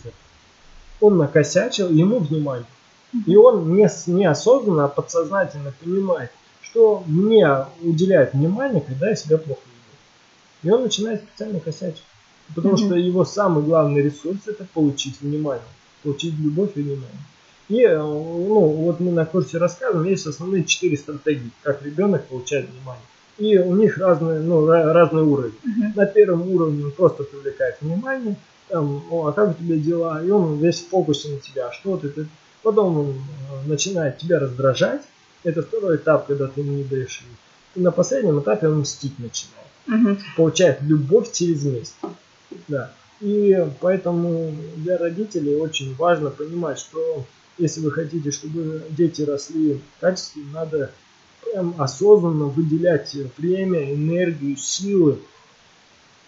Он 0.99 1.17
накосячил, 1.17 1.89
ему 1.89 2.19
внимание. 2.19 2.65
И 3.25 3.35
он 3.35 3.73
не, 3.75 3.89
неосознанно, 4.07 4.85
а 4.85 4.88
подсознательно 4.88 5.73
понимает, 5.81 6.31
что 6.61 7.03
мне 7.07 7.47
уделяют 7.81 8.33
внимание, 8.33 8.81
когда 8.81 9.09
я 9.09 9.15
себя 9.15 9.38
плохо. 9.38 9.61
И 10.63 10.69
он 10.69 10.83
начинает 10.83 11.21
специально 11.21 11.59
косячить. 11.59 12.03
Потому 12.55 12.75
Мгм. 12.75 12.85
что 12.85 12.95
его 12.95 13.25
самый 13.25 13.63
главный 13.63 14.01
ресурс 14.01 14.39
это 14.47 14.65
получить 14.73 15.21
внимание. 15.21 15.63
Получить 16.03 16.33
любовь 16.39 16.71
и 16.75 16.81
внимание. 16.81 17.25
И 17.69 17.81
э, 17.81 17.97
ну, 17.97 18.59
вот 18.59 18.99
мы 18.99 19.11
на 19.11 19.25
курсе 19.25 19.57
рассказываем, 19.57 20.09
есть 20.09 20.25
основные 20.25 20.63
четыре 20.63 20.97
стратегии, 20.97 21.51
как 21.63 21.83
ребенок 21.83 22.25
получает 22.25 22.69
внимание. 22.69 23.03
И 23.37 23.57
у 23.57 23.75
них 23.75 23.97
разный, 23.97 24.39
ну, 24.39 24.65
разный 24.65 25.23
уровень. 25.23 25.55
Мгм. 25.63 25.93
На 25.95 26.05
первом 26.05 26.49
уровне 26.49 26.85
он 26.85 26.91
просто 26.91 27.23
привлекает 27.23 27.77
внимание, 27.81 28.35
там, 28.69 29.03
о, 29.11 29.27
а 29.27 29.31
как 29.33 29.51
у 29.51 29.53
тебя 29.53 29.75
дела, 29.77 30.23
и 30.23 30.29
он 30.29 30.57
весь 30.59 30.81
в 30.81 30.89
фокусе 30.89 31.29
на 31.29 31.39
тебя, 31.39 31.71
что 31.71 31.97
ты, 31.97 32.09
ты. 32.09 32.27
Потом 32.63 32.97
он 32.97 33.09
э, 33.09 33.67
начинает 33.67 34.17
тебя 34.17 34.39
раздражать, 34.39 35.01
это 35.43 35.61
второй 35.61 35.97
этап, 35.97 36.27
когда 36.27 36.47
ты 36.47 36.61
ему 36.61 36.77
не 36.77 36.83
даешь. 36.83 37.23
И 37.75 37.79
на 37.79 37.91
последнем 37.91 38.39
этапе 38.39 38.67
он 38.67 38.79
мстить 38.79 39.19
начинает, 39.19 39.66
Мгм. 39.88 40.19
получает 40.35 40.81
любовь 40.81 41.31
через 41.31 41.63
месть. 41.63 41.95
Да. 42.67 42.93
И 43.21 43.65
поэтому 43.81 44.53
для 44.75 44.97
родителей 44.97 45.55
очень 45.55 45.95
важно 45.95 46.29
понимать, 46.29 46.77
что 46.77 47.25
если 47.57 47.81
вы 47.81 47.91
хотите, 47.91 48.31
чтобы 48.31 48.83
дети 48.91 49.23
росли 49.23 49.81
качественно, 49.99 50.51
надо 50.53 50.91
прям 51.41 51.73
осознанно 51.81 52.45
выделять 52.45 53.15
время, 53.38 53.93
энергию, 53.93 54.55
силы, 54.57 55.19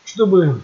чтобы 0.06 0.62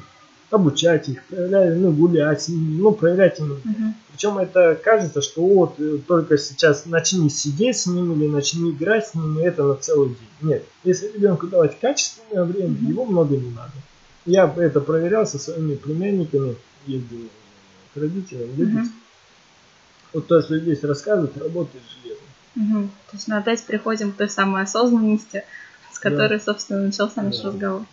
обучать 0.52 1.10
их, 1.10 1.24
проявлять, 1.26 1.78
ну, 1.78 1.92
гулять 1.92 2.46
ну, 2.48 2.92
проявлять 2.92 3.40
им. 3.40 3.60
Мгм. 3.64 3.96
Причем 4.12 4.38
это 4.38 4.80
кажется, 4.82 5.22
что 5.22 5.46
вот 5.46 5.80
э, 5.80 5.98
только 6.08 6.38
сейчас 6.38 6.86
начни 6.86 7.30
сидеть 7.30 7.78
с 7.78 7.88
ними 7.88 8.14
или 8.16 8.28
начни 8.28 8.72
играть 8.72 9.08
с 9.08 9.16
ними, 9.16 9.44
это 9.44 9.64
на 9.64 9.76
целый 9.76 10.10
день. 10.10 10.50
Нет, 10.50 10.64
если 10.84 11.12
ребенку 11.12 11.48
давать 11.48 11.80
качественное 11.80 12.46
время, 12.46 12.70
Мгм. 12.70 12.90
его 12.90 13.06
много 13.06 13.36
не 13.36 13.50
надо. 13.50 13.74
Я 14.26 14.52
это 14.58 14.80
проверял 14.82 15.28
со 15.28 15.38
своими 15.38 15.76
племянниками, 15.76 16.56
ездил 16.88 17.30
к 17.94 17.98
родителям, 17.98 18.50
любить. 18.56 18.90
Вот 20.14 20.28
то, 20.28 20.42
что 20.42 20.58
здесь 20.58 20.82
рассказывают, 20.84 21.38
работает 21.38 21.84
железно. 22.02 22.24
Мгм. 22.56 22.88
То 23.12 23.18
есть 23.18 23.28
мы 23.28 23.36
опять 23.38 23.64
приходим 23.64 24.12
к 24.14 24.16
той 24.18 24.30
самой 24.30 24.64
осознанности, 24.64 25.44
с 25.92 26.00
Да. 26.00 26.10
которой, 26.10 26.40
собственно, 26.40 26.84
начался 26.86 27.22
наш 27.22 27.38
Да. 27.42 27.50
разговор. 27.50 27.82
Да. 27.82 27.86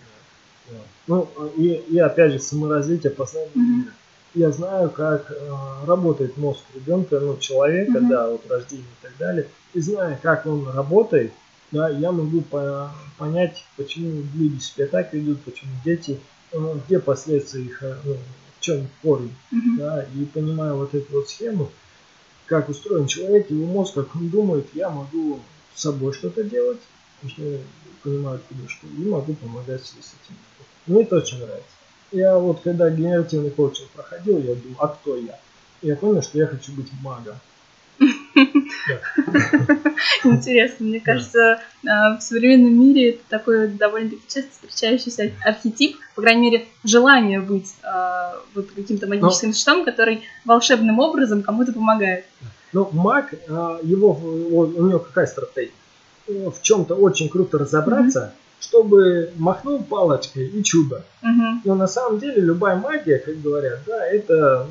Ну, 1.07 1.29
и, 1.57 1.69
и 1.75 1.99
опять 1.99 2.33
же, 2.33 2.39
саморазвитие 2.39 3.13
последнее 3.13 3.53
Мгм. 3.55 3.75
время. 3.83 3.93
Я 4.35 4.51
знаю, 4.51 4.91
как 4.91 5.31
э, 5.31 5.87
работает 5.87 6.37
мозг 6.39 6.65
ребенка, 6.75 7.21
ну, 7.21 7.37
человека, 7.39 7.99
Мгм. 7.99 8.09
да, 8.09 8.31
вот 8.31 8.51
рождение 8.51 8.87
и 8.87 9.03
так 9.07 9.17
далее. 9.19 9.49
И 9.75 9.81
зная, 9.81 10.19
как 10.23 10.47
он 10.47 10.69
работает, 10.69 11.33
да, 11.71 11.89
я 11.89 12.13
могу 12.13 12.41
по- 12.43 12.93
понять, 13.19 13.63
почему 13.77 14.23
люди 14.35 14.59
себя 14.59 14.87
так 14.87 15.13
ведут, 15.13 15.43
почему 15.45 15.73
дети, 15.85 16.21
э, 16.53 16.57
где 16.87 16.99
последствия 16.99 17.63
их, 17.63 17.83
э, 17.83 17.97
ну, 18.05 18.17
в 18.59 18.61
чем 18.61 18.89
корень, 19.03 19.35
Мгм. 19.51 19.77
да, 19.79 20.03
и 20.05 20.25
понимая 20.25 20.73
вот 20.73 20.95
эту 20.95 21.13
вот 21.13 21.29
схему, 21.29 21.71
как 22.47 22.69
устроен 22.69 23.07
человек, 23.07 23.51
его 23.51 23.67
мозг, 23.67 23.95
как 23.95 24.15
он 24.15 24.29
думает, 24.29 24.67
я 24.75 24.89
могу 24.91 25.41
с 25.75 25.83
собой 25.83 26.13
что-то 26.13 26.45
делать, 26.45 26.83
потому 27.17 27.31
что 27.31 27.43
я 27.43 27.59
понимаю, 28.03 28.37
откуда 28.37 28.69
что, 28.69 28.87
и 28.87 29.09
могу 29.09 29.35
помогать 29.35 29.83
с 29.83 29.95
этим. 29.95 30.37
Мне 30.87 31.03
это 31.03 31.17
очень 31.17 31.39
нравится. 31.39 31.67
Я 32.11 32.39
вот 32.39 32.61
когда 32.61 32.91
генеративный 32.91 33.51
коучинг 33.51 33.89
проходил, 33.91 34.39
я 34.39 34.55
думал, 34.55 34.77
а 34.79 34.89
кто 34.89 35.17
я? 35.17 35.39
И 35.81 35.89
я 35.89 35.97
понял, 35.97 36.23
что 36.23 36.39
я 36.39 36.47
хочу 36.47 36.73
быть 36.73 36.91
магом. 37.03 37.37
Интересно, 40.25 40.87
мне 40.87 41.01
кажется, 41.01 41.61
а, 41.87 42.17
в 42.17 42.23
современном 42.23 42.79
мире 42.79 43.11
это 43.11 43.21
такой 43.29 43.69
довольно-таки 43.69 44.23
часто 44.27 44.51
встречающийся 44.51 45.33
архетип, 45.45 45.97
по 46.15 46.23
крайней 46.23 46.51
мере, 46.51 46.67
желание 46.85 47.41
быть 47.41 47.75
а, 47.83 48.37
вот 48.55 48.71
каким-то 48.73 49.07
магическим 49.07 49.53
существом, 49.53 49.85
который 49.85 50.23
волшебным 50.45 50.99
образом 50.99 51.43
кому-то 51.43 51.73
помогает. 51.73 52.25
Ну, 52.73 52.89
маг, 52.93 53.35
а, 53.49 53.79
его, 53.83 54.13
у 54.13 54.67
него 54.67 54.99
какая 54.99 55.27
стратегия? 55.27 55.73
В 56.27 56.63
чем-то 56.63 56.95
очень 56.95 57.29
круто 57.29 57.59
разобраться, 57.59 58.33
чтобы 58.63 59.33
махнул 59.37 59.83
палочкой 59.83 60.47
и 60.47 60.63
чудо. 60.63 61.05
Но 61.65 61.75
на 61.75 61.89
самом 61.89 62.21
деле 62.21 62.41
любая 62.41 62.77
магия, 62.77 63.19
как 63.19 63.41
говорят, 63.43 63.81
да, 63.87 64.07
это 64.07 64.69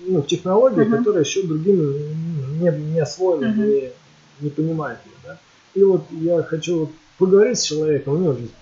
ну, 0.00 0.22
технология, 0.22 0.84
которая 0.86 1.24
еще 1.24 1.42
другим 1.42 2.58
не, 2.60 2.70
не 2.70 3.00
освоена, 3.00 3.54
не, 3.54 3.90
не 4.40 4.50
понимает 4.50 4.98
ее. 5.04 5.12
Да? 5.24 5.38
И 5.74 5.82
вот 5.82 6.04
я 6.10 6.42
хочу 6.42 6.90
поговорить 7.18 7.58
с 7.58 7.64
человеком, 7.64 8.14
у 8.14 8.18
него 8.18 8.32
жизнь 8.32 8.52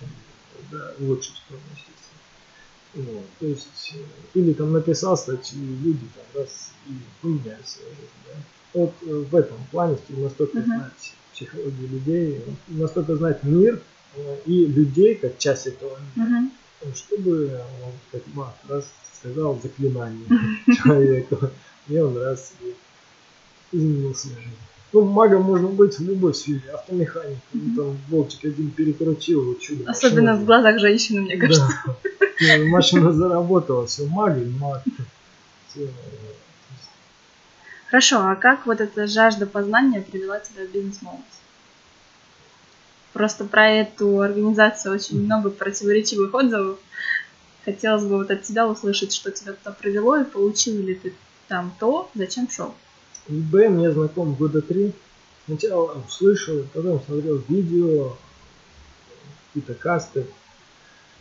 да, 0.71 0.91
лучшую 0.99 1.35
сторону, 1.37 1.65
естественно. 1.71 3.13
Вот, 3.13 3.25
то 3.39 3.45
есть, 3.45 3.93
э, 3.93 4.39
или 4.39 4.53
там 4.53 4.73
написал 4.73 5.17
статью, 5.17 5.59
люди 5.81 6.05
там 6.15 6.41
раз 6.41 6.71
и 6.87 6.93
поменяли 7.21 7.63
свою 7.65 7.89
жизнь. 7.89 8.19
Да? 8.27 8.33
Вот 8.73 8.93
э, 9.01 9.25
в 9.31 9.35
этом 9.35 9.57
плане 9.71 9.97
настолько 10.09 10.59
uh-huh. 10.59 10.65
знает 10.65 10.93
психологию 11.33 11.89
людей, 11.89 12.41
настолько 12.67 13.15
знает 13.15 13.43
мир 13.43 13.81
и 14.45 14.65
людей 14.65 15.15
как 15.15 15.37
часть 15.37 15.67
этого 15.67 15.97
мира, 16.15 16.43
uh-huh. 16.81 16.95
чтобы 16.95 17.61
он 17.85 17.93
как 18.11 18.21
маг 18.33 18.53
раз 18.69 18.85
сказал 19.19 19.59
заклинание 19.61 20.27
человеку, 20.83 21.49
и 21.87 21.97
он 21.97 22.17
раз 22.17 22.53
изменил 23.71 24.13
свою 24.15 24.37
жизнь. 24.37 24.49
Ну, 24.91 25.05
магом 25.05 25.41
можно 25.41 25.69
быть 25.69 25.97
в 25.97 26.03
любой 26.03 26.35
сфере, 26.35 26.61
автомеханик, 26.71 27.39
mm-hmm. 27.51 27.75
там 27.75 27.97
болтик 28.09 28.45
один 28.45 28.69
перекрутил, 28.69 29.43
вот 29.43 29.59
чудо. 29.59 29.89
Особенно 29.89 30.35
в 30.35 30.45
глазах 30.45 30.77
женщины, 30.79 31.21
мне 31.21 31.35
кажется. 31.35 31.67
Да. 31.83 32.57
Машина 32.67 33.11
заработала, 33.11 33.87
все, 33.87 34.05
маг 34.05 34.37
и 34.37 34.45
маг. 34.45 34.83
Хорошо, 37.89 38.19
а 38.19 38.35
как 38.35 38.67
вот 38.67 38.81
эта 38.81 39.07
жажда 39.07 39.47
познания 39.47 40.01
привела 40.01 40.39
тебя 40.39 40.65
в 40.65 40.71
бизнес-молодость? 40.71 41.42
Просто 43.13 43.45
про 43.45 43.69
эту 43.69 44.19
организацию 44.21 44.93
очень 44.93 45.23
много 45.23 45.51
противоречивых 45.51 46.33
отзывов. 46.33 46.79
Хотелось 47.63 48.03
бы 48.03 48.17
вот 48.17 48.31
от 48.31 48.41
тебя 48.41 48.67
услышать, 48.67 49.13
что 49.13 49.31
тебя 49.31 49.53
туда 49.53 49.71
привело, 49.71 50.17
и 50.17 50.25
получил 50.25 50.81
ли 50.81 50.95
ты 50.95 51.13
там 51.47 51.73
то, 51.79 52.09
зачем 52.15 52.49
шел. 52.49 52.73
eBay 53.27 53.69
мне 53.69 53.91
знаком 53.91 54.33
года 54.33 54.61
три. 54.61 54.93
Сначала 55.45 56.01
услышал, 56.07 56.65
потом 56.73 57.01
смотрел 57.05 57.43
видео, 57.47 58.17
какие-то 59.47 59.75
касты. 59.75 60.25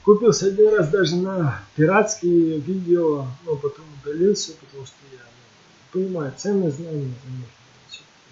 Купился 0.04 0.46
один 0.46 0.74
раз 0.74 0.88
даже 0.88 1.16
на 1.16 1.60
пиратские 1.76 2.58
видео, 2.58 3.26
но 3.44 3.56
потом 3.56 3.84
удалился, 4.02 4.52
потому 4.54 4.86
что 4.86 4.96
я 5.12 5.18
ну, 5.20 6.00
понимаю 6.00 6.32
ценные 6.36 6.70
знания, 6.70 7.14
за 7.24 7.30
них 7.30 7.48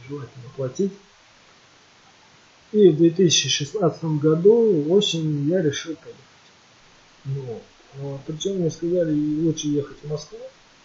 желательно 0.09 0.45
платить. 0.57 0.93
И 2.73 2.89
в 2.89 2.97
2016 2.99 4.05
году 4.21 4.87
осенью 4.91 5.47
я 5.49 5.61
решил 5.61 5.97
поехать. 5.97 6.21
Ну, 7.25 7.61
вот. 7.97 8.21
Причем 8.27 8.59
мне 8.59 8.71
сказали, 8.71 9.13
лучше 9.13 9.69
ехать 9.69 9.97
в 10.03 10.09
Москву. 10.09 10.39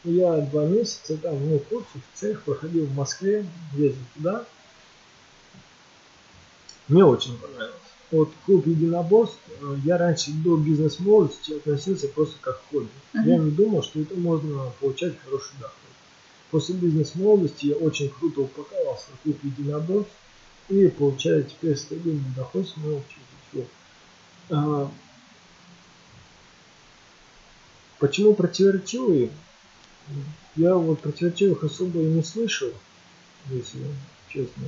Я 0.03 0.37
два 0.37 0.65
месяца 0.65 1.17
там, 1.17 1.37
ну, 1.47 1.59
курсы 1.59 1.87
в 1.93 2.19
цех 2.19 2.43
проходил 2.43 2.85
в 2.85 2.95
Москве, 2.95 3.45
ездил 3.73 4.01
туда. 4.15 4.45
Мне 6.87 7.03
очень 7.03 7.37
понравилось. 7.37 7.75
Вот 8.11 8.29
клуб 8.45 8.67
единоборств, 8.67 9.39
э, 9.61 9.77
я 9.83 9.97
раньше 9.97 10.31
до 10.31 10.57
бизнес-молодости 10.57 11.53
относился 11.53 12.07
просто 12.07 12.35
как 12.39 12.61
хобби. 12.69 12.87
Uh-huh. 13.13 13.27
Я 13.27 13.37
не 13.37 13.49
думал, 13.49 13.81
что 13.81 13.99
это 13.99 14.15
можно 14.15 14.71
получать 14.79 15.15
хороший 15.23 15.53
доход. 15.59 15.73
После 16.51 16.75
бизнес-молодости 16.75 17.65
я 17.67 17.75
очень 17.75 18.09
круто 18.09 18.41
упаковался 18.41 19.07
в 19.11 19.23
клуб 19.23 19.37
единоборств 19.43 20.13
и 20.69 20.87
получаю 20.87 21.43
теперь 21.43 21.75
стабильный 21.75 22.33
доход 22.35 22.67
с 22.67 22.77
моего 22.77 23.01
учителя. 23.51 24.89
Почему 27.99 28.33
противоречивые? 28.33 29.29
Я 30.55 30.75
вот 30.75 31.01
противоречивых 31.01 31.63
особо 31.63 31.99
и 31.99 32.05
не 32.05 32.23
слышал, 32.23 32.69
если 33.49 33.79
честно. 34.29 34.63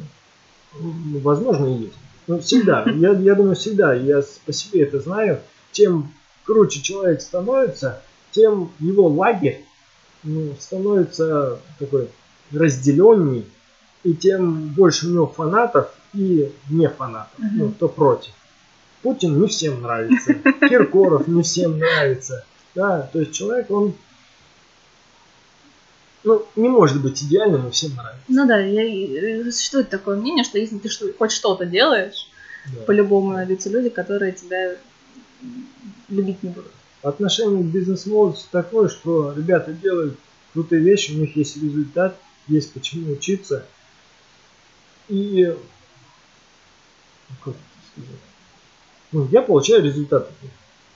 Ну, 0.80 1.20
возможно, 1.20 1.66
и 1.68 1.84
есть. 1.84 1.98
Но 2.28 2.40
всегда, 2.40 2.84
я, 2.90 3.12
я 3.14 3.36
думаю, 3.36 3.56
всегда, 3.56 3.94
я 3.94 4.22
по 4.46 4.52
себе 4.52 4.84
это 4.84 5.00
знаю, 5.00 5.40
чем 5.72 6.12
круче 6.44 6.82
человек 6.82 7.22
становится, 7.22 8.02
тем 8.32 8.72
его 8.80 9.08
лагерь 9.08 9.64
ну, 10.24 10.56
становится 10.60 11.60
такой 11.80 12.10
разделенней, 12.52 13.46
и 14.04 14.14
тем 14.14 14.70
больше 14.70 15.08
у 15.08 15.12
него 15.12 15.28
фанатов 15.28 15.92
и 16.14 16.52
не 16.70 16.90
фанатов, 16.90 17.40
uh-huh. 17.40 17.50
ну, 17.54 17.72
кто 17.72 17.88
против. 17.88 18.32
Путин 19.02 19.40
не 19.40 19.48
всем 19.48 19.82
нравится, 19.82 20.34
Киркоров 20.70 21.28
не 21.28 21.44
всем 21.44 21.78
нравится, 21.78 22.46
да, 22.76 23.10
то 23.12 23.20
есть 23.20 23.34
человек, 23.34 23.70
он 23.72 23.94
ну, 26.24 26.46
не 26.56 26.68
может 26.68 27.02
быть 27.02 27.24
идеальным 27.24 27.68
и 27.68 27.72
всем 27.72 27.96
нравится. 27.96 28.24
Ну 28.28 28.48
да, 28.48 28.60
я, 28.60 29.52
существует 29.52 29.90
такое 29.90 30.18
мнение, 30.18 30.44
что 30.44 30.58
если 30.58 30.78
ты 30.78 30.90
что, 30.90 31.08
хоть 31.18 31.32
что-то 31.32 31.66
делаешь, 31.66 32.30
да. 32.74 32.82
по-любому 32.82 33.34
найдутся 33.34 33.70
люди, 33.70 33.90
которые 33.90 34.34
тебя 34.34 34.76
любить 36.10 36.44
не 36.44 36.50
будут. 36.50 36.72
Отношение 37.02 37.64
к 37.64 37.68
бизнес-молодости 37.68 38.48
такое, 38.52 38.90
что 38.90 39.34
ребята 39.34 39.72
делают 39.72 40.18
крутые 40.54 40.82
вещи, 40.82 41.12
у 41.12 41.20
них 41.20 41.36
есть 41.36 41.56
результат, 41.58 42.18
есть 42.48 42.74
почему 42.74 43.14
учиться. 43.14 43.66
И 45.10 45.56
ну, 47.30 47.36
как 47.44 47.54
это 47.54 47.92
сказать? 47.92 48.22
Ну, 49.12 49.28
я 49.32 49.42
получаю 49.42 49.84
результат. 49.84 50.30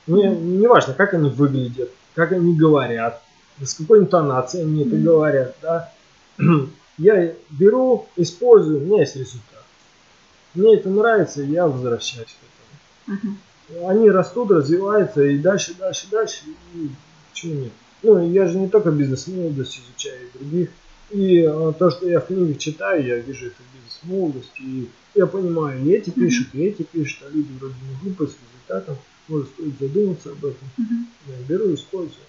Мне 0.07 0.30
не 0.30 0.68
важно, 0.68 0.93
как 0.93 1.14
они 1.14 1.30
выглядят, 1.30 1.91
как 2.16 2.32
они 2.32 2.55
говорят, 2.55 3.22
с 3.62 3.74
какой 3.74 3.99
интонацией 3.99 4.66
они 4.66 4.86
это 4.86 4.95
говорят. 4.97 5.55
Да? 5.62 5.91
Я 6.97 7.34
беру, 7.49 8.07
использую, 8.16 8.78
у 8.78 8.86
меня 8.86 8.99
есть 8.99 9.16
результат. 9.16 9.64
Мне 10.53 10.76
это 10.76 10.89
нравится, 10.89 11.41
я 11.41 11.66
возвращаюсь 11.66 12.28
к 13.07 13.12
этому. 13.12 13.88
Они 13.88 14.09
растут, 14.09 14.51
развиваются 14.51 15.24
и 15.24 15.39
дальше, 15.39 15.74
дальше, 15.74 16.07
дальше. 16.12 16.41
И 16.76 16.89
почему 17.32 17.53
нет? 17.55 17.72
Ну, 18.03 18.32
я 18.32 18.45
же 18.45 18.59
не 18.59 18.68
только 18.68 18.91
бизнес-молодость 18.91 19.80
изучаю, 19.80 20.28
и 20.28 20.38
других. 20.38 20.70
И 21.12 21.43
а, 21.43 21.74
то, 21.74 21.89
что 21.91 22.07
я 22.07 22.20
в 22.20 22.28
книгах 22.28 22.57
читаю, 22.57 23.05
я 23.05 23.18
вижу 23.18 23.47
это 23.47 23.57
бизнес-молодость. 23.74 24.59
И 24.59 24.89
я 25.16 25.28
понимаю, 25.28 25.84
и 25.84 25.91
эти 25.91 26.09
пишут, 26.09 26.47
и 26.53 26.64
эти 26.64 26.84
пишут, 26.84 27.24
а 27.28 27.30
люди 27.30 27.51
вроде 27.59 27.76
не 27.89 27.95
глупые 28.01 28.30
с 28.30 28.36
результатом 28.36 28.97
может 29.28 29.49
стоит 29.49 29.80
задуматься 29.80 30.32
об 30.32 30.45
этом. 30.45 30.68
Угу. 30.78 30.93
Я 31.28 31.47
беру 31.47 31.70
и 31.70 31.76
использую. 31.76 32.26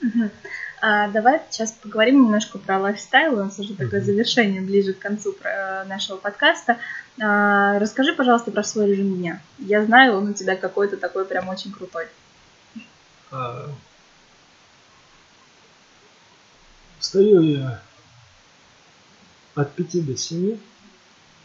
Угу. 0.00 0.30
А, 0.80 1.08
давай 1.08 1.40
сейчас 1.50 1.72
поговорим 1.72 2.24
немножко 2.24 2.58
про 2.58 2.78
лайфстайл. 2.78 3.34
У 3.34 3.44
нас 3.44 3.58
уже 3.58 3.74
такое 3.74 4.00
завершение 4.00 4.60
ближе 4.60 4.92
к 4.92 4.98
концу 4.98 5.34
э, 5.42 5.84
нашего 5.84 6.16
подкаста. 6.16 6.78
А, 7.22 7.78
расскажи, 7.78 8.12
пожалуйста, 8.12 8.50
про 8.50 8.62
свой 8.62 8.90
режим 8.90 9.16
дня. 9.16 9.40
Я 9.58 9.84
знаю, 9.84 10.16
он 10.16 10.28
у 10.28 10.32
тебя 10.34 10.56
какой-то 10.56 10.96
такой 10.96 11.24
прям 11.24 11.48
очень 11.48 11.72
крутой. 11.72 12.06
А... 13.30 13.70
Встаю 17.04 17.42
я 17.42 17.82
от 19.54 19.74
5 19.74 20.06
до 20.06 20.16
7 20.16 20.58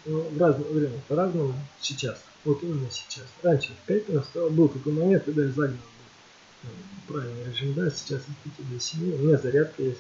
ну, 0.05 0.21
в 0.21 0.41
разное 0.41 0.69
время, 0.69 1.01
по-разному 1.09 1.53
сейчас. 1.81 2.23
Вот 2.45 2.63
именно 2.63 2.89
сейчас. 2.89 3.25
Раньше 3.43 3.73
в 3.73 3.87
5 3.87 4.09
раз 4.09 4.29
был 4.51 4.69
такой 4.69 4.93
момент, 4.93 5.25
когда 5.25 5.43
я 5.43 5.49
загнал 5.49 5.77
ну, 6.63 6.69
правильный 7.09 7.51
режим, 7.51 7.73
да, 7.73 7.91
сейчас 7.91 8.21
от 8.21 8.53
5 8.55 8.71
до 8.71 8.79
7. 8.79 9.15
У 9.15 9.17
меня 9.17 9.37
зарядка 9.37 9.83
есть. 9.83 9.99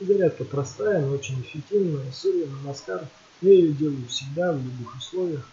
Зарядка 0.00 0.44
простая, 0.44 1.00
но 1.00 1.14
очень 1.14 1.40
эффективная. 1.40 2.12
Сурья 2.12 2.46
на 2.46 2.58
маскар. 2.58 3.08
Я 3.40 3.52
ее 3.52 3.72
делаю 3.72 4.06
всегда, 4.08 4.52
в 4.52 4.62
любых 4.62 4.96
условиях. 4.98 5.48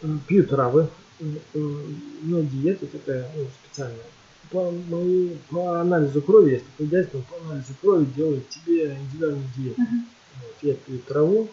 Э, 0.00 0.16
пью 0.28 0.46
травы. 0.46 0.88
Э, 1.18 1.24
э, 1.54 1.58
у 1.58 2.24
меня 2.24 2.48
диета 2.48 2.86
такая 2.86 3.28
ну, 3.34 3.48
специальная. 3.64 4.04
По, 4.50 4.70
моей, 4.70 5.38
по 5.50 5.80
анализу 5.80 6.22
крови, 6.22 6.52
есть 6.52 6.64
такой 6.70 6.86
дядька, 6.86 7.18
по 7.18 7.36
анализу 7.46 7.74
крови 7.80 8.04
делает 8.16 8.48
тебе 8.48 8.94
индивидуальную 8.94 9.48
диету. 9.56 9.80
Uh-huh. 9.80 10.04
Вот, 10.42 10.54
я 10.62 10.74
пью 10.74 10.98
траву, 10.98 11.48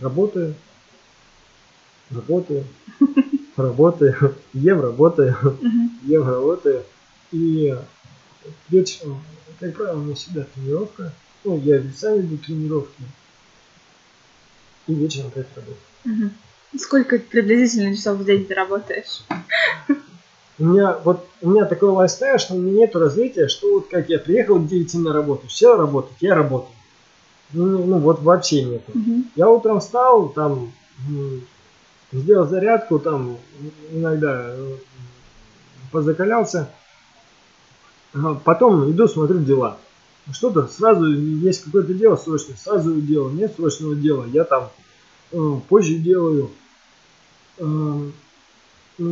работаю, 0.00 0.54
работаю, 2.10 2.64
работаю, 3.56 4.34
ем, 4.52 4.80
работаю, 4.80 5.36
ем, 6.02 6.28
работаю. 6.28 6.84
И 7.30 7.74
вечером, 8.68 9.22
как 9.58 9.74
правило, 9.74 9.98
у 9.98 10.02
меня 10.02 10.14
всегда 10.14 10.44
тренировка. 10.54 11.12
Ну, 11.44 11.58
я 11.60 11.82
сам 11.96 12.20
веду 12.20 12.36
тренировки. 12.38 13.02
И 14.86 14.94
вечером 14.94 15.28
опять 15.28 15.46
работаю. 15.56 16.30
Сколько 16.78 17.18
приблизительно 17.18 17.94
часов 17.94 18.18
в 18.18 18.24
день 18.24 18.46
ты 18.46 18.54
работаешь? 18.54 19.24
У 20.62 20.64
меня 20.64 20.96
вот 21.02 21.26
у 21.40 21.50
меня 21.50 21.64
такой 21.64 21.88
лайфстайл, 21.88 22.38
что 22.38 22.54
у 22.54 22.58
меня 22.58 22.82
нет 22.82 22.94
развития, 22.94 23.48
что 23.48 23.74
вот 23.74 23.88
как 23.88 24.08
я 24.08 24.20
приехал 24.20 24.60
в 24.60 24.68
9 24.68 24.94
на 24.94 25.12
работу, 25.12 25.48
все 25.48 25.76
работать, 25.76 26.16
я 26.20 26.36
работаю. 26.36 26.70
Ну, 27.52 27.84
ну 27.84 27.98
вот 27.98 28.22
вообще 28.22 28.62
нет. 28.62 28.82
Мгм. 28.94 29.24
Я 29.34 29.50
утром 29.50 29.80
встал, 29.80 30.28
там 30.28 30.72
сделал 32.12 32.46
зарядку, 32.46 33.00
там 33.00 33.38
иногда 33.90 34.50
э, 34.50 34.76
позакалялся, 35.90 36.70
А 38.14 38.34
потом 38.34 38.88
иду 38.88 39.08
смотрю 39.08 39.40
дела. 39.40 39.78
Что-то 40.30 40.68
сразу 40.68 41.06
есть 41.06 41.64
какое-то 41.64 41.92
дело 41.92 42.14
срочное, 42.14 42.54
сразу 42.54 43.00
делаю. 43.00 43.34
Нет 43.34 43.52
срочного 43.56 43.96
дела, 43.96 44.26
я 44.26 44.44
там 44.44 44.70
э, 45.32 45.38
позже 45.68 45.96
делаю. 45.96 46.52
Э, 47.58 48.10
И 48.98 49.02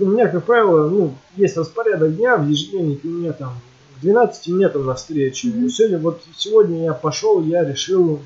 у 0.00 0.06
меня, 0.06 0.28
как 0.28 0.44
правило, 0.44 0.88
ну, 0.88 1.14
есть 1.36 1.56
распорядок 1.56 2.16
дня 2.16 2.36
в 2.36 2.48
ежедневнике, 2.48 3.08
у 3.08 3.12
меня 3.12 3.32
там 3.32 3.54
в 3.96 4.00
12 4.02 4.48
у 4.48 4.56
меня 4.56 4.68
там 4.68 4.84
навстречу. 4.86 5.48
Мгм. 5.48 5.70
Сегодня, 5.70 5.98
вот 5.98 6.22
сегодня 6.36 6.84
я 6.84 6.92
пошел, 6.92 7.42
я 7.42 7.64
решил 7.64 8.20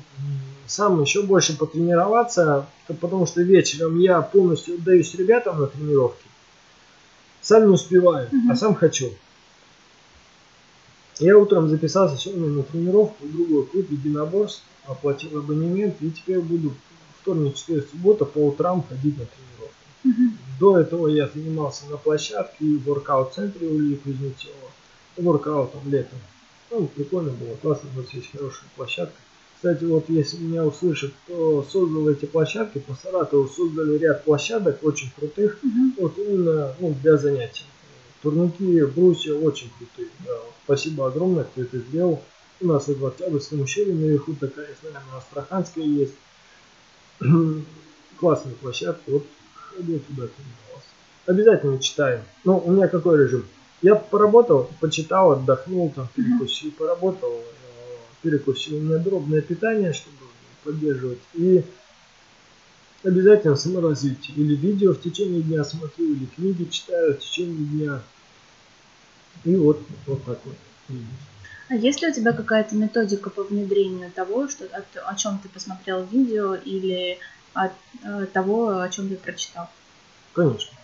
сам 0.67 1.01
еще 1.01 1.23
больше 1.23 1.57
потренироваться, 1.57 2.67
потому 2.99 3.25
что 3.25 3.41
вечером 3.41 3.97
я 3.99 4.21
полностью 4.21 4.75
отдаюсь 4.75 5.15
ребятам 5.15 5.59
на 5.59 5.67
тренировки. 5.67 6.25
Сам 7.41 7.67
не 7.67 7.73
успеваю, 7.73 8.27
Мгм. 8.31 8.51
а 8.51 8.55
сам 8.55 8.75
хочу. 8.75 9.11
Я 11.19 11.37
утром 11.37 11.69
записался 11.69 12.17
сегодня 12.17 12.47
на 12.47 12.63
тренировку 12.63 13.25
в 13.25 13.31
другой 13.31 13.65
клуб 13.65 13.89
единоборств, 13.89 14.61
оплатил 14.85 15.39
абонемент 15.39 15.95
и 16.01 16.11
теперь 16.11 16.39
буду 16.39 16.73
вторник, 17.21 17.55
четверг, 17.55 17.87
суббота 17.89 18.25
по 18.25 18.39
утрам 18.39 18.83
ходить 18.87 19.17
на 19.17 19.25
тренировку. 19.25 19.75
Мгм. 20.03 20.37
До 20.59 20.77
этого 20.77 21.07
я 21.07 21.27
занимался 21.27 21.85
на 21.89 21.97
площадке 21.97 22.65
и 22.65 22.77
в 22.77 22.85
воркаут-центре 22.85 23.67
у 23.67 23.77
Ильи 23.77 23.95
Кузнецова. 23.95 24.71
Воркаутом 25.17 25.81
летом. 25.89 26.19
Ну, 26.71 26.87
прикольно 26.87 27.31
было, 27.31 27.55
классно, 27.55 27.89
у 27.95 27.99
нас 27.99 28.13
есть 28.13 28.31
хорошая 28.31 28.69
площадка. 28.75 29.15
Кстати, 29.55 29.83
вот 29.83 30.05
если 30.07 30.37
меня 30.37 30.65
услышат, 30.65 31.11
кто 31.25 31.65
создал 31.69 32.07
эти 32.07 32.25
площадки, 32.25 32.79
по 32.79 32.95
Саратову 32.95 33.49
создали 33.49 33.97
ряд 33.97 34.23
площадок 34.23 34.81
очень 34.83 35.11
крутых, 35.17 35.59
Мгм. 35.61 35.95
вот 35.97 36.17
именно 36.17 36.73
ну, 36.79 36.95
для 37.01 37.17
занятий. 37.17 37.65
Турники, 38.21 38.85
брусья 38.85 39.33
очень 39.33 39.69
крутые. 39.77 40.09
Да. 40.25 40.37
Спасибо 40.65 41.07
огромное, 41.07 41.43
кто 41.45 41.61
это 41.61 41.79
сделал. 41.79 42.21
У 42.61 42.67
нас 42.67 42.87
вот 42.87 42.97
в 42.99 43.05
Октябрьском 43.05 43.61
ущелье 43.61 43.93
наверху 43.93 44.33
такая, 44.33 44.67
я 44.67 44.89
знаю, 44.89 45.05
на 45.11 45.17
Астраханской 45.17 45.85
есть. 45.85 46.13
Классная 48.19 48.53
площадка. 48.53 49.01
Вот 49.07 49.25
ходил 49.79 49.99
туда 49.99 50.27
тренировался. 50.27 50.89
Обязательно 51.25 51.79
читаю. 51.79 52.23
Ну, 52.43 52.57
у 52.57 52.71
меня 52.71 52.87
какой 52.87 53.23
режим? 53.23 53.45
Я 53.81 53.95
поработал, 53.95 54.69
почитал, 54.81 55.31
отдохнул, 55.31 55.89
там, 55.91 56.07
перекусил, 56.13 56.71
поработал, 56.71 57.31
э, 57.31 57.43
перекусил. 58.21 58.77
У 58.77 58.81
меня 58.81 58.97
дробное 58.97 59.41
питание, 59.41 59.93
чтобы 59.93 60.17
поддерживать. 60.63 61.19
И 61.33 61.63
обязательно 63.03 63.55
саморазвитие. 63.55 64.35
Или 64.35 64.55
видео 64.55 64.93
в 64.93 65.01
течение 65.01 65.41
дня 65.41 65.63
смотрю, 65.63 66.13
или 66.13 66.25
книги 66.25 66.65
читаю 66.65 67.15
в 67.15 67.19
течение 67.19 67.65
дня. 67.65 68.01
И 69.45 69.55
вот, 69.55 69.79
вот 70.05 70.23
так 70.25 70.39
вот. 70.43 70.55
А 71.69 71.75
есть 71.75 72.01
ли 72.01 72.09
у 72.09 72.13
тебя 72.13 72.33
какая-то 72.33 72.75
методика 72.75 73.29
по 73.29 73.43
внедрению 73.43 74.11
того, 74.11 74.49
что, 74.49 74.65
о, 74.65 75.09
о 75.09 75.15
чем 75.15 75.39
ты 75.41 75.47
посмотрел 75.47 76.03
видео 76.03 76.55
или 76.55 77.19
от 77.53 77.71
э, 78.03 78.25
того, 78.33 78.79
о 78.79 78.89
чем 78.89 79.09
ты 79.09 79.15
прочитал? 79.15 79.69
Конечно. 80.33 80.77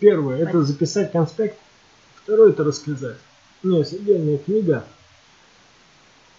Первое 0.00 0.38
это 0.38 0.62
записать 0.62 1.12
конспект. 1.12 1.58
Второе 2.16 2.50
это 2.50 2.64
рассказать. 2.64 3.18
У 3.62 3.68
меня 3.68 3.78
есть 3.78 3.92
отдельная 3.92 4.38
книга. 4.38 4.84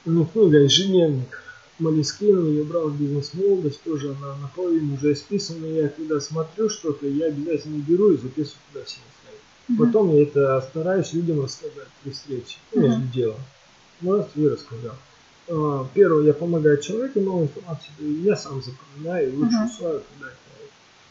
Не 0.05 0.26
книга, 0.26 0.57
а 0.57 0.61
ежедневник. 0.61 1.41
Малискин, 1.78 2.47
ее 2.47 2.63
брал 2.63 2.88
в 2.88 2.97
бизнес-молодость, 2.97 3.84
тоже 3.84 4.11
она 4.11 4.36
наполовину 4.38 4.95
уже 4.95 5.11
исписана. 5.11 5.65
Я 5.65 5.89
когда 5.89 6.21
смотрю 6.21 6.69
что-то, 6.69 7.05
я 7.05 7.26
обязательно 7.26 7.84
беру 7.84 8.11
и 8.11 8.17
записываю 8.17 8.61
туда 8.71 8.86
все. 8.86 8.99
Мгм. 9.67 9.86
Потом 9.86 10.15
я 10.15 10.23
это 10.23 10.61
стараюсь 10.69 11.13
людям 11.13 11.43
рассказать 11.43 11.88
при 12.03 12.11
встрече, 12.11 12.57
ну, 12.73 12.82
между 12.82 13.01
делом. 13.07 13.39
Ну, 14.01 14.17
раз 14.17 14.28
я 14.36 14.51
рассказал. 14.51 14.95
А, 15.49 15.85
Первое, 15.93 16.25
я 16.25 16.33
помогаю 16.33 16.79
человеку 16.81 17.19
новую 17.19 17.47
информацию, 17.47 17.93
я 18.23 18.35
сам 18.35 18.61
запоминаю 18.61 19.29
и 19.31 19.35
лучше 19.35 19.55
Мгм. 19.57 19.65
усваиваю, 19.65 20.03
когда 20.11 20.27
это. 20.27 20.39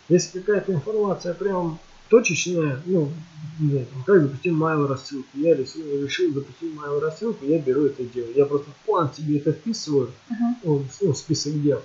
Если 0.09 0.39
какая-то 0.41 0.73
информация 0.73 1.35
прям 1.35 1.79
точечная, 2.11 2.83
ну, 2.85 3.13
не 3.61 3.71
знаю, 3.71 3.87
там, 3.87 4.03
как 4.05 4.23
запустить 4.23 4.53
майл 4.53 4.87
рассылку, 4.87 5.29
я 5.35 5.55
решил, 5.55 5.83
решил 6.03 6.35
запустить 6.35 6.75
майл 6.75 7.01
рассылку, 7.01 7.45
я 7.47 7.59
беру 7.61 7.87
это 7.87 8.03
дело. 8.05 8.29
Я 8.35 8.45
просто 8.47 8.71
в 8.71 8.87
план 8.87 9.13
себе 9.15 9.39
это 9.39 9.53
вписываю, 9.53 10.11
Мгм. 10.29 10.57
ну, 10.65 10.79
в- 10.79 11.03
ну, 11.03 11.15
список 11.15 11.61
дел. 11.63 11.81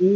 И 0.00 0.06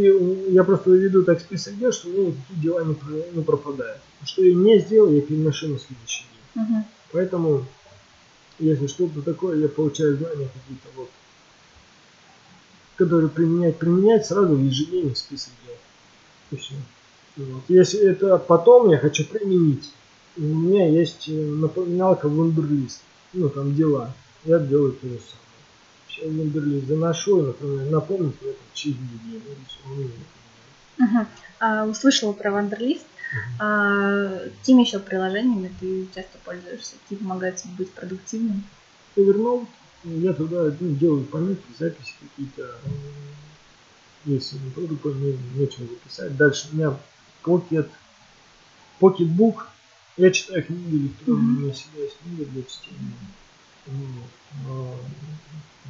я 0.53 0.63
просто 0.63 0.91
веду 0.91 1.23
так 1.23 1.39
список 1.39 1.77
дел, 1.77 1.91
что 1.91 2.09
у 2.09 2.11
меня 2.11 2.27
никакие 2.27 2.59
дела 2.61 2.83
не, 2.85 2.95
не 3.37 3.43
пропадают. 3.43 4.01
Что 4.23 4.43
я 4.43 4.53
не 4.53 4.79
сделал, 4.79 5.11
я 5.11 5.21
переношу 5.21 5.67
на 5.69 5.79
следующий 5.79 6.23
день. 6.55 6.63
Мгм. 6.63 6.85
Поэтому, 7.11 7.65
если 8.59 8.87
что-то 8.87 9.21
такое, 9.21 9.57
я 9.59 9.67
получаю 9.69 10.17
знания 10.17 10.47
какие-то 10.53 10.89
вот, 10.95 11.09
которые 12.99 13.29
применять, 13.29 13.77
применять 13.77 14.25
сразу 14.25 14.55
в 14.55 14.61
ежедневный 14.61 15.15
список 15.15 15.53
дел. 15.65 15.75
И 16.51 16.55
все. 16.57 16.75
Вот. 17.37 17.63
Если 17.69 18.01
это 18.01 18.37
потом 18.37 18.89
я 18.89 18.97
хочу 18.97 19.25
применить, 19.25 19.89
у 20.35 20.41
меня 20.41 20.85
есть 20.89 21.29
э, 21.29 21.31
напоминалка 21.31 22.27
Wunderlist. 22.27 22.99
Ну, 23.31 23.47
там 23.47 23.73
дела. 23.73 24.13
Я 24.43 24.59
делаю 24.59 24.91
то 24.91 25.07
же 25.07 25.17
самое. 25.17 25.29
Сейчас 26.09 26.25
Wunderlist 26.25 26.87
заношу, 26.87 27.39
и, 27.39 27.47
например, 27.47 27.89
напомню 27.89 28.31
про 28.31 28.49
это 28.49 28.59
через 28.73 28.97
неделю. 28.97 29.43
Мгм. 30.97 31.27
А, 31.61 31.85
услышала 31.85 32.33
про 32.33 32.51
Вандерлист. 32.51 33.05
А, 33.59 34.39
какими 34.59 34.81
еще 34.81 34.99
приложениями 34.99 35.71
ты 35.79 36.05
часто 36.13 36.37
пользуешься? 36.43 36.95
Какие 37.03 37.19
помогают 37.19 37.55
тебе 37.55 37.71
быть 37.77 37.91
продуктивным? 37.91 38.63
Evernote, 39.15 39.67
я 40.03 40.33
туда 40.33 40.75
ну, 40.79 40.95
делаю 40.95 41.23
пометки, 41.25 41.65
записи 41.77 42.13
какие-то. 42.21 42.75
Если 44.25 44.57
не 44.57 44.69
прикольно, 44.71 45.17
мне 45.19 45.37
нечего 45.55 45.87
записать. 45.87 46.35
Дальше 46.37 46.69
у 46.71 46.75
меня 46.75 46.97
Pocket, 47.43 47.89
Pocketbook. 48.99 49.55
Я 50.17 50.31
читаю 50.31 50.63
книги 50.65 50.97
электронные, 50.97 51.43
Мгм. 51.43 51.57
у 51.57 51.59
меня 51.61 51.73
всегда 51.73 52.01
есть 52.01 52.17
книга 52.19 52.45
для 52.45 52.63
чтения. 52.63 53.13
Вот. 53.87 55.05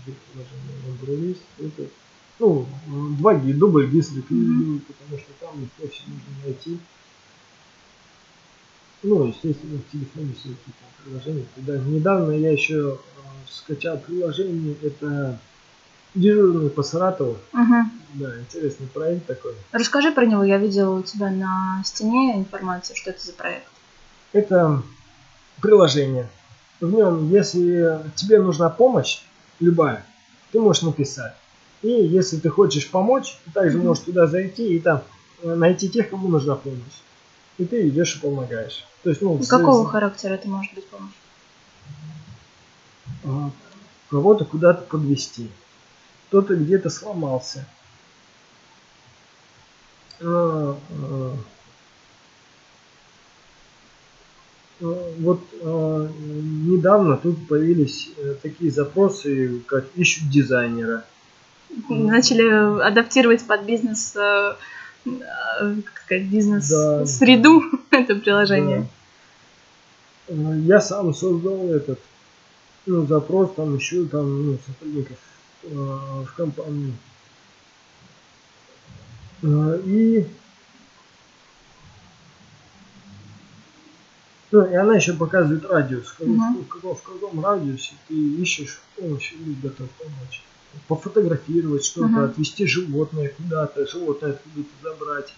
Где 0.06 0.14
приложение 0.14 1.34
Wunderlist, 1.34 1.42
это, 1.60 1.90
ну, 2.40 2.68
два 3.18 3.36
гида, 3.36 3.58
дубль 3.58 3.88
гид 3.90 4.06
рекомендую, 4.16 4.82
потому 4.82 5.20
что 5.20 5.34
там 5.40 5.64
их 5.64 5.72
проще 5.72 6.04
можно 6.08 6.46
найти. 6.46 6.80
Ну, 9.02 9.28
естественно, 9.28 9.80
в 9.80 9.92
телефоне 9.92 10.34
все 10.34 10.50
какие-то 10.50 11.04
приложения. 11.04 11.46
Когда 11.56 11.78
недавно 11.78 12.32
я 12.32 12.52
еще 12.52 12.96
э, 12.96 12.98
скачал 13.48 13.98
приложение, 13.98 14.76
это 14.84 15.40
дежурный 16.16 16.70
по 16.70 16.84
Саратову. 16.84 17.38
Мгм. 17.54 17.92
Да, 18.16 18.40
интересный 18.40 18.88
проект 18.88 19.28
такой. 19.28 19.54
Расскажи 19.72 20.12
про 20.12 20.26
него. 20.26 20.44
Я 20.44 20.58
видела 20.58 21.00
у 21.00 21.04
тебя 21.04 21.30
на 21.30 21.82
стене 21.86 22.38
информацию, 22.38 22.96
что 22.96 23.12
это 23.12 23.24
за 23.26 23.34
проект. 23.34 23.68
Это 24.34 24.82
приложение. 25.62 26.30
В 26.82 26.92
нем, 26.92 27.30
если 27.30 28.02
тебе 28.16 28.42
нужна 28.42 28.70
помощь, 28.70 29.22
любая, 29.60 30.06
ты 30.52 30.60
можешь 30.60 30.84
написать. 30.84 31.36
И 31.82 31.90
если 31.90 32.38
ты 32.38 32.50
хочешь 32.50 32.90
помочь, 32.90 33.38
ты 33.46 33.52
также 33.52 33.78
Мгм. 33.78 33.88
можешь 33.88 34.04
туда 34.04 34.28
зайти 34.28 34.76
и 34.76 34.80
там 34.80 35.04
э, 35.44 35.56
найти 35.56 35.90
тех, 35.90 36.10
кому 36.10 36.28
нужна 36.28 36.56
помощь. 36.56 37.00
И 37.60 37.66
ты 37.66 37.88
идешь 37.90 38.16
и 38.16 38.20
помогаешь. 38.20 38.86
То 39.04 39.10
есть, 39.10 39.22
ну, 39.22 39.38
Какого 39.48 39.86
с- 39.86 39.92
характера 39.92 40.34
это 40.34 40.48
может 40.50 40.74
быть 40.74 40.88
помощь? 40.88 41.12
а, 43.26 43.52
кого-то 44.10 44.46
куда-то 44.46 44.82
подвести. 44.84 45.50
Кто-то 46.30 46.56
где-то 46.56 46.90
сломался. 46.90 47.66
А, 50.22 50.78
а, 50.90 51.36
Вот 54.82 55.42
недавно 55.62 57.18
тут 57.18 57.50
появились 57.50 58.12
э, 58.16 58.36
такие 58.42 58.72
запросы, 58.72 59.60
как 59.68 59.84
ищут 59.96 60.30
дизайнера. 60.30 61.04
Начали 61.90 62.80
адаптировать 62.82 63.46
под 63.46 63.64
бизнес, 63.64 64.16
э, 64.16 64.56
как 65.18 66.00
сказать, 66.06 66.30
Да. 66.30 66.36
бизнес-среду 66.36 67.62
это 67.92 68.16
приложение. 68.16 68.88
Да. 70.28 70.34
Э, 70.36 70.60
Я 70.62 70.82
сам 70.82 71.14
создал 71.14 71.70
этот. 71.74 72.00
ну, 72.86 73.06
запрос 73.08 73.54
там 73.56 73.76
еще 73.76 74.06
там 74.06 74.52
ну, 74.52 74.58
сотрудников 74.66 75.18
э, 75.64 75.68
в 75.70 76.34
компании. 76.36 76.94
Э, 79.44 79.80
и 79.86 80.26
Ну, 84.52 84.66
и 84.66 84.74
она 84.74 84.96
еще 84.96 85.14
показывает 85.14 85.64
радиус, 85.66 86.08
в, 86.18 86.26
Мгм. 86.26 86.64
в, 86.64 86.68
каком- 86.68 86.96
в 86.96 87.02
каком 87.04 87.46
радиусе 87.46 87.94
ты 88.08 88.16
ищешь 88.16 88.82
помощь 88.96 89.34
или 89.34 89.54
готов 89.62 89.88
помочь. 89.92 90.42
Пофотографировать 90.88 91.84
что-то, 91.84 92.08
Мгм. 92.08 92.24
отвезти 92.32 92.66
животное 92.66 93.30
куда-то, 93.30 93.86
животное 93.88 94.34
откуда-то 94.34 94.70
забрать, 94.84 95.34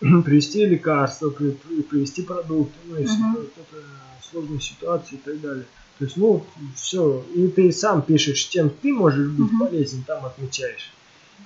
привезти 0.24 0.64
лекарства, 0.64 1.30
при- 1.30 1.50
при- 1.50 1.82
привезти 1.82 2.22
продукты, 2.22 2.78
ну, 2.86 2.96
если 2.96 3.22
Мгм. 3.22 3.46
какая-то 3.46 3.84
сложная 4.22 4.58
ситуация 4.58 5.18
и 5.18 5.20
так 5.20 5.40
далее. 5.40 5.66
То 5.98 6.04
есть, 6.04 6.16
ну, 6.16 6.46
все. 6.74 7.26
И 7.34 7.48
ты 7.48 7.72
сам 7.72 8.02
пишешь, 8.02 8.38
чем 8.38 8.70
ты 8.70 8.92
можешь 8.92 9.28
быть 9.28 9.52
Мгм. 9.52 9.58
полезен, 9.58 10.02
там 10.04 10.24
отмечаешь. 10.24 10.94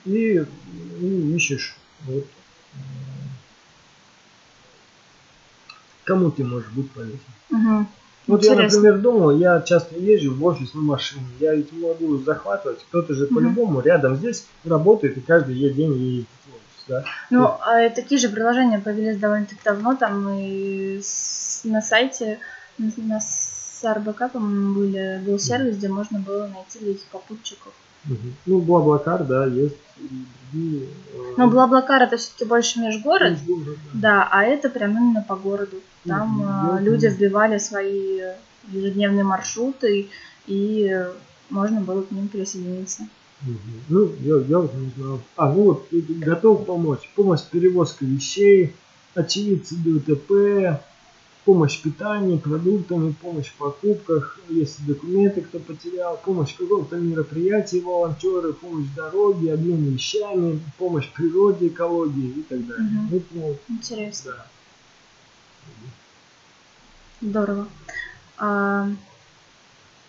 И, 0.04 0.36
и 0.38 1.34
ищешь, 1.34 1.76
вот, 2.06 2.24
кому 6.04 6.30
ты 6.30 6.44
можешь 6.44 6.70
быть 6.72 6.92
полезен. 6.92 7.18
Мгм. 7.50 7.88
Вот 8.26 8.42
я, 8.42 8.52
Интересно. 8.54 8.78
например, 8.78 9.00
думал, 9.02 9.36
я 9.36 9.60
часто 9.60 9.96
езжу 9.96 10.34
в 10.34 10.44
офис 10.44 10.72
на 10.74 10.80
машине, 10.80 11.26
я 11.40 11.54
ведь 11.54 11.72
могу 11.72 12.16
захватывать, 12.18 12.82
кто-то 12.88 13.12
же 13.12 13.26
по-любому 13.26 13.80
рядом 13.80 14.16
здесь 14.16 14.46
работает 14.64 15.18
и 15.18 15.20
каждый 15.20 15.54
день 15.54 15.92
едет 15.92 16.26
в 16.46 16.54
офис, 16.54 16.84
да. 16.88 17.04
Ну, 17.30 17.44
а 17.44 17.90
такие 17.90 18.18
же 18.18 18.30
приложения 18.30 18.78
появились 18.78 19.18
довольно-таки 19.18 19.60
давно, 19.64 19.94
там 19.94 20.28
и 20.30 21.00
с- 21.02 21.62
на 21.64 21.82
сайте, 21.82 22.38
на, 22.78 22.90
на 22.96 23.20
СРБК, 23.20 24.32
по-моему, 24.32 24.74
были, 24.74 25.20
был 25.26 25.38
сервис, 25.38 25.76
где 25.76 25.88
можно 25.88 26.18
было 26.18 26.46
найти 26.46 26.78
таких 26.78 27.04
попутчиков. 27.12 27.74
Ну, 28.46 28.60
Блаблакар, 28.60 29.24
да, 29.24 29.46
есть 29.46 29.76
другие. 30.52 30.88
э, 31.12 31.34
Но 31.36 31.48
Блаблакар 31.48 32.02
это 32.02 32.16
все-таки 32.16 32.44
больше 32.44 32.80
межгород, 32.80 33.32
межгород, 33.32 33.78
да. 33.94 34.00
да, 34.00 34.28
а 34.30 34.44
это 34.44 34.68
прям 34.68 34.92
именно 34.92 35.24
по 35.26 35.36
городу. 35.36 35.76
Там 36.06 36.40
Я 36.40 36.80
люди 36.80 37.06
вбивали 37.06 37.58
свои 37.58 38.20
ежедневные 38.68 39.24
маршруты, 39.24 40.08
и 40.46 40.88
э, 40.92 41.12
можно 41.50 41.80
было 41.80 42.02
к 42.02 42.10
ним 42.10 42.28
присоединиться. 42.28 43.02
Мгм. 43.42 43.58
Ну, 43.88 44.12
я, 44.20 44.36
я 44.46 44.58
вот 44.58 44.74
не 44.74 44.90
знал. 44.96 45.20
А, 45.36 45.52
ну 45.52 45.62
вот, 45.62 45.86
и 45.90 46.00
готов 46.00 46.66
помочь. 46.66 47.10
Помощь 47.14 47.40
с 47.40 47.44
перевозкой 47.44 48.08
вещей, 48.08 48.74
очевидцы 49.14 49.76
ДТП, 49.76 50.80
помощь 51.44 51.80
в 51.80 51.82
питании, 51.82 52.38
продуктами, 52.38 53.12
помощь 53.12 53.48
в 53.52 53.56
покупках, 53.56 54.38
если 54.48 54.84
документы 54.84 55.42
кто 55.42 55.58
потерял, 55.58 56.16
помощь 56.24 56.54
в 56.54 56.58
каком-то 56.58 56.96
мероприятии 56.96 57.80
волонтеры, 57.80 58.52
помощь 58.54 58.86
в 58.86 58.94
дороге, 58.94 59.52
обмен 59.52 59.92
вещами, 59.92 60.60
помощь 60.78 61.08
в 61.08 61.14
природе, 61.14 61.68
экологии 61.68 62.40
и 62.40 62.42
так 62.42 62.66
далее. 62.66 62.84
Мгм. 62.84 63.08
Вот, 63.08 63.22
ну, 63.30 63.58
Интересно. 63.68 64.32
да. 64.36 64.46
Здорово. 67.20 67.68
А, 68.36 68.88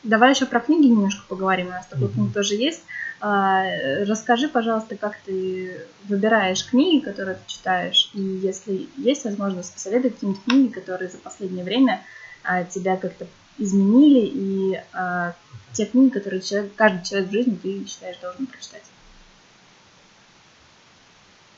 давай 0.05 0.31
еще 0.31 0.45
про 0.45 0.59
книги 0.59 0.87
немножко 0.87 1.25
поговорим. 1.27 1.67
У 1.67 1.71
нас 1.71 1.87
такой 1.87 2.09
пункт 2.09 2.33
тоже 2.33 2.55
есть. 2.55 2.83
А, 3.19 3.63
расскажи, 4.05 4.47
пожалуйста, 4.47 4.95
как 4.95 5.17
ты 5.25 5.87
выбираешь 6.07 6.65
книги, 6.65 7.03
которые 7.03 7.35
ты 7.35 7.43
читаешь, 7.47 8.11
и 8.13 8.21
если 8.21 8.89
есть 8.97 9.25
возможность, 9.25 9.73
посоветуй 9.73 10.11
какие-нибудь 10.11 10.43
книги, 10.43 10.71
которые 10.71 11.09
за 11.09 11.17
последнее 11.17 11.63
время 11.63 12.05
а, 12.43 12.63
тебя 12.63 12.97
как-то 12.97 13.27
изменили, 13.57 14.25
и 14.25 14.81
а, 14.93 15.35
те 15.73 15.85
книги, 15.85 16.11
которые 16.11 16.41
человек, 16.41 16.75
каждый 16.75 17.03
человек 17.03 17.29
в 17.29 17.33
жизни 17.33 17.55
ты 17.61 17.85
считаешь 17.85 18.17
должен 18.17 18.45
прочитать. 18.45 18.83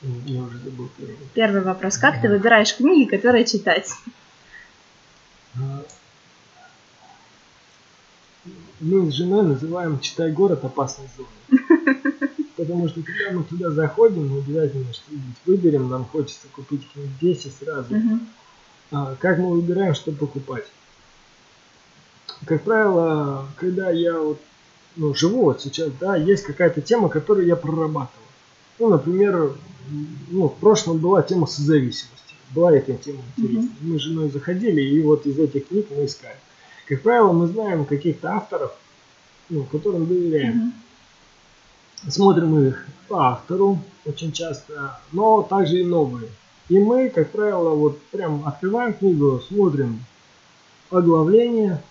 Я 0.02 0.42
уже 0.44 0.60
забыл 0.60 0.90
первый. 0.98 1.18
Первый 1.34 1.62
вопрос. 1.64 1.98
Как 1.98 2.22
ты 2.22 2.28
Мгм. 2.28 2.38
выбираешь 2.38 2.76
книги, 2.76 3.10
которые 3.10 3.46
читать? 3.46 3.90
Мы 8.80 9.12
с 9.12 9.16
женой 9.16 9.44
называем 9.44 10.00
«Читай 10.00 10.32
город 10.32 10.64
опасной 10.64 11.08
зоной». 11.18 11.62
Потому 12.58 12.88
что 12.88 13.02
когда 13.02 13.38
мы 13.38 13.44
туда 13.44 13.72
заходим, 13.72 14.28
мы 14.28 14.40
обязательно 14.40 14.92
что-нибудь 14.94 15.36
выберем, 15.46 15.90
нам 15.90 16.06
хочется 16.06 16.48
купить 16.52 16.88
книг 16.92 17.10
10 17.22 17.54
сразу. 17.54 17.96
А, 18.92 19.16
Как 19.20 19.38
мы 19.38 19.52
выбираем, 19.52 19.94
что 19.94 20.12
покупать? 20.12 20.66
Как 22.46 22.64
правило, 22.64 23.48
когда 23.58 23.90
я 23.90 24.20
вот, 24.20 24.40
ну, 24.96 25.14
живу 25.14 25.44
вот 25.44 25.62
сейчас, 25.62 25.92
да, 26.00 26.16
есть 26.16 26.44
какая-то 26.44 26.82
тема, 26.82 27.10
которую 27.10 27.48
я 27.48 27.56
прорабатывал. 27.56 28.26
Ну, 28.80 28.90
например, 28.90 29.54
ну, 30.30 30.48
в 30.48 30.56
прошлом 30.56 31.00
была 31.00 31.24
тема 31.24 31.48
созависимости. 31.48 32.18
Была 32.52 32.74
эта 32.74 32.94
тема 32.94 33.22
интересна. 33.36 33.70
Мы 33.82 34.00
с 34.00 34.02
женой 34.02 34.30
заходили, 34.30 34.82
и 34.82 35.02
вот 35.02 35.26
из 35.26 35.38
этих 35.38 35.68
книг 35.68 35.88
мы 35.90 36.06
искали. 36.06 36.38
Как 36.88 37.02
правило, 37.02 37.34
мы 37.34 37.48
знаем 37.48 37.86
каких-то 37.86 38.34
авторов, 38.34 38.74
ну, 39.50 39.64
которым 39.66 40.08
доверяем. 40.08 40.58
Мгм. 40.58 40.74
Смотрим 42.10 42.60
их 42.60 42.88
по 43.08 43.32
автору 43.32 43.80
очень 44.06 44.32
часто, 44.32 45.00
но 45.12 45.42
также 45.42 45.82
и 45.82 45.84
новые. 45.84 46.30
И 46.70 46.80
мы, 46.80 47.10
как 47.10 47.32
правило, 47.32 47.72
вот 47.72 48.02
прям 48.12 48.48
открываем 48.48 48.94
книгу, 48.94 49.42
смотрим 49.48 50.06
оглавление, 50.90 51.82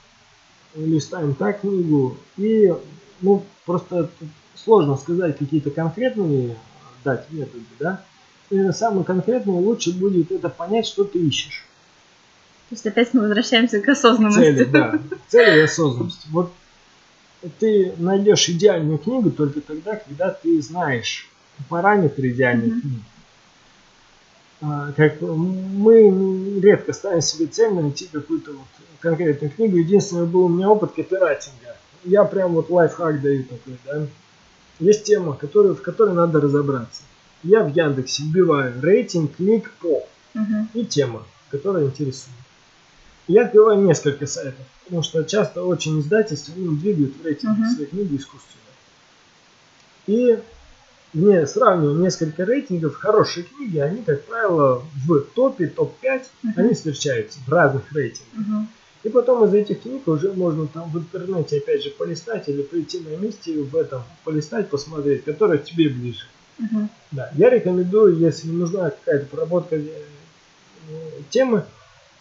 листаем 0.75 1.35
так 1.35 1.61
книгу 1.61 2.17
и 2.37 2.75
ну 3.21 3.43
просто 3.65 4.11
сложно 4.55 4.97
сказать 4.97 5.39
какие-то 5.39 5.71
конкретные 5.71 6.57
дать 7.05 7.31
методы, 7.31 7.65
да. 7.79 8.03
И 8.49 8.71
самый 8.73 9.05
конкретный 9.05 9.55
лучше 9.55 9.93
будет 9.93 10.31
это 10.31 10.49
понять, 10.49 10.87
что 10.87 11.05
ты 11.05 11.19
ищешь. 11.19 11.66
То 12.69 12.75
есть 12.75 12.87
опять 12.87 13.15
мы 13.15 13.23
возвращаемся 13.23 13.81
к 13.81 13.89
осознанности. 13.89 14.41
Цели, 14.41 14.65
да. 14.65 14.99
Цели 15.29 15.59
и 15.59 15.63
осознанность. 15.63 16.27
Вот 16.31 16.53
ты 17.61 17.93
найдешь 17.99 18.49
идеальную 18.49 18.99
книгу 18.99 19.31
только 19.31 19.61
тогда, 19.61 19.97
когда 19.97 20.31
ты 20.31 20.61
знаешь 20.61 21.29
параметры 21.69 22.31
идеальной 22.31 22.69
Мгм. 22.69 22.81
книги. 22.81 23.03
А, 24.63 24.93
Как 24.97 25.21
мы 25.21 26.61
редко 26.61 26.93
ставим 26.93 27.21
себе 27.21 27.47
цель 27.47 27.73
найти 27.73 28.09
какую-то 28.11 28.53
вот 28.53 28.67
конкретную 29.01 29.51
книгу. 29.53 29.77
Единственное, 29.77 30.25
был 30.25 30.45
у 30.47 30.49
меня 30.49 30.69
опыт 30.71 30.93
копирайтинга. 30.93 31.77
Я 32.05 32.25
прям 32.25 32.53
вот 32.55 32.69
лайфхак 32.71 33.21
даю 33.21 33.45
такой, 33.45 33.77
да. 33.85 34.07
Есть 34.81 35.05
тема, 35.05 35.35
которую, 35.35 35.77
в 35.77 35.83
которой 35.83 36.15
надо 36.15 36.41
разобраться. 36.41 37.03
Я 37.43 37.63
в 37.63 37.73
Яндексе 37.75 38.25
вбиваю 38.25 38.75
рейтинг 38.83 39.37
книг 39.37 39.71
по 39.81 40.03
Мгм. 40.35 40.69
и 40.75 40.85
тема, 40.85 41.23
которая 41.51 41.85
интересует. 41.85 42.35
Я 43.29 43.47
открываю 43.47 43.83
несколько 43.83 44.27
сайтов, 44.27 44.65
потому 44.85 45.03
что 45.03 45.25
часто 45.25 45.65
очень 45.65 46.01
издательства 46.01 46.53
ну, 46.57 46.77
двигают 46.77 47.17
в 47.17 47.25
рейтинге 47.25 47.63
Мгм. 47.63 47.71
свои 47.75 47.87
книги 47.87 48.17
искусственно. 48.17 48.63
И 50.07 50.39
не 51.13 51.47
сравниваю 51.47 51.99
несколько 51.99 52.45
рейтингов, 52.45 52.95
хорошие 52.95 53.45
книги, 53.45 53.79
они, 53.79 54.03
как 54.03 54.25
правило, 54.27 54.85
в 55.07 55.21
топе, 55.35 55.67
топ-5, 55.67 56.23
Мгм. 56.43 56.53
они 56.57 56.75
встречаются 56.75 57.39
в 57.45 57.53
разных 57.53 57.93
рейтингах. 57.93 58.47
Мгм. 58.47 58.69
И 59.03 59.09
потом 59.09 59.45
из 59.45 59.55
этих 59.55 59.83
книг 59.83 60.07
уже 60.09 60.33
можно 60.33 60.67
там 60.67 60.91
в 60.91 60.99
интернете 60.99 61.59
опять 61.59 61.83
же 61.83 61.91
полистать 61.91 62.49
или 62.49 62.63
прийти 62.63 63.01
на 63.01 63.17
месте 63.17 63.59
в 63.61 63.75
этом, 63.77 64.03
полистать, 64.25 64.69
посмотреть, 64.69 65.25
которая 65.25 65.59
тебе 65.59 65.89
ближе. 65.89 66.27
Мгм. 66.59 66.91
Да, 67.11 67.31
я 67.37 67.51
рекомендую, 67.51 68.19
если 68.19 68.49
нужна 68.49 68.91
какая-то 68.91 69.27
проработка 69.27 69.77
э, 69.77 69.91
темы, 71.31 71.65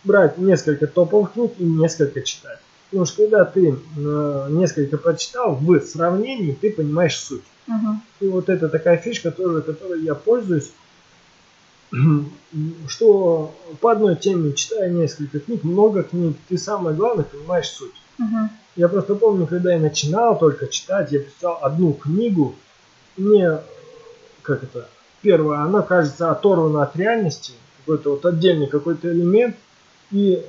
брать 0.05 0.37
несколько 0.37 0.87
топовых 0.87 1.33
книг 1.33 1.53
и 1.57 1.63
несколько 1.63 2.21
читать. 2.21 2.59
Потому 2.89 3.05
что 3.05 3.23
когда 3.23 3.45
ты 3.45 3.75
э, 3.97 4.47
несколько 4.51 4.97
прочитал, 4.97 5.55
в 5.55 5.79
сравнении 5.81 6.53
ты 6.53 6.71
понимаешь 6.71 7.17
суть. 7.17 7.43
Мгм. 7.67 8.01
И 8.19 8.27
вот 8.27 8.47
это 8.47 8.69
такая 8.69 8.97
фишка 8.97 9.31
тоже, 9.31 9.61
которой 9.61 10.01
я 10.01 10.13
пользуюсь, 10.15 10.71
что 12.87 13.53
по 13.81 13.91
одной 13.91 14.15
теме, 14.15 14.53
читая 14.53 14.89
несколько 14.89 15.39
книг, 15.39 15.63
много 15.63 16.03
книг, 16.03 16.37
ты 16.47 16.57
самое 16.57 16.95
главное 16.95 17.25
понимаешь 17.25 17.69
суть. 17.69 17.95
Мгм. 18.17 18.49
Я 18.75 18.87
просто 18.87 19.15
помню, 19.15 19.47
когда 19.47 19.73
я 19.73 19.79
начинал 19.79 20.37
только 20.37 20.67
читать, 20.67 21.11
я 21.11 21.19
писал 21.19 21.59
одну 21.61 21.93
книгу, 21.93 22.55
мне, 23.17 23.59
как 24.41 24.63
это, 24.63 24.87
первое, 25.21 25.59
она 25.59 25.81
кажется 25.81 26.29
оторвана 26.29 26.83
от 26.83 26.95
реальности, 26.95 27.53
какой-то 27.79 28.11
вот 28.11 28.25
отдельный 28.25 28.67
какой-то 28.67 29.11
элемент, 29.11 29.55
и 30.11 30.45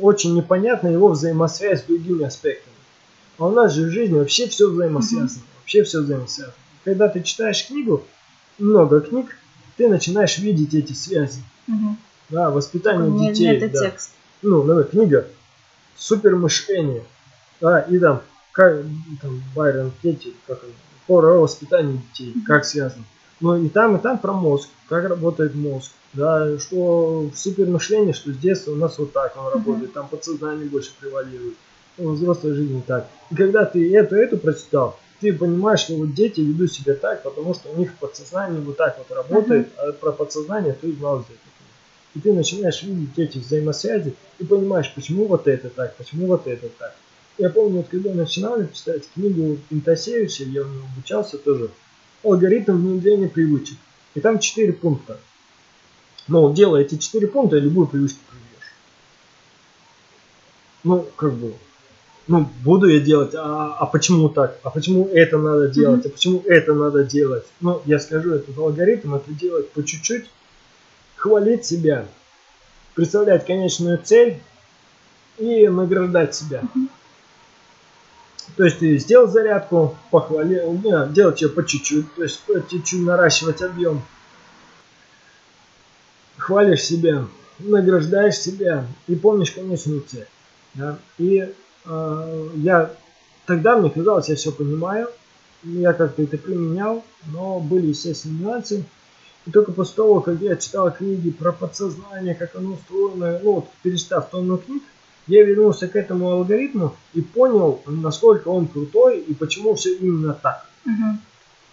очень 0.00 0.34
непонятна 0.34 0.88
его 0.88 1.08
взаимосвязь 1.08 1.80
с 1.80 1.84
другими 1.84 2.24
аспектами. 2.24 2.74
А 3.38 3.46
у 3.46 3.52
нас 3.52 3.72
же 3.72 3.86
в 3.86 3.90
жизни 3.90 4.18
вообще 4.18 4.48
все 4.48 4.68
взаимосвязано, 4.68 5.44
вообще 5.60 5.84
все 5.84 6.00
взаимосвязано. 6.00 6.54
Когда 6.84 7.08
ты 7.08 7.22
читаешь 7.22 7.66
книгу, 7.66 8.04
много 8.58 9.00
книг, 9.00 9.36
ты 9.76 9.88
начинаешь 9.88 10.38
видеть 10.38 10.74
эти 10.74 10.92
связи. 10.92 11.42
Мгм. 11.68 11.98
Да, 12.30 12.50
воспитание 12.50 13.10
Такой 13.10 13.28
детей. 13.28 13.60
да 13.60 13.66
метатекст. 13.66 14.10
ну, 14.42 14.62
например, 14.64 14.84
книга 14.90 15.26
«Супермышление». 15.96 17.04
А, 17.62 17.80
и 17.80 17.98
там, 17.98 18.22
как, 18.52 18.82
там 19.22 19.42
Байрон 19.54 19.92
Кетти, 20.02 20.34
как 20.46 20.62
он, 20.62 20.70
про 21.06 21.40
воспитание 21.40 22.00
детей, 22.10 22.34
как 22.46 22.64
связано. 22.64 23.04
Но 23.40 23.56
и 23.56 23.68
там, 23.68 23.96
и 23.96 24.00
там 24.00 24.18
про 24.18 24.32
мозг, 24.32 24.68
как 24.88 25.08
работает 25.08 25.54
мозг. 25.54 25.90
Да, 26.14 26.58
что 26.58 27.28
в 27.32 27.36
супермышлении, 27.36 28.12
что 28.12 28.32
с 28.32 28.36
детства 28.36 28.72
у 28.72 28.76
нас 28.76 28.98
вот 28.98 29.12
так 29.12 29.36
он 29.36 29.52
работает, 29.52 29.92
там 29.92 30.08
подсознание 30.08 30.66
больше 30.66 30.90
превалирует. 30.98 31.54
Ну, 31.98 32.10
в 32.10 32.14
взрослой 32.14 32.54
жизни 32.54 32.82
так. 32.86 33.08
И 33.30 33.34
когда 33.34 33.64
ты 33.64 33.94
эту, 33.94 34.16
эту 34.16 34.38
прочитал, 34.38 34.98
ты 35.20 35.32
понимаешь, 35.32 35.80
что 35.80 35.94
вот 35.94 36.14
дети 36.14 36.40
ведут 36.40 36.72
себя 36.72 36.94
так, 36.94 37.22
потому 37.22 37.52
что 37.54 37.70
у 37.70 37.76
них 37.76 37.94
подсознание 37.96 38.60
вот 38.60 38.76
так 38.76 38.96
вот 38.98 39.14
работает, 39.14 39.68
а 39.76 39.92
про 39.92 40.12
подсознание 40.12 40.72
ты 40.72 40.92
знал 40.92 41.18
где-то. 41.18 41.40
И 42.14 42.20
ты 42.20 42.32
начинаешь 42.32 42.82
видеть 42.82 43.18
эти 43.18 43.38
взаимосвязи 43.38 44.14
и 44.38 44.44
понимаешь, 44.44 44.92
почему 44.94 45.26
вот 45.26 45.46
это 45.46 45.68
так, 45.68 45.94
почему 45.96 46.26
вот 46.26 46.46
это 46.46 46.68
так. 46.78 46.94
Я 47.36 47.50
помню, 47.50 47.78
вот 47.78 47.88
когда 47.88 48.12
начинали 48.14 48.68
читать 48.72 49.04
книгу 49.14 49.58
Пентасевича, 49.68 50.44
я 50.44 50.62
него 50.62 50.86
обучался 50.92 51.38
тоже, 51.38 51.70
алгоритм 52.22 52.76
внедрения 52.76 53.28
привычек. 53.28 53.76
И 54.14 54.20
там 54.20 54.38
четыре 54.38 54.72
пункта. 54.72 55.18
Но 56.26 56.52
делая 56.52 56.82
эти 56.82 56.98
четыре 56.98 57.26
пункта, 57.26 57.58
любую 57.58 57.86
привычку 57.86 58.20
приведешь. 58.30 58.72
Ну, 60.84 61.06
как 61.16 61.32
бы, 61.32 61.54
ну, 62.26 62.46
буду 62.62 62.88
я 62.88 63.00
делать, 63.00 63.34
а, 63.34 63.74
а 63.78 63.86
почему 63.86 64.28
так? 64.28 64.58
А 64.62 64.70
почему 64.70 65.08
это 65.08 65.38
надо 65.38 65.68
делать? 65.68 66.04
А 66.04 66.10
почему 66.10 66.42
это 66.44 66.74
надо 66.74 67.04
делать? 67.04 67.46
Ну, 67.60 67.80
я 67.86 67.98
скажу, 67.98 68.32
этот 68.32 68.56
алгоритм, 68.58 69.14
это 69.14 69.32
делать 69.32 69.70
по 69.70 69.82
чуть-чуть, 69.82 70.28
хвалить 71.16 71.64
себя, 71.64 72.06
представлять 72.94 73.46
конечную 73.46 73.98
цель 73.98 74.38
и 75.38 75.68
награждать 75.68 76.34
себя. 76.34 76.62
То 78.58 78.64
есть 78.64 78.80
ты 78.80 78.98
сделал 78.98 79.28
зарядку, 79.28 79.96
похвалил, 80.10 80.72
не, 80.72 81.12
делать 81.12 81.40
ее 81.40 81.48
по 81.48 81.64
чуть-чуть, 81.64 82.12
то 82.16 82.24
есть 82.24 82.40
по 82.40 82.60
чуть-чуть 82.60 83.02
наращивать 83.02 83.62
объем. 83.62 84.02
Хвалишь 86.36 86.82
себя, 86.82 87.26
награждаешь 87.60 88.36
себя 88.36 88.84
и 89.06 89.14
помнишь 89.14 89.52
конечную 89.52 90.00
цель. 90.00 90.26
Да? 90.74 90.98
И 91.18 91.54
э, 91.84 92.48
я 92.56 92.90
тогда 93.46 93.76
мне 93.76 93.90
казалось, 93.90 94.28
я 94.28 94.34
все 94.34 94.50
понимаю, 94.50 95.08
я 95.62 95.92
как-то 95.92 96.22
это 96.22 96.36
применял, 96.36 97.04
но 97.32 97.60
были, 97.60 97.86
естественно, 97.86 98.40
нюансы. 98.40 98.84
И 99.46 99.52
только 99.52 99.70
после 99.70 99.94
того, 99.94 100.20
как 100.20 100.40
я 100.40 100.56
читал 100.56 100.92
книги 100.92 101.30
про 101.30 101.52
подсознание, 101.52 102.34
как 102.34 102.56
оно 102.56 102.72
устроено, 102.72 103.38
ну 103.40 103.52
вот 103.52 103.68
перестав 103.84 104.30
тонну 104.30 104.58
книг, 104.58 104.82
я 105.28 105.44
вернулся 105.44 105.88
к 105.88 105.96
этому 105.96 106.30
алгоритму 106.30 106.96
и 107.14 107.20
понял, 107.20 107.80
насколько 107.86 108.48
он 108.48 108.66
крутой 108.66 109.20
и 109.20 109.34
почему 109.34 109.74
все 109.74 109.94
именно 109.94 110.34
так. 110.34 110.66
Мгм. 110.84 111.20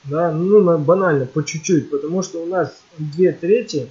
Да, 0.04 0.32
ну 0.32 0.78
банально, 0.78 1.26
по 1.26 1.44
чуть-чуть, 1.44 1.90
потому 1.90 2.22
что 2.22 2.44
у 2.44 2.46
нас 2.46 2.76
две 3.00 3.32
трети 3.32 3.90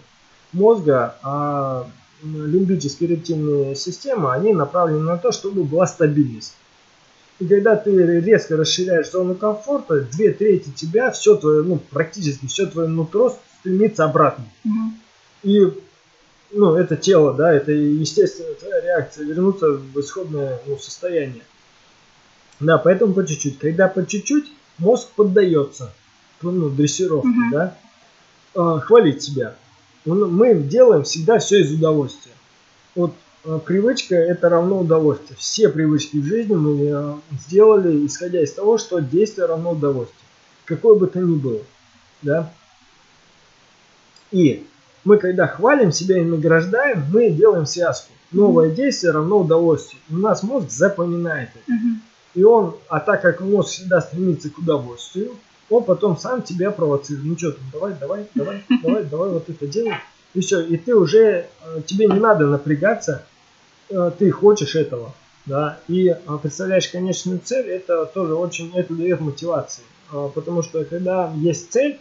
мозга, 0.53 1.17
а 1.23 1.89
лимбические 2.23 3.11
рептильные 3.11 3.75
системы, 3.75 4.33
они 4.33 4.53
направлены 4.53 5.01
на 5.01 5.17
то, 5.17 5.33
чтобы 5.33 5.65
была 5.65 5.87
стабильность. 5.87 6.55
И 7.41 7.47
когда 7.47 7.75
ты 7.75 7.91
резко 8.21 8.57
расширяешь 8.57 9.11
зону 9.11 9.35
комфорта, 9.35 10.03
две 10.03 10.33
трети 10.33 10.71
тебя, 10.71 11.11
все 11.11 11.35
твое, 11.35 11.65
ну, 11.65 11.81
практически 11.91 12.47
все 12.47 12.67
твое 12.67 12.89
нутро 12.89 13.37
стремится 13.61 14.05
обратно. 14.05 14.45
Мгм. 14.63 15.01
И 15.43 15.73
ну, 16.53 16.77
это 16.77 16.97
тело, 16.97 17.35
да, 17.35 17.53
это 17.53 17.73
естественная 17.73 18.55
твоя 18.55 18.81
реакция 18.81 19.25
вернуться 19.25 19.71
в 19.71 20.01
исходное 20.01 20.61
ну, 20.67 20.79
состояние. 20.79 21.43
Да, 22.61 22.79
поэтому 22.79 23.15
по 23.15 23.27
чуть-чуть. 23.27 23.59
Когда 23.59 23.89
по 23.89 24.07
чуть-чуть, 24.07 24.47
мозг 24.79 25.09
поддается 25.17 25.93
ну, 26.43 26.69
дрессировке, 26.69 27.29
Мгм. 27.29 27.51
да, 27.51 27.77
А, 28.55 28.79
хвалить 28.81 29.23
себя. 29.23 29.57
Мы 30.05 30.55
делаем 30.55 31.03
всегда 31.03 31.39
все 31.39 31.63
из 31.63 31.73
удовольствия. 31.73 32.33
Вот 32.95 33.15
а, 33.45 33.59
привычка 33.59 34.15
это 34.15 34.49
равно 34.49 34.81
удовольствие. 34.81 35.37
Все 35.39 35.69
привычки 35.69 36.19
в 36.19 36.25
жизни 36.25 36.55
мы 36.55 36.91
а, 36.93 37.19
сделали, 37.47 38.07
исходя 38.07 38.43
из 38.43 38.53
того, 38.53 38.79
что 38.79 39.01
действие 39.01 39.47
равно 39.47 39.73
удовольствию. 39.73 40.21
Какое 40.67 40.97
бы 40.97 41.07
то 41.09 41.19
ни 41.19 41.35
было. 41.35 41.61
Да? 42.23 42.53
И 44.31 44.67
мы 45.05 45.19
когда 45.19 45.47
хвалим 45.47 45.93
себя 45.93 46.19
и 46.19 46.25
награждаем, 46.25 47.05
мы 47.13 47.31
делаем 47.31 47.67
связку. 47.67 48.13
Новое 48.33 48.71
действие 48.71 49.13
равно 49.13 49.41
удовольствию. 49.41 50.01
У 50.11 50.17
нас 50.17 50.43
мозг 50.43 50.71
запоминает 50.71 51.51
это. 51.55 51.73
Мгм. 51.73 52.03
И 52.35 52.43
он, 52.43 52.77
а 52.89 53.01
так 53.01 53.23
как 53.23 53.41
мозг 53.41 53.71
всегда 53.71 54.01
стремится 54.01 54.51
к 54.51 54.59
удовольствию, 54.59 55.33
он 55.71 55.85
потом 55.85 56.17
сам 56.17 56.43
тебя 56.43 56.71
провоцирует. 56.71 57.27
Ну 57.27 57.39
что 57.39 57.53
там, 57.53 57.65
давай, 57.73 57.95
давай, 58.01 58.27
давай, 58.35 58.65
давай, 58.83 59.05
давай 59.05 59.31
вот 59.31 59.49
это 59.49 59.67
делай. 59.67 59.95
И 60.35 60.41
все. 60.41 60.61
И 60.61 60.77
ты 60.77 60.97
уже, 60.97 61.47
э, 61.65 61.81
тебе 61.87 62.07
не 62.07 62.19
надо 62.19 62.47
напрягаться, 62.47 63.25
э, 63.89 64.11
ты 64.19 64.31
хочешь 64.31 64.75
этого. 64.75 65.13
Да, 65.47 65.79
и 65.89 66.09
э, 66.09 66.39
представляешь 66.41 66.89
конечную 66.89 67.39
цель, 67.39 67.69
это 67.69 68.07
тоже 68.07 68.35
очень, 68.35 68.73
это 68.75 68.95
дает 68.95 69.21
мотивации. 69.21 69.85
Потому 70.35 70.63
что 70.63 70.85
когда 70.85 71.33
есть 71.37 71.73
цель, 71.73 71.99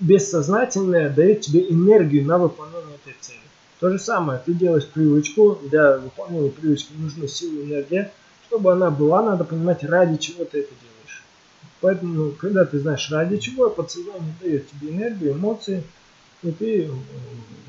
бессознательное 0.00 1.10
дает 1.10 1.40
тебе 1.40 1.68
энергию 1.70 2.26
на 2.26 2.38
выполнение 2.38 2.96
этой 2.96 3.14
цели. 3.20 3.38
То 3.80 3.90
же 3.90 3.98
самое, 3.98 4.40
ты 4.44 4.54
делаешь 4.54 4.86
привычку, 4.92 5.58
для 5.70 5.98
выполнения 5.98 6.50
привычки 6.50 6.92
нужна 6.98 7.26
сила 7.26 7.60
и 7.60 7.70
энергия. 7.70 8.12
Чтобы 8.48 8.72
она 8.72 8.90
была, 8.90 9.22
надо 9.22 9.44
понимать, 9.44 9.82
ради 9.84 10.18
чего 10.18 10.44
ты 10.44 10.60
это 10.60 10.70
делаешь. 10.70 11.22
Поэтому, 11.80 12.32
когда 12.32 12.64
ты 12.64 12.78
знаешь, 12.78 13.10
ради 13.10 13.38
чего, 13.38 13.68
подсознание 13.70 14.34
дает 14.40 14.68
тебе 14.70 14.90
энергию, 14.90 15.32
эмоции, 15.32 15.82
и 16.42 16.50
ты 16.52 16.84
э, 16.84 16.88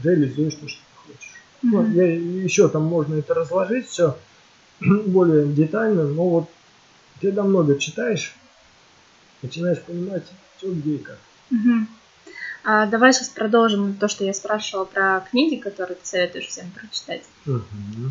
реализуешь 0.03 0.53
то, 0.53 0.67
что 0.67 0.79
ты 0.79 1.11
хочешь. 1.11 1.33
Ну, 1.63 1.81
Мгм. 1.81 1.93
я- 1.93 2.43
еще 2.43 2.69
там 2.69 2.83
можно 2.83 3.15
это 3.15 3.33
разложить 3.33 3.87
все 3.87 4.15
более 5.07 5.47
детально, 5.47 6.03
но 6.03 6.29
вот 6.29 6.49
когда 7.21 7.43
много 7.43 7.77
читаешь, 7.79 8.35
начинаешь 9.41 9.81
понимать, 9.81 10.23
что 10.57 10.71
где 10.71 10.95
и 10.95 10.97
как. 10.99 11.19
Мгм. 11.49 11.87
А, 12.69 12.85
давай 12.85 13.13
сейчас 13.13 13.29
продолжим 13.29 13.95
то, 13.95 14.09
что 14.09 14.25
я 14.25 14.33
спрашивала 14.33 14.83
про 14.83 15.21
книги, 15.21 15.55
которые 15.55 15.95
ты 15.95 16.05
советуешь 16.05 16.47
всем 16.47 16.69
прочитать. 16.71 17.23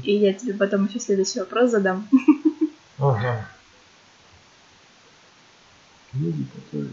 И 0.03 0.17
я 0.17 0.33
тебе 0.33 0.55
потом 0.55 0.87
еще 0.87 0.99
следующий 0.99 1.41
вопрос 1.41 1.73
задам. 1.73 2.09
Ага. 2.99 3.47
Книги, 6.11 6.47
которые... 6.55 6.89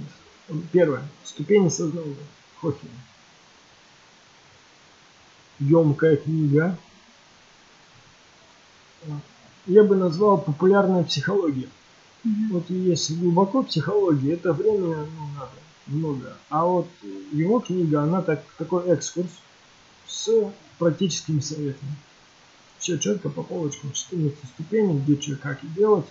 Первое. 0.74 1.03
Ступени 1.24 1.70
сознания. 1.70 2.18
Хокинг. 2.59 2.91
Емкая 5.59 6.18
книга. 6.18 6.78
Я 9.68 9.86
бы 9.86 9.95
назвал 9.95 10.38
популярная 10.38 11.05
психология. 11.05 11.70
Мгм. 12.26 12.49
Вот 12.51 12.70
если 12.70 13.14
глубоко 13.14 13.64
психология, 13.64 14.34
это 14.34 14.51
время 14.51 14.97
ну, 14.97 15.28
надо 15.39 15.62
много. 15.88 16.38
А 16.49 16.65
вот 16.65 16.88
его 17.31 17.59
книга, 17.59 18.01
она 18.01 18.21
так, 18.21 18.43
такой 18.57 18.88
экскурс 18.89 19.29
с 20.07 20.29
практическими 20.77 21.39
советами. 21.39 21.95
Все 22.79 22.97
четко 22.97 23.29
по 23.29 23.43
полочкам, 23.43 23.91
14 23.91 24.38
ступеней, 24.53 24.99
где 24.99 25.21
что, 25.21 25.36
как 25.38 25.63
и 25.63 25.67
делать. 25.67 26.05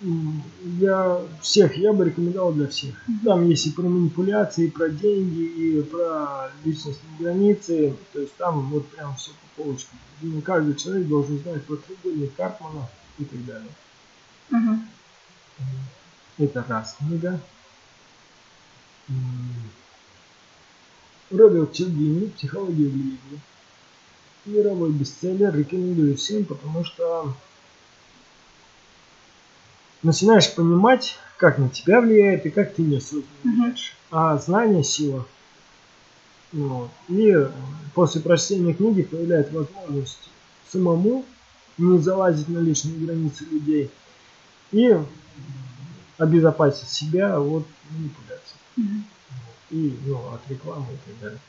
Для 0.00 1.20
всех, 1.40 1.76
я 1.76 1.92
бы 1.92 2.04
рекомендовал 2.04 2.52
для 2.52 2.68
всех. 2.68 2.94
Там 3.24 3.48
есть 3.48 3.66
и 3.66 3.70
про 3.70 3.84
манипуляции, 3.84 4.66
и 4.66 4.70
про 4.70 4.90
деньги, 4.90 5.42
и 5.42 5.82
про 5.82 6.50
личностные 6.64 7.18
границы. 7.18 7.96
То 8.12 8.20
есть 8.20 8.36
там 8.36 8.68
вот 8.70 8.86
прям 8.88 9.16
все 9.16 9.30
по 9.30 9.62
полочкам. 9.62 9.98
И 10.20 10.40
каждый 10.42 10.74
человек 10.74 11.08
должен 11.08 11.38
знать 11.38 11.64
про 11.64 11.76
треугольник 11.76 12.34
Карпмана 12.34 12.88
и 13.18 13.24
так 13.24 13.44
далее. 13.46 13.70
Мгм. 14.50 14.88
Это 16.38 16.64
раз 16.68 16.96
книга. 16.98 17.40
Роберт 21.30 21.72
Челдини 21.72 22.28
«Психология 22.28 22.88
влияния». 22.88 23.40
Мировой 24.46 24.92
бестселлер. 24.92 25.54
Рекомендую 25.54 26.16
всем, 26.16 26.44
потому 26.44 26.84
что 26.84 27.34
начинаешь 30.02 30.54
понимать, 30.54 31.16
как 31.38 31.58
на 31.58 31.68
тебя 31.68 32.00
влияет 32.00 32.46
и 32.46 32.50
как 32.50 32.74
ты 32.74 32.82
неосознанно 32.82 33.26
влияешь. 33.42 33.96
А 34.10 34.36
знание– 34.38 34.84
сила. 34.84 35.26
Вот. 36.52 36.90
И 37.08 37.30
э, 37.30 37.50
после 37.94 38.20
прочтения 38.20 38.74
книги 38.74 39.02
появляется 39.02 39.54
возможность 39.54 40.30
самому 40.70 41.24
не 41.78 41.98
залазить 41.98 42.48
на 42.48 42.58
лишние 42.58 43.04
границы 43.04 43.44
людей 43.44 43.90
и 44.70 44.96
обезопасить 46.16 46.88
себя 46.88 47.40
от 47.40 47.66
манипуляций 47.90 48.56
И 48.76 49.98
ну, 50.06 50.16
от 50.32 50.40
рекламы 50.48 50.86
и 50.92 51.10
так 51.10 51.20
далее. 51.20 51.40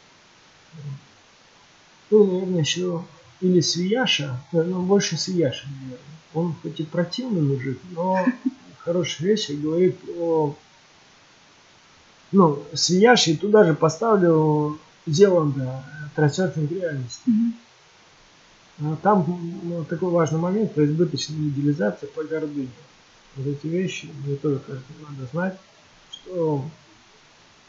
Ну, 2.12 2.24
наверное, 2.26 2.62
еще 2.62 3.04
или 3.42 3.60
Свияша, 3.60 4.40
ну, 4.52 4.82
больше 4.84 5.18
Свияша, 5.18 5.68
наверное. 5.68 6.00
Он 6.34 6.54
хоть 6.62 6.80
и 6.80 6.84
противный 6.84 7.42
мужик, 7.42 7.80
но 7.92 8.26
хорошие 8.80 9.30
вещи 9.30 9.54
говорит 9.54 9.98
о... 10.18 10.56
Ну, 12.32 12.64
Свияш, 12.74 13.28
и 13.28 13.38
туда 13.38 13.64
же 13.64 13.74
поставлю 13.74 14.80
Зеланда, 15.06 15.84
трансерфинг 16.16 16.72
реальности. 16.72 17.22
А 18.80 18.98
Там 19.02 19.26
ну, 19.64 19.86
такой 19.86 20.10
важный 20.10 20.40
момент 20.40 20.74
про 20.74 20.84
избыточную 20.86 21.50
идеализацию 21.50 22.10
по 22.12 22.24
гордыне. 22.24 22.70
Вот 23.36 23.48
эти 23.48 23.68
вещи 23.68 24.10
мне 24.26 24.36
тоже 24.36 24.60
кажется, 24.60 24.92
надо 25.02 25.30
знать, 25.32 25.58
что 26.12 26.66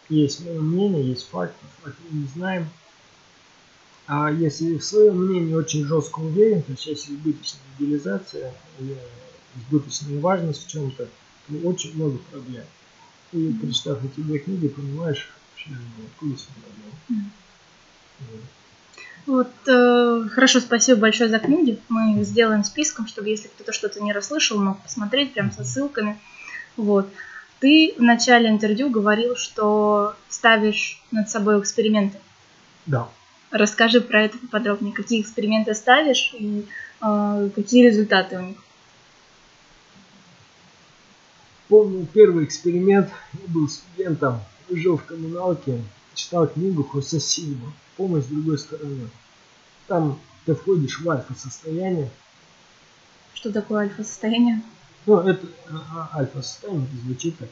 есть 0.09 0.41
мнение, 0.41 1.09
есть 1.09 1.29
факты, 1.29 1.65
факты 1.83 2.03
мы 2.11 2.23
не 2.23 2.29
знаем. 2.29 2.69
А 4.07 4.31
если 4.31 4.79
в 4.79 4.85
своем 4.85 5.19
мнении 5.19 5.55
очень 5.55 5.85
жестко 5.85 6.21
уверен, 6.21 6.63
то 6.63 6.73
есть 6.73 6.87
если 6.87 7.15
избыточная 7.15 7.61
идеализация 7.79 8.53
избыточная 9.57 10.21
важность 10.21 10.67
в 10.67 10.69
чем-то, 10.71 11.07
то 11.07 11.55
очень 11.65 11.95
много 11.97 12.19
проблем. 12.31 12.65
И 13.33 13.53
прочитав 13.61 14.05
эти 14.05 14.21
две 14.21 14.39
книги, 14.39 14.69
понимаешь, 14.69 15.29
откуда 15.55 16.37
все 16.37 16.47
проблемы. 17.09 17.31
Вот, 19.27 19.51
э, 19.67 20.29
хорошо, 20.31 20.61
спасибо 20.61 21.01
большое 21.01 21.29
за 21.29 21.41
книги. 21.41 21.81
Мы 21.89 22.23
сделаем 22.23 22.63
списком, 22.63 23.09
чтобы 23.09 23.29
если 23.29 23.49
кто-то 23.49 23.73
что-то 23.73 24.01
не 24.01 24.13
расслышал, 24.13 24.59
мог 24.59 24.81
посмотреть 24.81 25.33
прям 25.33 25.51
со 25.51 25.65
ссылками. 25.65 26.21
Вот. 26.77 27.09
Ты 27.61 27.95
в 27.97 28.03
начале 28.03 28.49
интервью 28.51 28.91
говорил, 28.91 29.37
что 29.37 30.15
ставишь 30.29 31.03
над 31.11 31.31
собой 31.31 31.59
эксперименты. 31.61 32.19
Да. 32.85 33.09
Расскажи 33.51 34.01
про 34.01 34.25
это 34.25 34.39
поподробнее. 34.39 34.93
Какие 34.93 35.23
эксперименты 35.23 35.75
ставишь 35.75 36.35
и 36.39 36.67
э, 37.01 37.51
какие 37.55 37.87
результаты 37.87 38.39
у 38.39 38.43
них? 38.43 38.59
Помню 41.69 42.07
первый 42.13 42.45
эксперимент. 42.45 43.11
Я 43.33 43.49
был 43.49 43.69
студентом, 43.69 44.41
жил 44.71 44.99
в 44.99 45.05
коммуналке, 45.05 45.81
читал 46.15 46.47
книгу 46.47 46.85
Хосе 46.85 47.19
Сильва 47.19 47.73
«Помощь 47.97 48.25
с 48.25 48.29
другой 48.29 48.59
стороны». 48.59 49.09
Там 49.87 50.19
ты 50.45 50.55
входишь 50.55 51.01
в 51.01 51.09
альфа-состояние. 51.09 52.11
Что 53.35 53.53
такое 53.53 53.83
альфа-состояние? 53.83 54.63
Ну, 55.07 55.21
это 55.21 55.47
а, 55.71 56.11
а, 56.13 56.19
альфа-состояние 56.19 56.89
звучит 57.05 57.39
так. 57.39 57.49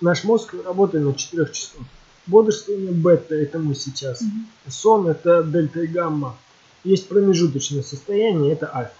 Наш 0.00 0.24
мозг 0.24 0.54
работает 0.64 1.04
на 1.04 1.14
четырех 1.14 1.52
частотах. 1.52 1.86
Бодрствование 2.26 2.92
бета– 2.92 3.34
это 3.36 3.58
мы 3.58 3.74
сейчас. 3.74 4.20
Мгм. 4.20 4.46
Сон– 4.68 5.06
это 5.08 5.42
дельта 5.42 5.80
и 5.80 5.86
гамма. 5.86 6.36
Есть 6.84 7.08
промежуточное 7.08 7.82
состояние– 7.82 8.52
это 8.54 8.70
альфа. 8.74 8.92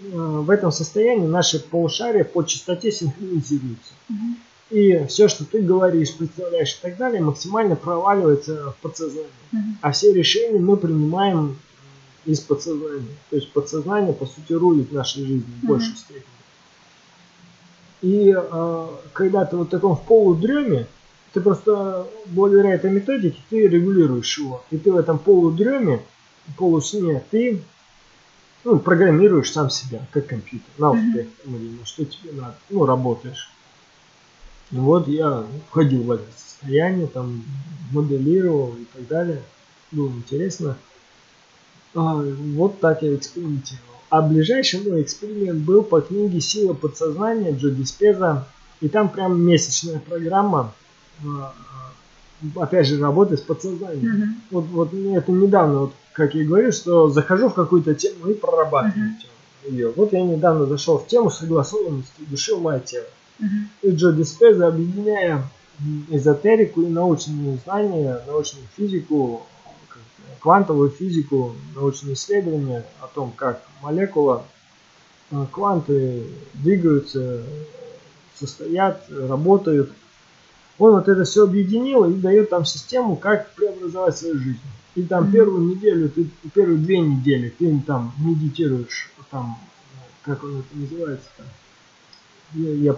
Э, 0.00 0.06
В 0.12 0.50
этом 0.50 0.70
состоянии 0.70 1.26
наши 1.26 1.58
полушария 1.60 2.24
по 2.24 2.42
частоте 2.42 2.92
синхронизируются. 2.92 3.92
Мгм. 4.08 4.36
И 4.70 5.06
все, 5.06 5.28
что 5.28 5.44
ты 5.44 5.60
говоришь, 5.60 6.14
представляешь 6.14 6.74
и 6.74 6.82
так 6.82 6.96
далее, 6.96 7.20
максимально 7.20 7.76
проваливается 7.76 8.72
в 8.72 8.76
подсознание. 8.82 9.30
Мгм. 9.52 9.78
А 9.80 9.92
все 9.92 10.12
решения 10.12 10.58
мы 10.58 10.76
принимаем 10.76 11.56
из 12.26 12.40
подсознания. 12.40 13.06
То 13.30 13.36
есть 13.36 13.52
подсознание, 13.52 14.12
по 14.12 14.26
сути, 14.26 14.52
рулит 14.52 14.92
нашей 14.92 15.24
жизнью 15.24 15.44
в 15.62 15.66
большей 15.66 15.96
степени. 15.96 16.24
И 18.04 18.34
э, 18.36 18.86
когда 19.14 19.46
ты 19.46 19.56
вот 19.56 19.68
в 19.68 19.70
таком 19.70 19.96
в 19.96 20.02
полудреме, 20.02 20.86
ты 21.32 21.40
просто 21.40 22.06
благодаря 22.26 22.74
этой 22.74 22.90
методике 22.90 23.40
ты 23.48 23.66
регулируешь 23.66 24.36
его. 24.36 24.62
И 24.70 24.76
ты 24.76 24.92
в 24.92 24.96
этом 24.98 25.18
полудреме, 25.18 26.02
полусне, 26.58 27.24
ты 27.30 27.62
ну, 28.62 28.78
программируешь 28.78 29.50
сам 29.50 29.70
себя, 29.70 30.06
как 30.12 30.26
компьютер, 30.26 30.68
на 30.76 30.90
успех, 30.90 31.28
на 31.46 31.86
что 31.86 32.04
тебе 32.04 32.32
надо, 32.32 32.54
ну, 32.68 32.84
работаешь. 32.84 33.50
И 34.70 34.76
вот 34.76 35.08
я 35.08 35.46
входил 35.70 36.02
в 36.02 36.10
это 36.10 36.24
состояние, 36.36 37.06
там, 37.06 37.42
моделировал 37.90 38.74
и 38.74 38.84
так 38.84 39.08
далее. 39.08 39.42
Было 39.92 40.08
интересно. 40.08 40.76
А, 41.94 42.16
вот 42.16 42.80
так 42.80 43.00
я 43.02 43.14
экспериментировал. 43.14 43.93
А 44.10 44.22
ближайший 44.22 44.88
мой 44.88 45.02
эксперимент 45.02 45.60
был 45.60 45.82
по 45.82 46.00
книге 46.00 46.40
«Сила 46.40 46.74
подсознания» 46.74 47.52
Джо 47.52 47.70
Диспеза. 47.70 48.46
И 48.80 48.88
там 48.88 49.08
прям 49.08 49.40
месячная 49.40 49.98
программа, 49.98 50.72
а, 51.24 51.54
опять 52.56 52.86
же, 52.86 53.00
работы 53.00 53.36
с 53.36 53.40
подсознанием. 53.40 54.12
Мгм. 54.12 54.42
Вот, 54.50 54.64
вот 54.66 54.94
это 54.94 55.32
недавно, 55.32 55.78
вот, 55.80 55.92
как 56.12 56.34
я 56.34 56.44
говорю, 56.44 56.70
что 56.72 57.08
захожу 57.08 57.48
в 57.48 57.54
какую-то 57.54 57.94
тему 57.94 58.28
и 58.28 58.34
прорабатываю 58.34 59.14
ее. 59.66 59.92
Вот 59.96 60.12
я 60.12 60.22
недавно 60.22 60.66
зашел 60.66 60.98
в 60.98 61.06
тему 61.06 61.30
согласованности 61.30 62.12
души, 62.28 62.52
ума 62.52 62.76
и 62.76 62.84
тела. 62.84 63.06
Мгм. 63.38 63.68
И 63.82 63.90
Джо 63.90 64.12
Диспеза, 64.12 64.66
объединяя 64.68 65.42
эзотерику 66.10 66.82
и 66.82 66.86
научные 66.86 67.58
знания, 67.64 68.20
научную 68.26 68.66
физику, 68.76 69.46
квантовую 70.44 70.90
физику, 70.90 71.54
научные 71.74 72.12
исследования 72.12 72.84
о 73.00 73.06
том, 73.06 73.32
как 73.34 73.62
молекула, 73.80 74.44
э, 75.30 75.46
кванты 75.50 76.26
двигаются, 76.52 77.42
состоят, 78.34 79.06
работают. 79.08 79.90
Он 80.78 80.96
вот 80.96 81.08
это 81.08 81.24
все 81.24 81.44
объединил 81.44 82.04
и 82.04 82.12
дает 82.12 82.50
там 82.50 82.66
систему, 82.66 83.16
как 83.16 83.54
преобразовать 83.54 84.18
свою 84.18 84.38
жизнь. 84.38 84.60
И 84.96 85.04
там 85.04 85.32
первую 85.32 85.66
неделю, 85.66 86.10
ты 86.10 86.28
первые 86.52 86.76
две 86.76 86.98
недели 86.98 87.48
ты 87.48 87.80
там 87.86 88.12
медитируешь, 88.18 89.10
там, 89.30 89.58
как 90.24 90.44
он 90.44 90.58
это 90.58 90.76
называется 90.76 91.28
там, 91.38 91.46
я, 92.52 92.70
я, 92.70 92.96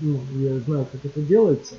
ну, 0.00 0.20
я 0.36 0.60
знаю, 0.60 0.86
как 0.92 1.04
это 1.04 1.20
делается. 1.20 1.74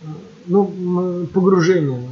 Э, 0.00 0.06
Ну, 0.46 1.28
погружение, 1.32 2.08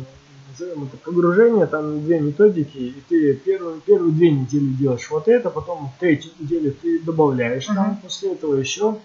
назовем 0.50 0.84
это 0.84 0.96
погружение, 0.96 1.66
там 1.66 2.04
две 2.04 2.20
методики, 2.20 2.76
и 2.76 3.02
ты 3.08 3.34
первые, 3.34 3.80
первые 3.80 4.12
две 4.12 4.30
недели 4.30 4.66
делаешь 4.72 5.10
вот 5.10 5.28
это, 5.28 5.50
потом 5.50 5.92
третью 5.98 6.32
неделю 6.38 6.74
ты 6.80 6.98
добавляешь 7.00 7.66
там, 7.66 7.78
Ага. 7.78 7.98
после 8.02 8.32
этого 8.32 8.54
еще 8.54 8.98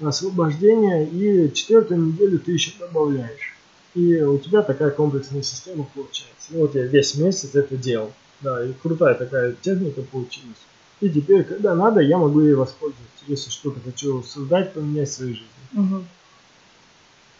освобождение, 0.00 1.08
и 1.08 1.52
четвертую 1.54 2.06
неделю 2.06 2.38
ты 2.38 2.52
еще 2.52 2.72
добавляешь. 2.78 3.56
И 3.94 4.20
у 4.22 4.38
тебя 4.38 4.62
такая 4.62 4.90
комплексная 4.90 5.42
система 5.42 5.86
получается. 5.94 6.50
Вот 6.50 6.74
я 6.74 6.86
весь 6.86 7.14
месяц 7.16 7.54
это 7.54 7.76
делал. 7.76 8.12
Да, 8.40 8.64
и 8.64 8.72
крутая 8.72 9.14
такая 9.14 9.52
техника 9.52 10.02
получилась. 10.02 10.58
И 11.00 11.08
теперь, 11.10 11.44
когда 11.44 11.74
надо, 11.74 12.00
я 12.00 12.16
могу 12.16 12.40
ей 12.40 12.54
воспользоваться, 12.54 13.24
если 13.26 13.50
что-то 13.50 13.80
хочу 13.80 14.22
создать, 14.22 14.72
поменять 14.72 15.08
в 15.08 15.12
своей 15.12 15.34
жизни. 15.34 15.48
Мгм. 15.72 16.06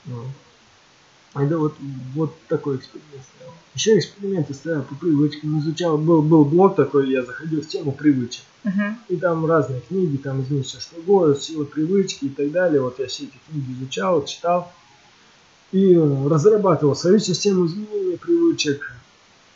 Ну. 0.07 0.24
Это 1.35 1.59
вот, 1.59 1.74
вот 2.14 2.35
такой 2.49 2.76
эксперимент 2.76 3.22
ставил. 3.37 3.53
Еще 3.74 3.99
эксперименты 3.99 4.53
ставил 4.53 4.83
по 4.83 4.95
привычкам. 4.95 5.59
Изучал, 5.61 5.97
был, 5.97 6.20
был 6.20 6.45
блог 6.45 6.76
такой, 6.76 7.11
я 7.11 7.24
заходил 7.24 7.62
в 7.62 7.68
тему 7.68 7.92
привычек. 7.92 8.45
Мгм. 8.64 8.99
И 9.09 9.17
там 9.17 9.46
разные 9.46 9.80
книги, 9.80 10.18
там 10.18 10.42
изменить 10.42 10.67
все 10.67 10.80
что 10.80 10.96
угодно, 10.96 11.34
сила 11.34 11.64
привычки 11.64 12.26
и 12.26 12.29
так 12.29 12.50
далее. 12.53 12.83
Вот 12.83 12.99
я 12.99 13.07
все 13.07 13.25
эти 13.25 13.38
книги 13.49 13.72
изучал, 13.72 14.25
читал. 14.25 14.72
И 15.72 15.95
э, 15.95 16.29
разрабатывал 16.29 16.95
свою 16.95 17.18
систему 17.18 17.67
изменения 17.67 18.18
привычек. 18.18 18.92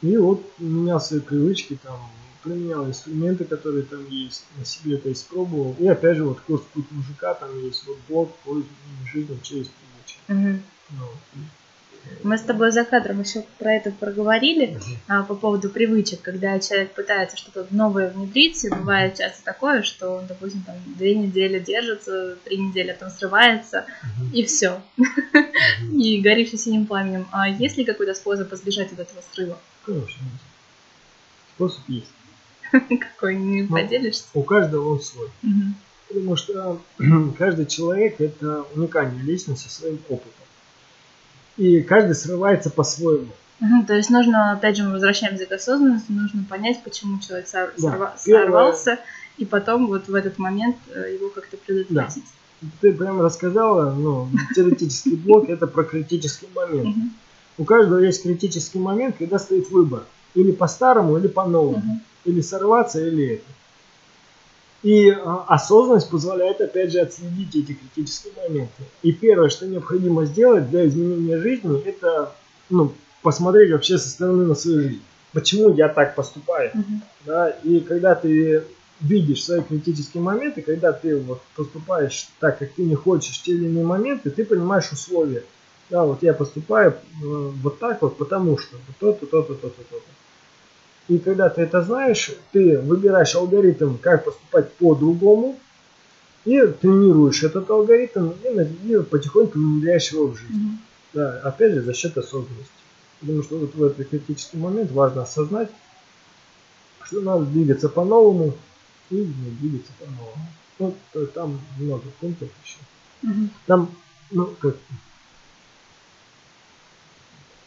И 0.01 0.17
вот 0.17 0.43
менял 0.59 1.01
свои 1.01 1.21
привычки, 1.21 1.79
там, 1.83 1.99
применял 2.43 2.87
инструменты, 2.87 3.45
которые 3.45 3.83
там 3.83 4.09
есть, 4.09 4.45
на 4.59 4.65
себе 4.65 4.95
это 4.95 5.13
испробовал. 5.13 5.77
И 5.79 5.87
опять 5.87 6.17
же, 6.17 6.25
вот 6.25 6.41
курс 6.41 6.63
«Путь 6.73 6.91
мужика», 6.91 7.35
там 7.35 7.51
есть 7.63 7.87
вот 7.87 7.99
блог 8.09 8.35
по 8.45 8.51
изменению 8.51 9.07
жизни 9.13 9.39
через 9.43 9.69
привычки. 9.69 10.19
Мгм. 10.29 10.63
Ну, 10.91 11.07
Мы 12.23 12.39
с 12.39 12.43
тобой 12.43 12.73
за 12.73 12.85
кадром 12.85 13.21
еще 13.21 13.45
про 13.59 13.75
это 13.75 13.91
проговорили. 13.93 14.79
А, 15.07 15.23
по 15.23 15.35
поводу 15.35 15.69
привычек, 15.71 16.21
когда 16.23 16.59
человек 16.59 16.91
пытается 16.93 17.37
что-то 17.37 17.67
новое 17.71 18.11
внедрить, 18.11 18.65
и 18.65 18.69
бывает 18.69 19.15
часто 19.17 19.45
такое, 19.45 19.83
что 19.83 20.11
он, 20.11 20.27
допустим, 20.27 20.63
там 20.63 20.75
две 20.97 21.15
недели 21.15 21.59
держится, 21.61 22.37
три 22.45 22.57
недели, 22.59 22.91
а 22.91 22.95
потом 22.95 23.11
срывается, 23.11 23.85
Мгм. 24.19 24.33
и 24.33 24.45
все, 24.45 24.83
Мгм. 24.97 25.07
и 26.01 26.21
горишь 26.21 26.51
синим 26.51 26.87
пламенем. 26.87 27.27
А 27.33 27.49
есть 27.49 27.77
ли 27.77 27.85
какой-то 27.85 28.15
способ 28.15 28.53
избежать 28.53 28.93
от 28.93 28.99
этого 29.01 29.21
срыва? 29.33 29.59
Конечно. 29.85 30.25
Способ 31.55 31.89
есть. 31.89 32.11
Какой, 32.73 33.37
не 33.37 33.63
Ну. 33.63 33.69
поделишься? 33.69 34.25
У 34.35 34.43
каждого 34.43 34.93
он 34.95 35.01
свой. 35.01 35.29
Мгм. 35.43 35.75
Потому 36.09 36.37
что 36.37 36.83
каждый 37.39 37.67
человек 37.67 38.21
это 38.21 38.63
уникальная 38.75 39.23
личность 39.23 39.63
со 39.63 39.71
своим 39.71 40.01
опытом. 40.09 40.33
И 41.57 41.81
каждый 41.83 42.15
срывается 42.15 42.71
по-своему. 42.71 43.29
Мгм, 43.61 43.87
То 43.87 43.95
есть 43.95 44.11
нужно, 44.11 44.53
опять 44.53 44.77
же, 44.77 44.85
мы 44.85 44.93
возвращаемся 44.93 45.47
к 45.47 45.53
осознанности, 45.53 46.13
нужно 46.13 46.45
понять, 46.49 46.83
почему 46.85 47.19
человек 47.21 47.49
сор- 47.49 47.73
Да. 47.79 47.89
сорва- 47.89 48.13
Первое- 48.25 48.45
сорвался, 48.45 48.99
и 49.39 49.45
потом 49.47 49.87
вот 49.87 50.09
в 50.09 50.15
этот 50.15 50.39
момент 50.39 50.77
э, 50.95 51.15
его 51.15 51.31
как-то 51.31 51.57
предотвратить. 51.57 52.25
Ты 52.81 52.93
прямо 52.93 53.23
рассказала, 53.23 53.93
ну, 53.95 54.29
теоретический 54.55 55.17
блок 55.17 55.49
это 55.49 55.67
про 55.67 55.85
критический 55.85 56.49
момент. 56.55 56.95
У 57.59 57.65
каждого 57.65 57.99
есть 58.01 58.23
критический 58.23 58.79
момент, 58.79 59.17
когда 59.19 59.39
стоит 59.39 59.71
выбор. 59.71 60.03
Или 60.35 60.53
по-старому, 60.53 61.17
или 61.17 61.29
по-новому. 61.29 62.01
Или 62.27 62.43
сорваться, 62.43 63.01
или 63.07 63.35
это. 63.37 63.45
И 64.83 65.11
а, 65.11 65.45
осознанность 65.49 66.11
позволяет, 66.11 66.61
опять 66.61 66.93
же, 66.93 67.01
отследить 67.01 67.55
эти 67.55 67.73
критические 67.73 68.33
моменты. 68.37 68.83
И 69.03 69.13
первое, 69.13 69.49
что 69.49 69.67
необходимо 69.67 70.25
сделать 70.27 70.71
для 70.71 70.87
изменения 70.87 71.39
жизни, 71.39 71.83
это 71.85 72.33
ну, 72.69 72.93
посмотреть 73.23 73.73
вообще 73.73 73.99
со 73.99 74.09
стороны 74.09 74.45
на 74.45 74.55
свою 74.55 74.83
жизнь. 74.83 75.03
Почему 75.33 75.75
я 75.75 75.89
так 75.89 76.15
поступаю? 76.15 76.71
Мгм. 76.75 77.03
Да? 77.25 77.51
И 77.51 77.81
когда 77.81 78.15
ты 78.15 78.65
видишь 79.01 79.45
свои 79.45 79.63
критические 79.63 80.23
моменты, 80.23 80.63
когда 80.63 80.93
ты 80.93 81.17
вот 81.19 81.41
поступаешь 81.55 82.29
так, 82.41 82.59
как 82.59 82.73
ты 82.73 82.85
не 82.85 82.95
хочешь 82.95 83.43
те 83.43 83.53
или 83.53 83.67
иные 83.67 83.85
моменты, 83.85 84.31
ты 84.31 84.45
понимаешь 84.45 84.91
условия. 84.93 85.43
Да, 85.91 86.05
вот 86.05 86.23
я 86.23 86.35
поступаю 86.35 86.93
э, 86.93 86.95
вот 87.23 87.79
так 87.79 88.03
вот, 88.03 88.17
потому 88.17 88.59
что 88.59 88.77
то-то, 88.99 89.27
то-то, 89.27 89.55
то-то, 89.55 89.83
то-то. 89.83 90.03
И 91.09 91.19
когда 91.19 91.49
ты 91.49 91.63
это 91.63 91.83
знаешь, 91.83 92.33
ты 92.53 92.79
выбираешь 92.81 93.35
алгоритм, 93.35 93.97
как 93.99 94.25
поступать 94.25 94.73
по-другому, 94.75 95.59
и 96.45 96.61
тренируешь 96.81 97.43
этот 97.43 97.69
алгоритм, 97.71 98.33
и, 98.43 98.93
и 98.93 99.03
потихоньку 99.03 99.59
внедряешь 99.59 100.13
его 100.13 100.29
в 100.29 100.37
жизнь. 100.37 100.55
Мгм. 100.55 100.79
Да, 101.13 101.41
опять 101.45 101.75
же, 101.75 101.83
за 101.83 101.93
счет 101.93 102.17
осознанности. 102.17 102.73
Потому 103.21 103.43
что 103.43 103.59
вот 103.59 103.75
в 103.75 103.83
этот 103.83 104.09
критический 104.09 104.59
момент 104.59 104.91
важно 104.91 105.23
осознать, 105.23 105.71
что 107.05 107.21
надо 107.21 107.47
двигаться 107.47 107.89
по-новому 107.89 108.57
и 109.11 109.17
ну, 109.17 109.51
двигаться 109.61 109.93
по-новому. 109.99 110.47
Вот 110.79 110.97
э, 111.15 111.27
там 111.35 111.61
много 111.79 112.05
пунктов 112.21 112.49
еще. 112.65 112.79
Мгм. 113.23 113.51
Там, 113.67 113.97
ну, 114.31 114.47
как... 114.61 114.77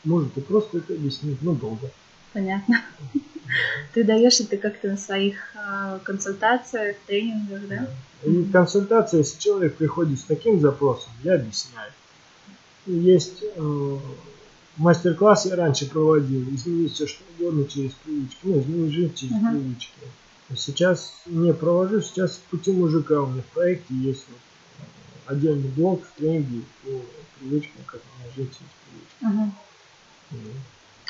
Может, 0.03 0.37
и 0.37 0.41
просто 0.41 0.77
это 0.77 0.93
объяснить, 0.93 1.41
но 1.41 1.53
долго. 1.53 1.89
Понятно. 2.33 2.81
Ты 3.93 4.03
даешь 4.03 4.39
это 4.39 4.57
как-то 4.57 4.89
на 4.89 4.97
своих 4.97 5.35
а, 5.55 5.99
консультациях, 5.99 6.97
тренингах, 7.07 7.67
да? 7.67 7.89
И 8.25 8.45
консультация, 8.45 9.19
если 9.19 9.39
человек 9.39 9.77
приходит 9.77 10.19
с 10.19 10.23
таким 10.23 10.59
запросом, 10.59 11.11
я 11.23 11.35
объясняю. 11.35 11.91
Есть 12.85 13.43
э, 13.43 13.99
мастер-класс 14.77 15.45
я 15.45 15.55
раньше 15.55 15.89
проводил, 15.89 16.43
изменить 16.53 16.93
все 16.93 17.07
что 17.07 17.23
угодно 17.37 17.65
через 17.65 17.93
привычки, 17.93 18.39
ну, 18.43 18.59
изменить 18.59 18.93
жизнь 18.93 19.13
через 19.15 19.35
Мгм. 19.35 19.49
привычки. 19.49 19.99
А 20.49 20.55
Сейчас 20.55 21.21
не 21.27 21.53
провожу, 21.53 22.01
сейчас 22.01 22.37
пути 22.49 22.71
мужика 22.71 23.21
у 23.21 23.27
меня 23.27 23.43
в 23.43 23.53
проекте 23.53 23.93
есть 23.93 24.25
вот, 24.27 24.39
э, 24.79 25.31
отдельный 25.33 25.69
блок 25.69 26.03
в 26.03 26.19
тренинге 26.19 26.63
по 26.83 27.05
привычкам, 27.39 27.83
как 27.85 28.01
менять 28.17 28.35
жизнь 28.35 28.49
через 28.49 28.71
привычки. 28.83 29.53
Мгм. 30.31 30.53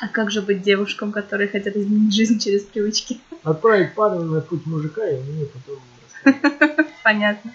А 0.00 0.08
как 0.08 0.30
же 0.30 0.40
быть 0.40 0.62
девушкам, 0.62 1.12
которые 1.12 1.48
хотят 1.48 1.76
изменить 1.76 2.14
жизнь 2.14 2.38
через 2.38 2.62
привычки? 2.62 3.20
Отправить 3.42 3.94
парня 3.94 4.24
на 4.24 4.40
путь 4.40 4.64
мужика 4.64 5.06
и 5.06 5.20
мне 5.20 5.46
потом. 5.46 6.86
Понятно. 7.04 7.52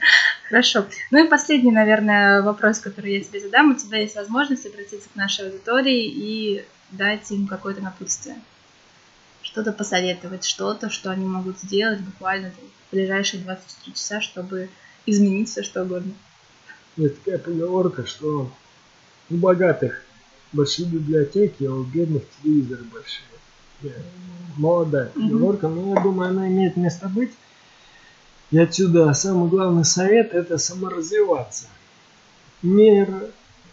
Хорошо. 0.47 0.85
Ну 1.09 1.25
и 1.25 1.27
последний, 1.27 1.71
наверное, 1.71 2.43
вопрос, 2.43 2.79
который 2.79 3.13
я 3.13 3.23
тебе 3.23 3.39
задам. 3.39 3.71
У 3.71 3.75
тебя 3.75 3.99
есть 3.99 4.15
возможность 4.15 4.65
обратиться 4.67 5.09
к 5.09 5.15
нашей 5.15 5.45
аудитории 5.47 6.05
и 6.05 6.65
дать 6.91 7.31
им 7.31 7.47
какое-то 7.47 7.81
напутствие. 7.81 8.35
Что-то 9.41 9.71
посоветовать, 9.71 10.45
что-то, 10.45 10.89
что 10.91 11.09
они 11.09 11.25
могут 11.25 11.59
сделать 11.59 11.99
буквально 11.99 12.51
в 12.51 12.93
ближайшие 12.93 13.41
24 13.41 13.95
часа, 13.95 14.21
чтобы 14.21 14.69
изменить 15.07 15.49
все 15.49 15.63
что 15.63 15.83
угодно. 15.83 16.13
Есть 16.95 17.23
такая 17.23 17.39
поговорка, 17.39 18.05
что 18.05 18.51
у 19.29 19.35
богатых 19.35 20.03
большие 20.53 20.87
библиотеки, 20.87 21.63
а 21.65 21.71
у 21.73 21.83
бедных 21.83 22.23
телевизоры 22.41 22.83
большие. 22.91 23.25
Я- 23.83 23.91
Молодая 24.57 25.11
Мгм. 25.15 25.29
поговорка, 25.29 25.67
но 25.67 25.95
я 25.95 26.01
думаю, 26.01 26.29
она 26.29 26.47
имеет 26.47 26.77
место 26.77 27.09
быть. 27.09 27.31
И 28.51 28.57
отсюда 28.57 29.13
самый 29.13 29.49
главный 29.49 29.83
совет– 29.83 30.31
это 30.33 30.57
саморазвиваться. 30.57 31.65
Мир, 32.61 33.09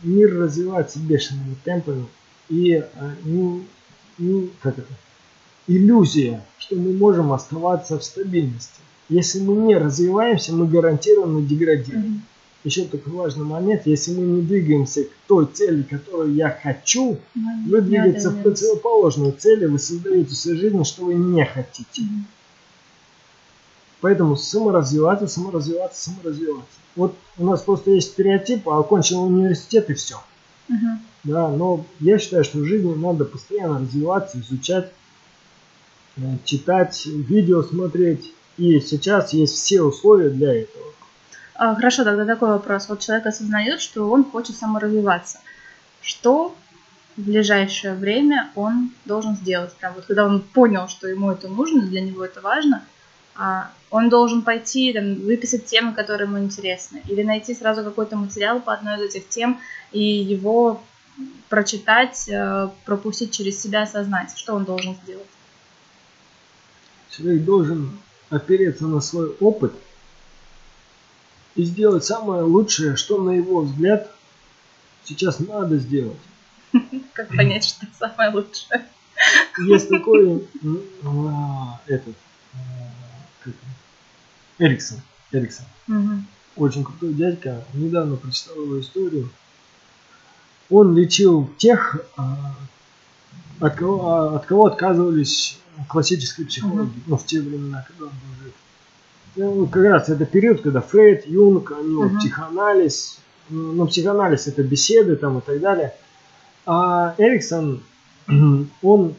мир 0.02 0.36
развивается 0.38 0.98
бешеными 0.98 1.54
темпами. 1.64 2.06
И 2.48 2.74
а, 2.74 3.14
не- 3.24 3.64
не- 4.18 4.50
как 4.60 4.78
это? 4.78 4.92
иллюзия, 5.68 6.44
что 6.58 6.74
мы 6.74 6.92
можем 6.92 7.32
оставаться 7.32 7.96
в 7.96 8.02
стабильности. 8.02 8.80
Если 9.08 9.40
мы 9.40 9.54
не 9.54 9.76
развиваемся, 9.76 10.52
мы 10.52 10.66
гарантированно 10.66 11.40
деградируем. 11.42 12.22
Еще 12.64 12.84
такой 12.84 13.12
важный 13.12 13.44
момент, 13.44 13.82
если 13.86 14.12
мы 14.12 14.22
не 14.22 14.42
двигаемся 14.42 15.04
к 15.04 15.08
той 15.26 15.46
цели, 15.46 15.82
которую 15.82 16.34
я 16.34 16.56
хочу, 16.62 17.18
вы 17.66 17.80
двигаетесь 17.80 18.24
в 18.24 18.42
противоположную 18.42 19.32
цели, 19.32 19.66
вы 19.66 19.80
создаете 19.80 20.30
в 20.30 20.36
своей 20.36 20.58
жизни, 20.58 20.84
что 20.84 21.06
вы 21.06 21.14
не 21.14 21.44
хотите. 21.44 22.02
Мгм. 22.02 22.26
Поэтому 24.00 24.36
саморазвиваться, 24.36 25.26
саморазвиваться, 25.26 26.10
саморазвиваться. 26.10 26.78
Вот 26.94 27.14
у 27.38 27.46
нас 27.46 27.62
просто 27.62 27.92
есть 27.92 28.12
стереотип, 28.12 28.68
а 28.68 28.78
окончил 28.78 29.22
университет 29.22 29.90
и 29.90 29.94
все. 29.94 30.16
Мгм. 30.68 31.00
Да, 31.24 31.48
но 31.48 31.84
я 32.00 32.18
считаю, 32.18 32.44
что 32.44 32.58
в 32.58 32.64
жизни 32.64 32.94
надо 32.94 33.24
постоянно 33.24 33.80
развиваться, 33.80 34.38
изучать, 34.40 34.92
э, 36.16 36.20
читать, 36.44 37.06
видео 37.06 37.62
смотреть. 37.62 38.32
И 38.56 38.80
сейчас 38.80 39.32
есть 39.32 39.54
все 39.54 39.82
условия 39.82 40.30
для 40.30 40.52
этого. 40.52 40.84
А, 41.64 41.76
Хорошо, 41.76 42.02
тогда 42.02 42.24
такой 42.24 42.48
вопрос. 42.48 42.88
Вот 42.88 42.98
человек 42.98 43.24
осознает, 43.24 43.80
что 43.80 44.10
он 44.10 44.24
хочет 44.24 44.56
саморазвиваться. 44.56 45.38
Что 46.00 46.56
в 47.16 47.22
ближайшее 47.22 47.94
время 47.94 48.50
он 48.56 48.90
должен 49.04 49.36
сделать? 49.36 49.72
Прям 49.74 49.94
вот 49.94 50.06
когда 50.06 50.26
он 50.26 50.40
понял, 50.40 50.88
что 50.88 51.06
ему 51.06 51.30
это 51.30 51.46
нужно, 51.46 51.82
для 51.82 52.00
него 52.00 52.24
это 52.24 52.40
важно, 52.40 52.82
а 53.36 53.70
он 53.90 54.08
должен 54.08 54.42
пойти, 54.42 54.92
там, 54.92 55.14
выписать 55.20 55.66
темы, 55.66 55.92
которые 55.94 56.26
ему 56.26 56.40
интересны, 56.40 57.00
или 57.08 57.22
найти 57.22 57.54
сразу 57.54 57.84
какой-то 57.84 58.16
материал 58.16 58.58
по 58.58 58.74
одной 58.74 58.96
из 58.96 59.14
этих 59.14 59.28
тем 59.28 59.60
и 59.92 60.02
его 60.02 60.82
прочитать, 61.48 62.28
э, 62.28 62.70
пропустить 62.84 63.30
через 63.30 63.62
себя, 63.62 63.82
осознать, 63.82 64.36
что 64.36 64.54
он 64.54 64.64
должен 64.64 64.96
сделать. 65.04 65.30
Человек 67.10 67.44
должен 67.44 68.00
опереться 68.30 68.88
на 68.88 69.00
свой 69.00 69.36
опыт 69.38 69.72
и 71.54 71.64
сделать 71.64 72.04
самое 72.04 72.42
лучшее, 72.42 72.96
что 72.96 73.22
на 73.22 73.30
его 73.30 73.60
взгляд 73.62 74.10
сейчас 75.04 75.38
надо 75.38 75.78
сделать. 75.78 76.18
Как 77.12 77.28
понять, 77.28 77.64
что 77.64 77.86
самое 77.98 78.30
лучшее? 78.30 78.86
Есть 79.58 79.88
такой 79.88 80.48
м, 80.62 80.82
а, 81.04 81.80
этот 81.86 82.14
он? 83.46 83.54
Эриксон. 84.58 85.00
Эриксон. 85.32 85.66
Очень 86.56 86.84
крутой 86.84 87.14
дядька. 87.14 87.64
Недавно 87.72 88.16
прочитал 88.16 88.56
его 88.56 88.80
историю. 88.80 89.30
Он 90.70 90.94
лечил 90.94 91.50
тех, 91.58 91.96
от 93.60 93.74
кого, 93.74 94.34
от 94.34 94.46
кого 94.46 94.66
отказывались 94.66 95.58
классические 95.88 96.46
психологи, 96.46 96.92
ну, 97.06 97.16
в 97.16 97.26
те 97.26 97.40
времена, 97.40 97.84
когда 97.86 98.04
он 98.04 98.10
был 98.10 98.44
жив. 98.44 98.52
Ну, 99.36 99.66
как 99.66 99.82
раз 99.84 100.08
это 100.08 100.26
период, 100.26 100.60
когда 100.60 100.80
Фрейд, 100.80 101.26
Юнг, 101.26 101.72
они 101.72 101.94
Мгм. 101.94 102.18
психоанализ, 102.18 103.18
ну, 103.48 103.72
ну, 103.72 103.86
психоанализ 103.86 104.46
это 104.46 104.62
беседы 104.62 105.16
там 105.16 105.38
и 105.38 105.40
так 105.40 105.60
далее. 105.60 105.94
А 106.66 107.14
Эриксон, 107.18 107.82
он 108.82 109.14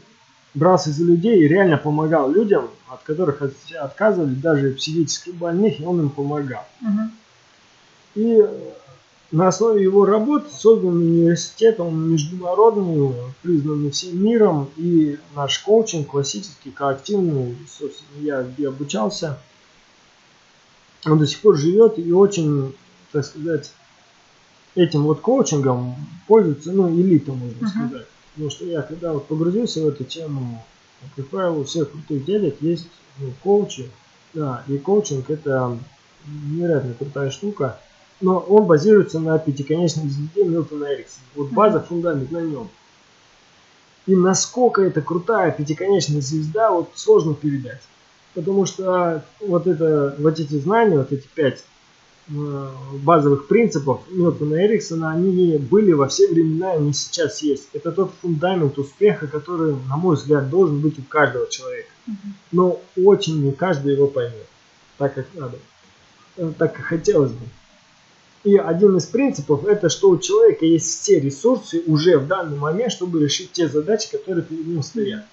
брался 0.53 0.91
за 0.91 1.03
людей 1.03 1.44
и 1.44 1.48
реально 1.48 1.77
помогал 1.77 2.31
людям, 2.31 2.69
от 2.90 3.02
которых 3.03 3.41
от- 3.41 3.53
отказывали 3.80 4.35
даже 4.35 4.72
психически 4.72 5.31
больных, 5.31 5.80
и 5.80 5.84
он 5.85 5.99
им 5.99 6.10
помогал. 6.10 6.64
Мгм. 6.81 7.11
И 8.15 8.45
на 9.31 9.48
основе 9.48 9.81
его 9.81 10.06
работ 10.06 10.52
создан 10.52 10.95
университет, 10.95 11.80
он 11.80 12.11
международный, 12.11 13.14
признанный 13.41 13.90
всем 13.90 14.23
миром, 14.23 14.69
и 14.77 15.18
наш 15.35 15.57
коучинг 15.57 16.07
классический, 16.07 16.69
коллективный, 16.69 17.57
собственно, 17.68 18.22
я 18.23 18.44
где 18.44 18.68
обучался, 18.68 19.40
он 21.05 21.19
до 21.19 21.27
сих 21.27 21.41
пор 21.41 21.57
живет 21.57 21.99
и 21.99 22.11
очень, 22.11 22.73
так 23.11 23.25
сказать, 23.25 23.71
этим 24.75 25.03
вот 25.03 25.21
коучингом 25.21 25.95
пользуется, 26.27 26.71
ну, 26.71 26.89
элита, 26.89 27.31
можно 27.31 27.57
Мгм. 27.61 27.67
сказать. 27.67 28.07
Потому 28.34 28.49
что 28.49 28.65
я 28.65 28.81
когда 28.81 29.13
вот 29.13 29.27
погрузился 29.27 29.84
в 29.84 29.88
эту 29.88 30.03
тему, 30.03 30.63
как 31.15 31.27
правило, 31.27 31.59
у 31.59 31.63
всех 31.63 31.91
крутых 31.91 32.25
дядек 32.25 32.61
есть 32.61 32.88
ну, 33.19 33.31
коучи, 33.43 33.89
да, 34.34 34.63
и 34.67 34.77
коучинг 34.77 35.30
это 35.30 35.77
невероятно 36.25 36.93
крутая 36.93 37.30
штука, 37.30 37.80
но 38.21 38.39
он 38.39 38.65
базируется 38.65 39.19
на 39.19 39.38
пятиконечной 39.38 40.09
звезде 40.09 40.45
Милтона 40.45 40.85
Эриксона. 40.85 41.25
Вот 41.35 41.49
база, 41.51 41.80
фундамент 41.81 42.31
на 42.31 42.39
нем. 42.39 42.69
И 44.05 44.15
насколько 44.15 44.81
это 44.81 45.01
крутая 45.01 45.51
пятиконечная 45.51 46.21
звезда, 46.21 46.71
вот 46.71 46.91
сложно 46.95 47.35
передать. 47.35 47.81
Потому 48.34 48.65
что 48.65 49.23
вот, 49.39 49.68
это, 49.68 50.15
вот 50.18 50.39
эти 50.39 50.55
знания, 50.55 50.97
вот 50.97 51.11
эти 51.11 51.27
пять 51.35 51.64
э, 52.30 52.68
базовых 53.03 53.47
принципов 53.47 54.01
Милтона 54.10 54.65
Эриксона, 54.65 55.11
они 55.11 55.57
были 55.57 55.91
во 55.91 56.07
все 56.07 56.27
времена, 56.30 56.73
и 56.73 56.77
они 56.77 56.93
сейчас 56.93 57.41
есть. 57.43 57.69
Это 57.73 57.91
тот 57.91 58.11
фундамент 58.22 58.77
успеха, 58.80 59.27
который, 59.27 59.76
на 59.88 59.97
мой 59.97 60.15
взгляд, 60.15 60.49
должен 60.49 60.80
быть 60.80 60.97
у 60.97 61.03
каждого 61.03 61.47
человека. 61.47 61.89
Но 62.51 62.81
очень 62.97 63.43
не 63.43 63.51
каждый 63.51 63.93
его 63.93 64.07
поймет, 64.07 64.47
так 64.97 65.14
как 65.14 65.27
надо, 65.35 65.57
э, 66.38 66.51
так 66.57 66.76
как 66.76 66.85
хотелось 66.85 67.31
бы. 67.31 67.45
И 68.43 68.57
один 68.57 68.97
из 68.97 69.05
принципов 69.05 69.65
это, 69.65 69.89
что 69.89 70.10
у 70.10 70.18
человека 70.18 70.65
есть 70.65 71.01
все 71.01 71.19
ресурсы 71.19 71.81
уже 71.88 72.18
в 72.18 72.27
данный 72.27 72.57
момент, 72.57 72.91
чтобы 72.91 73.23
решить 73.23 73.53
те 73.53 73.69
задачи, 73.69 74.11
которые 74.11 74.43
перед 74.43 74.68
ним 74.68 74.84
стоят. 74.84 75.26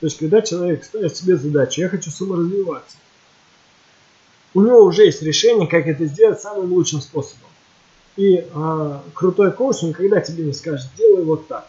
То 0.00 0.06
есть, 0.06 0.18
когда 0.18 0.42
человек 0.42 0.84
ставит 0.84 1.16
себе 1.16 1.36
задачу, 1.36 1.80
я 1.80 1.88
хочу 1.88 2.10
саморазвиваться, 2.10 2.96
у 4.54 4.62
него 4.62 4.84
уже 4.84 5.04
есть 5.04 5.22
решение, 5.22 5.66
как 5.66 5.86
это 5.86 6.06
сделать 6.06 6.40
самым 6.40 6.72
лучшим 6.72 7.00
способом. 7.00 7.48
И 8.16 8.46
а, 8.54 9.02
крутой 9.14 9.52
коуч 9.52 9.82
никогда 9.82 10.20
тебе 10.20 10.44
не 10.44 10.54
скажет, 10.54 10.88
делай 10.96 11.24
вот 11.24 11.46
так. 11.46 11.68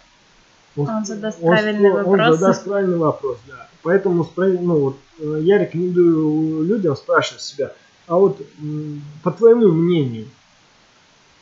Он, 0.78 0.88
он 0.88 1.06
задаст 1.06 1.40
он, 1.41 1.49
правильный 1.49 1.90
он, 1.90 1.95
вопрос. 1.98 2.20
Он 2.20 2.38
задаст 2.38 2.64
правильный 2.64 2.98
вопрос, 2.98 3.38
да. 3.48 3.68
Поэтому 3.84 4.30
ну, 4.36 4.80
вот, 4.80 4.98
э, 5.20 5.40
я 5.41 5.58
рекомендую 5.58 6.64
людям 6.64 6.95
спрашивать 6.95 7.41
себя, 7.41 7.74
а 8.06 8.16
вот 8.16 8.41
по 9.24 9.32
твоему 9.32 9.72
мнению, 9.72 10.28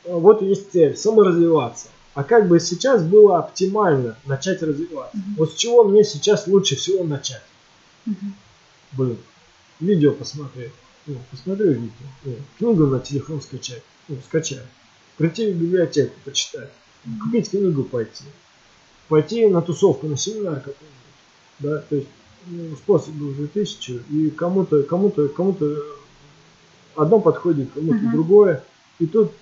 вот 0.04 0.42
есть 0.42 0.72
цель, 0.72 0.96
саморазвиваться. 0.96 1.90
А 2.16 2.24
как 2.24 2.48
бы 2.48 2.62
сейчас 2.62 3.04
было 3.04 3.40
оптимально 3.40 4.18
начать 4.26 4.64
развиваться? 4.64 5.18
Mm-hmm. 5.18 5.36
Вот 5.38 5.52
с 5.52 5.56
чего 5.56 5.84
мне 5.84 6.06
сейчас 6.06 6.48
лучше 6.48 6.78
всего 6.78 7.04
начать? 7.04 7.44
Mm-hmm. 8.08 8.32
Блин, 8.94 9.18
видео 9.82 10.14
посмотреть. 10.14 10.72
Ну, 11.08 11.18
посмотрю 11.30 11.74
видео. 11.74 11.92
Ну, 12.24 12.38
книгу 12.58 12.88
на 12.88 13.02
телефон 13.02 13.42
скачать. 13.42 13.84
Ну, 14.08 14.18
скачай. 14.26 14.62
Прийти 15.18 15.52
в 15.52 15.58
библиотеку, 15.58 16.14
почитать. 16.24 16.70
Mm-hmm. 17.06 17.20
Купить 17.20 17.50
книгу 17.50 17.84
пойти. 17.84 18.24
Пойти 19.10 19.46
на 19.48 19.62
тусовку, 19.62 20.08
на 20.08 20.16
семинар 20.16 20.56
какой-нибудь. 20.56 21.60
Да, 21.60 21.80
то 21.80 21.96
есть 21.98 22.08
ну, 22.46 22.78
способов 22.78 23.38
уже 23.38 23.48
тысячу. 23.48 24.02
И 24.10 24.30
кому-то, 24.30 24.84
кому-то, 24.84 25.28
кому-то 25.28 25.84
одно 26.96 27.20
подходит, 27.20 27.72
кому-то 27.74 27.98
mm-hmm. 27.98 28.12
другое. 28.14 28.64
И 29.00 29.06
тут 29.06 29.34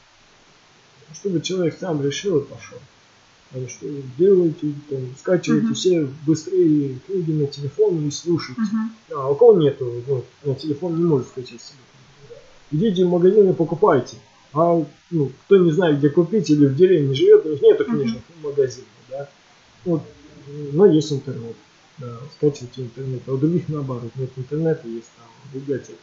чтобы 1.14 1.42
человек 1.42 1.78
сам 1.80 2.04
решил 2.04 2.40
и 2.40 2.46
пошел. 2.46 2.78
Потому 3.50 3.70
что 3.70 3.86
делайте, 4.18 4.74
там, 4.90 5.00
скачивайте 5.20 5.68
uh-huh. 5.68 5.74
все 5.76 6.10
быстрее 6.26 6.98
книги 7.06 7.32
на 7.34 7.46
телефон 7.46 8.08
и 8.08 8.10
слушайте. 8.10 8.60
Uh-huh. 8.62 9.16
А 9.16 9.30
у 9.30 9.36
кого 9.36 9.54
нету, 9.62 10.02
ну, 10.08 10.26
на 10.44 10.56
телефон 10.56 10.98
не 10.98 11.04
может 11.04 11.28
скачать 11.28 11.62
себе 11.62 11.78
Идите 12.72 13.06
в 13.06 13.10
магазин 13.10 13.52
и 13.52 13.54
покупайте. 13.54 14.18
А 14.54 14.84
ну, 15.12 15.32
кто 15.46 15.58
не 15.58 15.72
знает, 15.72 16.00
где 16.00 16.10
купить 16.10 16.50
или 16.50 16.66
в 16.66 16.76
деревне 16.76 17.14
живет, 17.14 17.46
у 17.46 17.50
них 17.50 17.62
нету 17.62 17.86
книжных 17.86 18.22
uh-huh. 18.22 18.50
магазинов. 18.50 18.88
Да? 19.10 19.30
Вот, 19.86 20.02
но 20.72 20.88
есть 20.88 21.14
интернет. 21.14 21.56
Да, 22.00 22.18
скачивайте 22.36 22.82
интернет. 22.82 23.22
А 23.28 23.34
у 23.34 23.38
других 23.38 23.70
наоборот, 23.70 24.12
нет 24.16 24.32
интернета, 24.36 24.88
есть 24.88 25.10
там 25.16 25.28
библиотека. 25.54 26.00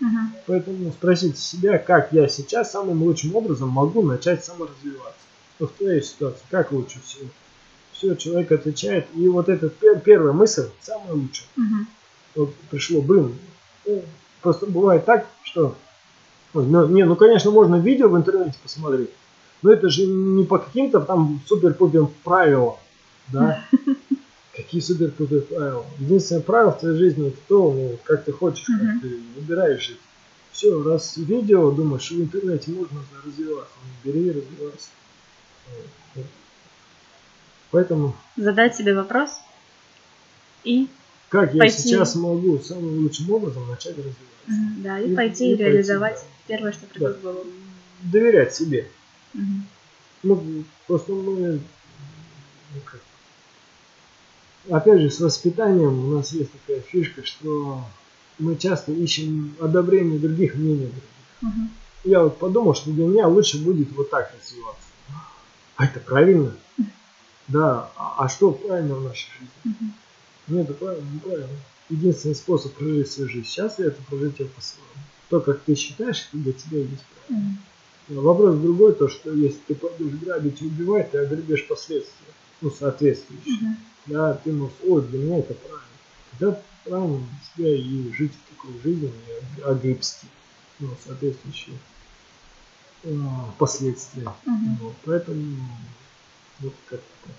Угу. 0.00 0.18
Поэтому 0.46 0.92
спросите 0.92 1.36
себя, 1.36 1.78
как 1.78 2.12
я 2.12 2.28
сейчас 2.28 2.72
самым 2.72 3.02
лучшим 3.02 3.34
образом 3.34 3.68
могу 3.70 4.02
начать 4.02 4.44
саморазвиваться. 4.44 5.14
Ну, 5.58 5.66
в 5.66 5.72
твоей 5.72 6.02
ситуации, 6.02 6.42
как 6.50 6.72
лучше 6.72 7.00
всего. 7.04 7.28
Все, 7.92 8.14
человек 8.16 8.50
отвечает. 8.52 9.06
И 9.14 9.28
вот 9.28 9.48
эта 9.48 9.68
пер, 9.68 10.00
первая 10.00 10.32
мысль 10.32 10.68
самая 10.80 11.12
лучшая. 11.12 11.48
Угу. 11.56 11.86
Вот 12.36 12.54
пришло, 12.70 13.00
блин, 13.00 13.38
ну, 13.86 14.02
просто 14.42 14.66
бывает 14.66 15.04
так, 15.04 15.26
что... 15.42 15.76
Ой, 16.54 16.66
ну, 16.66 16.86
не, 16.88 17.04
ну, 17.04 17.16
конечно, 17.16 17.50
можно 17.50 17.76
видео 17.76 18.08
в 18.08 18.16
интернете 18.16 18.56
посмотреть, 18.62 19.10
но 19.62 19.72
это 19.72 19.88
же 19.88 20.06
не 20.06 20.44
по 20.44 20.58
каким-то 20.58 21.00
там 21.00 21.40
супер-пупер 21.46 22.06
правилам, 22.22 22.76
да? 23.28 23.64
Супер 24.80 25.10
крутые 25.10 25.42
правила. 25.42 25.84
Единственное 25.98 26.42
правило 26.42 26.72
в 26.72 26.80
твоей 26.80 26.96
жизни 26.96 27.28
это 27.28 27.38
то, 27.48 27.72
ну, 27.72 27.98
как 28.04 28.24
ты 28.24 28.32
хочешь, 28.32 28.68
mm-hmm. 28.68 28.86
как 28.86 29.02
ты 29.02 29.20
выбираешь 29.36 29.86
жить. 29.86 30.00
Все, 30.52 30.82
раз 30.82 31.16
видео 31.16 31.70
думаешь, 31.70 32.10
в 32.10 32.20
интернете 32.20 32.70
можно 32.70 33.00
развиваться, 33.24 33.74
ну, 33.82 33.90
бери 34.04 34.26
и 34.26 34.30
развивайся. 34.30 34.88
Поэтому... 37.70 38.14
Задать 38.36 38.76
себе 38.76 38.94
вопрос 38.94 39.40
и 40.62 40.88
как 41.28 41.52
я 41.54 41.58
пойти... 41.58 41.82
сейчас 41.82 42.14
могу 42.14 42.58
самым 42.60 43.02
лучшим 43.02 43.30
образом 43.32 43.68
начать 43.68 43.96
развиваться. 43.96 44.22
Mm-hmm, 44.46 44.82
да, 44.82 45.00
и, 45.00 45.10
и 45.10 45.16
пойти 45.16 45.52
и 45.52 45.56
реализовать 45.56 46.14
пойти, 46.14 46.26
да. 46.26 46.54
первое, 46.54 46.72
что 46.72 46.86
придет 46.86 47.12
да. 47.12 47.18
в 47.18 47.22
голову. 47.22 47.46
Доверять 48.02 48.54
себе. 48.54 48.88
Mm-hmm. 49.34 49.60
Ну, 50.22 50.64
просто 50.86 51.12
мы 51.12 51.60
ну, 52.74 52.80
как, 52.84 53.00
опять 54.70 55.00
же, 55.00 55.10
с 55.10 55.20
воспитанием 55.20 56.06
у 56.06 56.16
нас 56.16 56.32
есть 56.32 56.50
такая 56.52 56.80
фишка, 56.80 57.24
что 57.24 57.84
мы 58.38 58.56
часто 58.56 58.92
ищем 58.92 59.54
одобрение 59.60 60.18
других 60.18 60.54
мнений. 60.54 60.90
Угу. 61.42 61.50
Я 62.04 62.22
вот 62.22 62.38
подумал, 62.38 62.74
что 62.74 62.90
для 62.90 63.06
меня 63.06 63.28
лучше 63.28 63.62
будет 63.62 63.92
вот 63.92 64.10
так 64.10 64.32
развиваться. 64.34 64.88
А 65.76 65.86
это 65.86 66.00
правильно? 66.00 66.54
Да, 67.48 67.90
а, 67.96 68.24
а 68.24 68.28
что 68.28 68.52
правильно 68.52 68.94
в 68.94 69.04
нашей 69.04 69.28
жизни? 69.32 69.76
Угу. 69.76 69.90
Нет, 70.48 70.70
это 70.70 70.74
правильно, 70.74 71.10
неправильно. 71.12 71.48
Единственный 71.90 72.34
способ 72.34 72.72
прожить 72.72 73.10
свою 73.10 73.28
жизнь 73.28 73.46
сейчас 73.46 73.78
это 73.78 74.00
прожить 74.08 74.40
ее 74.40 74.46
по-своему. 74.46 74.88
То, 75.28 75.40
как 75.40 75.60
ты 75.60 75.74
считаешь, 75.74 76.28
это 76.28 76.42
для 76.42 76.52
тебя 76.52 76.78
есть 76.78 77.04
правильно. 77.26 77.58
Угу. 78.08 78.20
Вопрос 78.20 78.56
другой, 78.56 78.94
то, 78.94 79.08
что 79.08 79.32
если 79.32 79.58
ты 79.66 79.74
пойдешь 79.74 80.20
грабить 80.20 80.60
и 80.62 80.66
убивать, 80.66 81.10
ты 81.10 81.18
огребешь 81.18 81.66
последствия, 81.66 82.32
ну, 82.60 82.70
соответствующие. 82.70 83.70
Угу 83.70 83.76
да, 84.06 84.34
ты 84.34 84.52
можешь, 84.52 84.76
ой, 84.86 85.02
для 85.02 85.18
меня 85.18 85.38
это 85.38 85.54
правильно. 85.54 85.84
Тогда 86.38 86.60
правильно 86.84 87.26
себя 87.54 87.74
и 87.74 88.12
жить 88.12 88.32
в 88.32 88.54
такой 88.54 88.80
жизни, 88.82 89.12
агрипски, 89.64 90.26
ну, 90.80 90.90
соответствующие 91.06 91.76
а, 93.04 93.50
последствия. 93.58 94.28
Угу. 94.46 94.76
Вот, 94.80 94.94
поэтому 95.04 95.56
вот 96.60 96.74
как-то 96.86 97.06
так. 97.26 97.34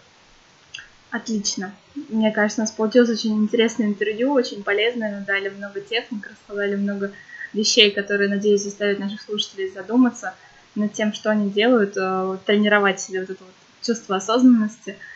Отлично. 1.21 1.73
Мне 2.09 2.31
кажется, 2.31 2.61
у 2.61 2.63
нас 2.63 2.71
получилось 2.71 3.09
очень 3.09 3.37
интересное 3.37 3.87
интервью, 3.87 4.33
очень 4.33 4.63
полезное. 4.63 5.19
Мы 5.19 5.25
дали 5.25 5.49
много 5.49 5.79
техник, 5.79 6.27
рассказали 6.29 6.75
много 6.75 7.11
вещей, 7.53 7.91
которые, 7.91 8.29
надеюсь, 8.29 8.63
заставят 8.63 8.99
наших 8.99 9.21
слушателей 9.21 9.71
задуматься 9.71 10.33
над 10.73 10.91
тем, 10.91 11.13
что 11.13 11.29
они 11.29 11.49
делают, 11.49 11.95
э, 11.95 12.37
тренировать 12.45 12.99
себе 12.99 13.21
вот 13.21 13.29
это 13.29 13.43
вот 13.43 13.53
чувство 13.81 14.17
осознанности– 14.17 14.97
а, 15.05 15.14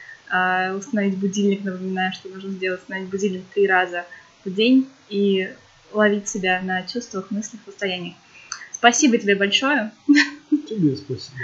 установить 0.78 1.18
будильник, 1.18 1.64
напоминаю, 1.64 2.14
что 2.14 2.30
нужно 2.30 2.52
сделать, 2.52 2.82
установить 2.82 3.10
будильник 3.10 3.44
три 3.54 3.68
раза 3.68 4.06
в 4.46 4.54
день 4.54 4.88
и 5.10 5.50
ловить 5.92 6.28
себя 6.28 6.62
на 6.62 6.84
чувствах, 6.84 7.32
мыслях, 7.32 7.62
состояниях. 7.66 8.16
Спасибо 8.72 9.18
тебе 9.18 9.36
большое. 9.36 9.92
Тебе 10.68 10.96
спасибо. 10.96 11.38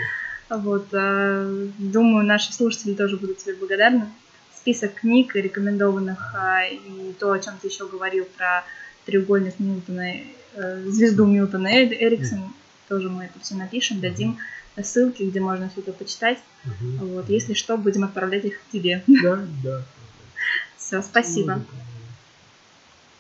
Вот, 0.50 0.88
а, 0.94 1.68
думаю, 1.80 2.26
наши 2.26 2.54
слушатели 2.54 2.94
тоже 2.94 3.18
будут 3.18 3.40
тебе 3.40 3.56
благодарны. 3.56 4.08
Список 4.56 4.96
книг 4.96 5.36
рекомендованных 5.36 6.36
а, 6.36 6.64
и 6.66 7.14
то, 7.20 7.32
о 7.32 7.40
чем 7.40 7.56
ты 7.62 7.68
еще 7.68 7.88
говорил 7.88 8.26
про 8.38 8.64
треугольник 9.06 9.60
Ньютона, 9.60 10.14
э, 10.56 10.84
звезду 10.88 11.26
Ньютона 11.26 11.68
Эриксон, 11.68 12.54
тоже 12.88 13.10
мы 13.10 13.26
это 13.26 13.40
все 13.40 13.56
напишем, 13.56 14.00
дадим 14.00 14.38
ссылки, 14.84 15.24
где 15.24 15.40
можно 15.40 15.70
все 15.70 15.82
это 15.82 15.94
почитать. 15.94 16.40
Угу. 16.66 17.06
Вот, 17.08 17.30
если 17.30 17.54
что, 17.54 17.78
будем 17.78 18.04
отправлять 18.04 18.46
их 18.46 18.60
к 18.60 18.72
тебе. 18.72 19.04
Да, 19.08 19.46
да. 19.64 19.82
Все, 20.78 21.02
спасибо. 21.02 21.62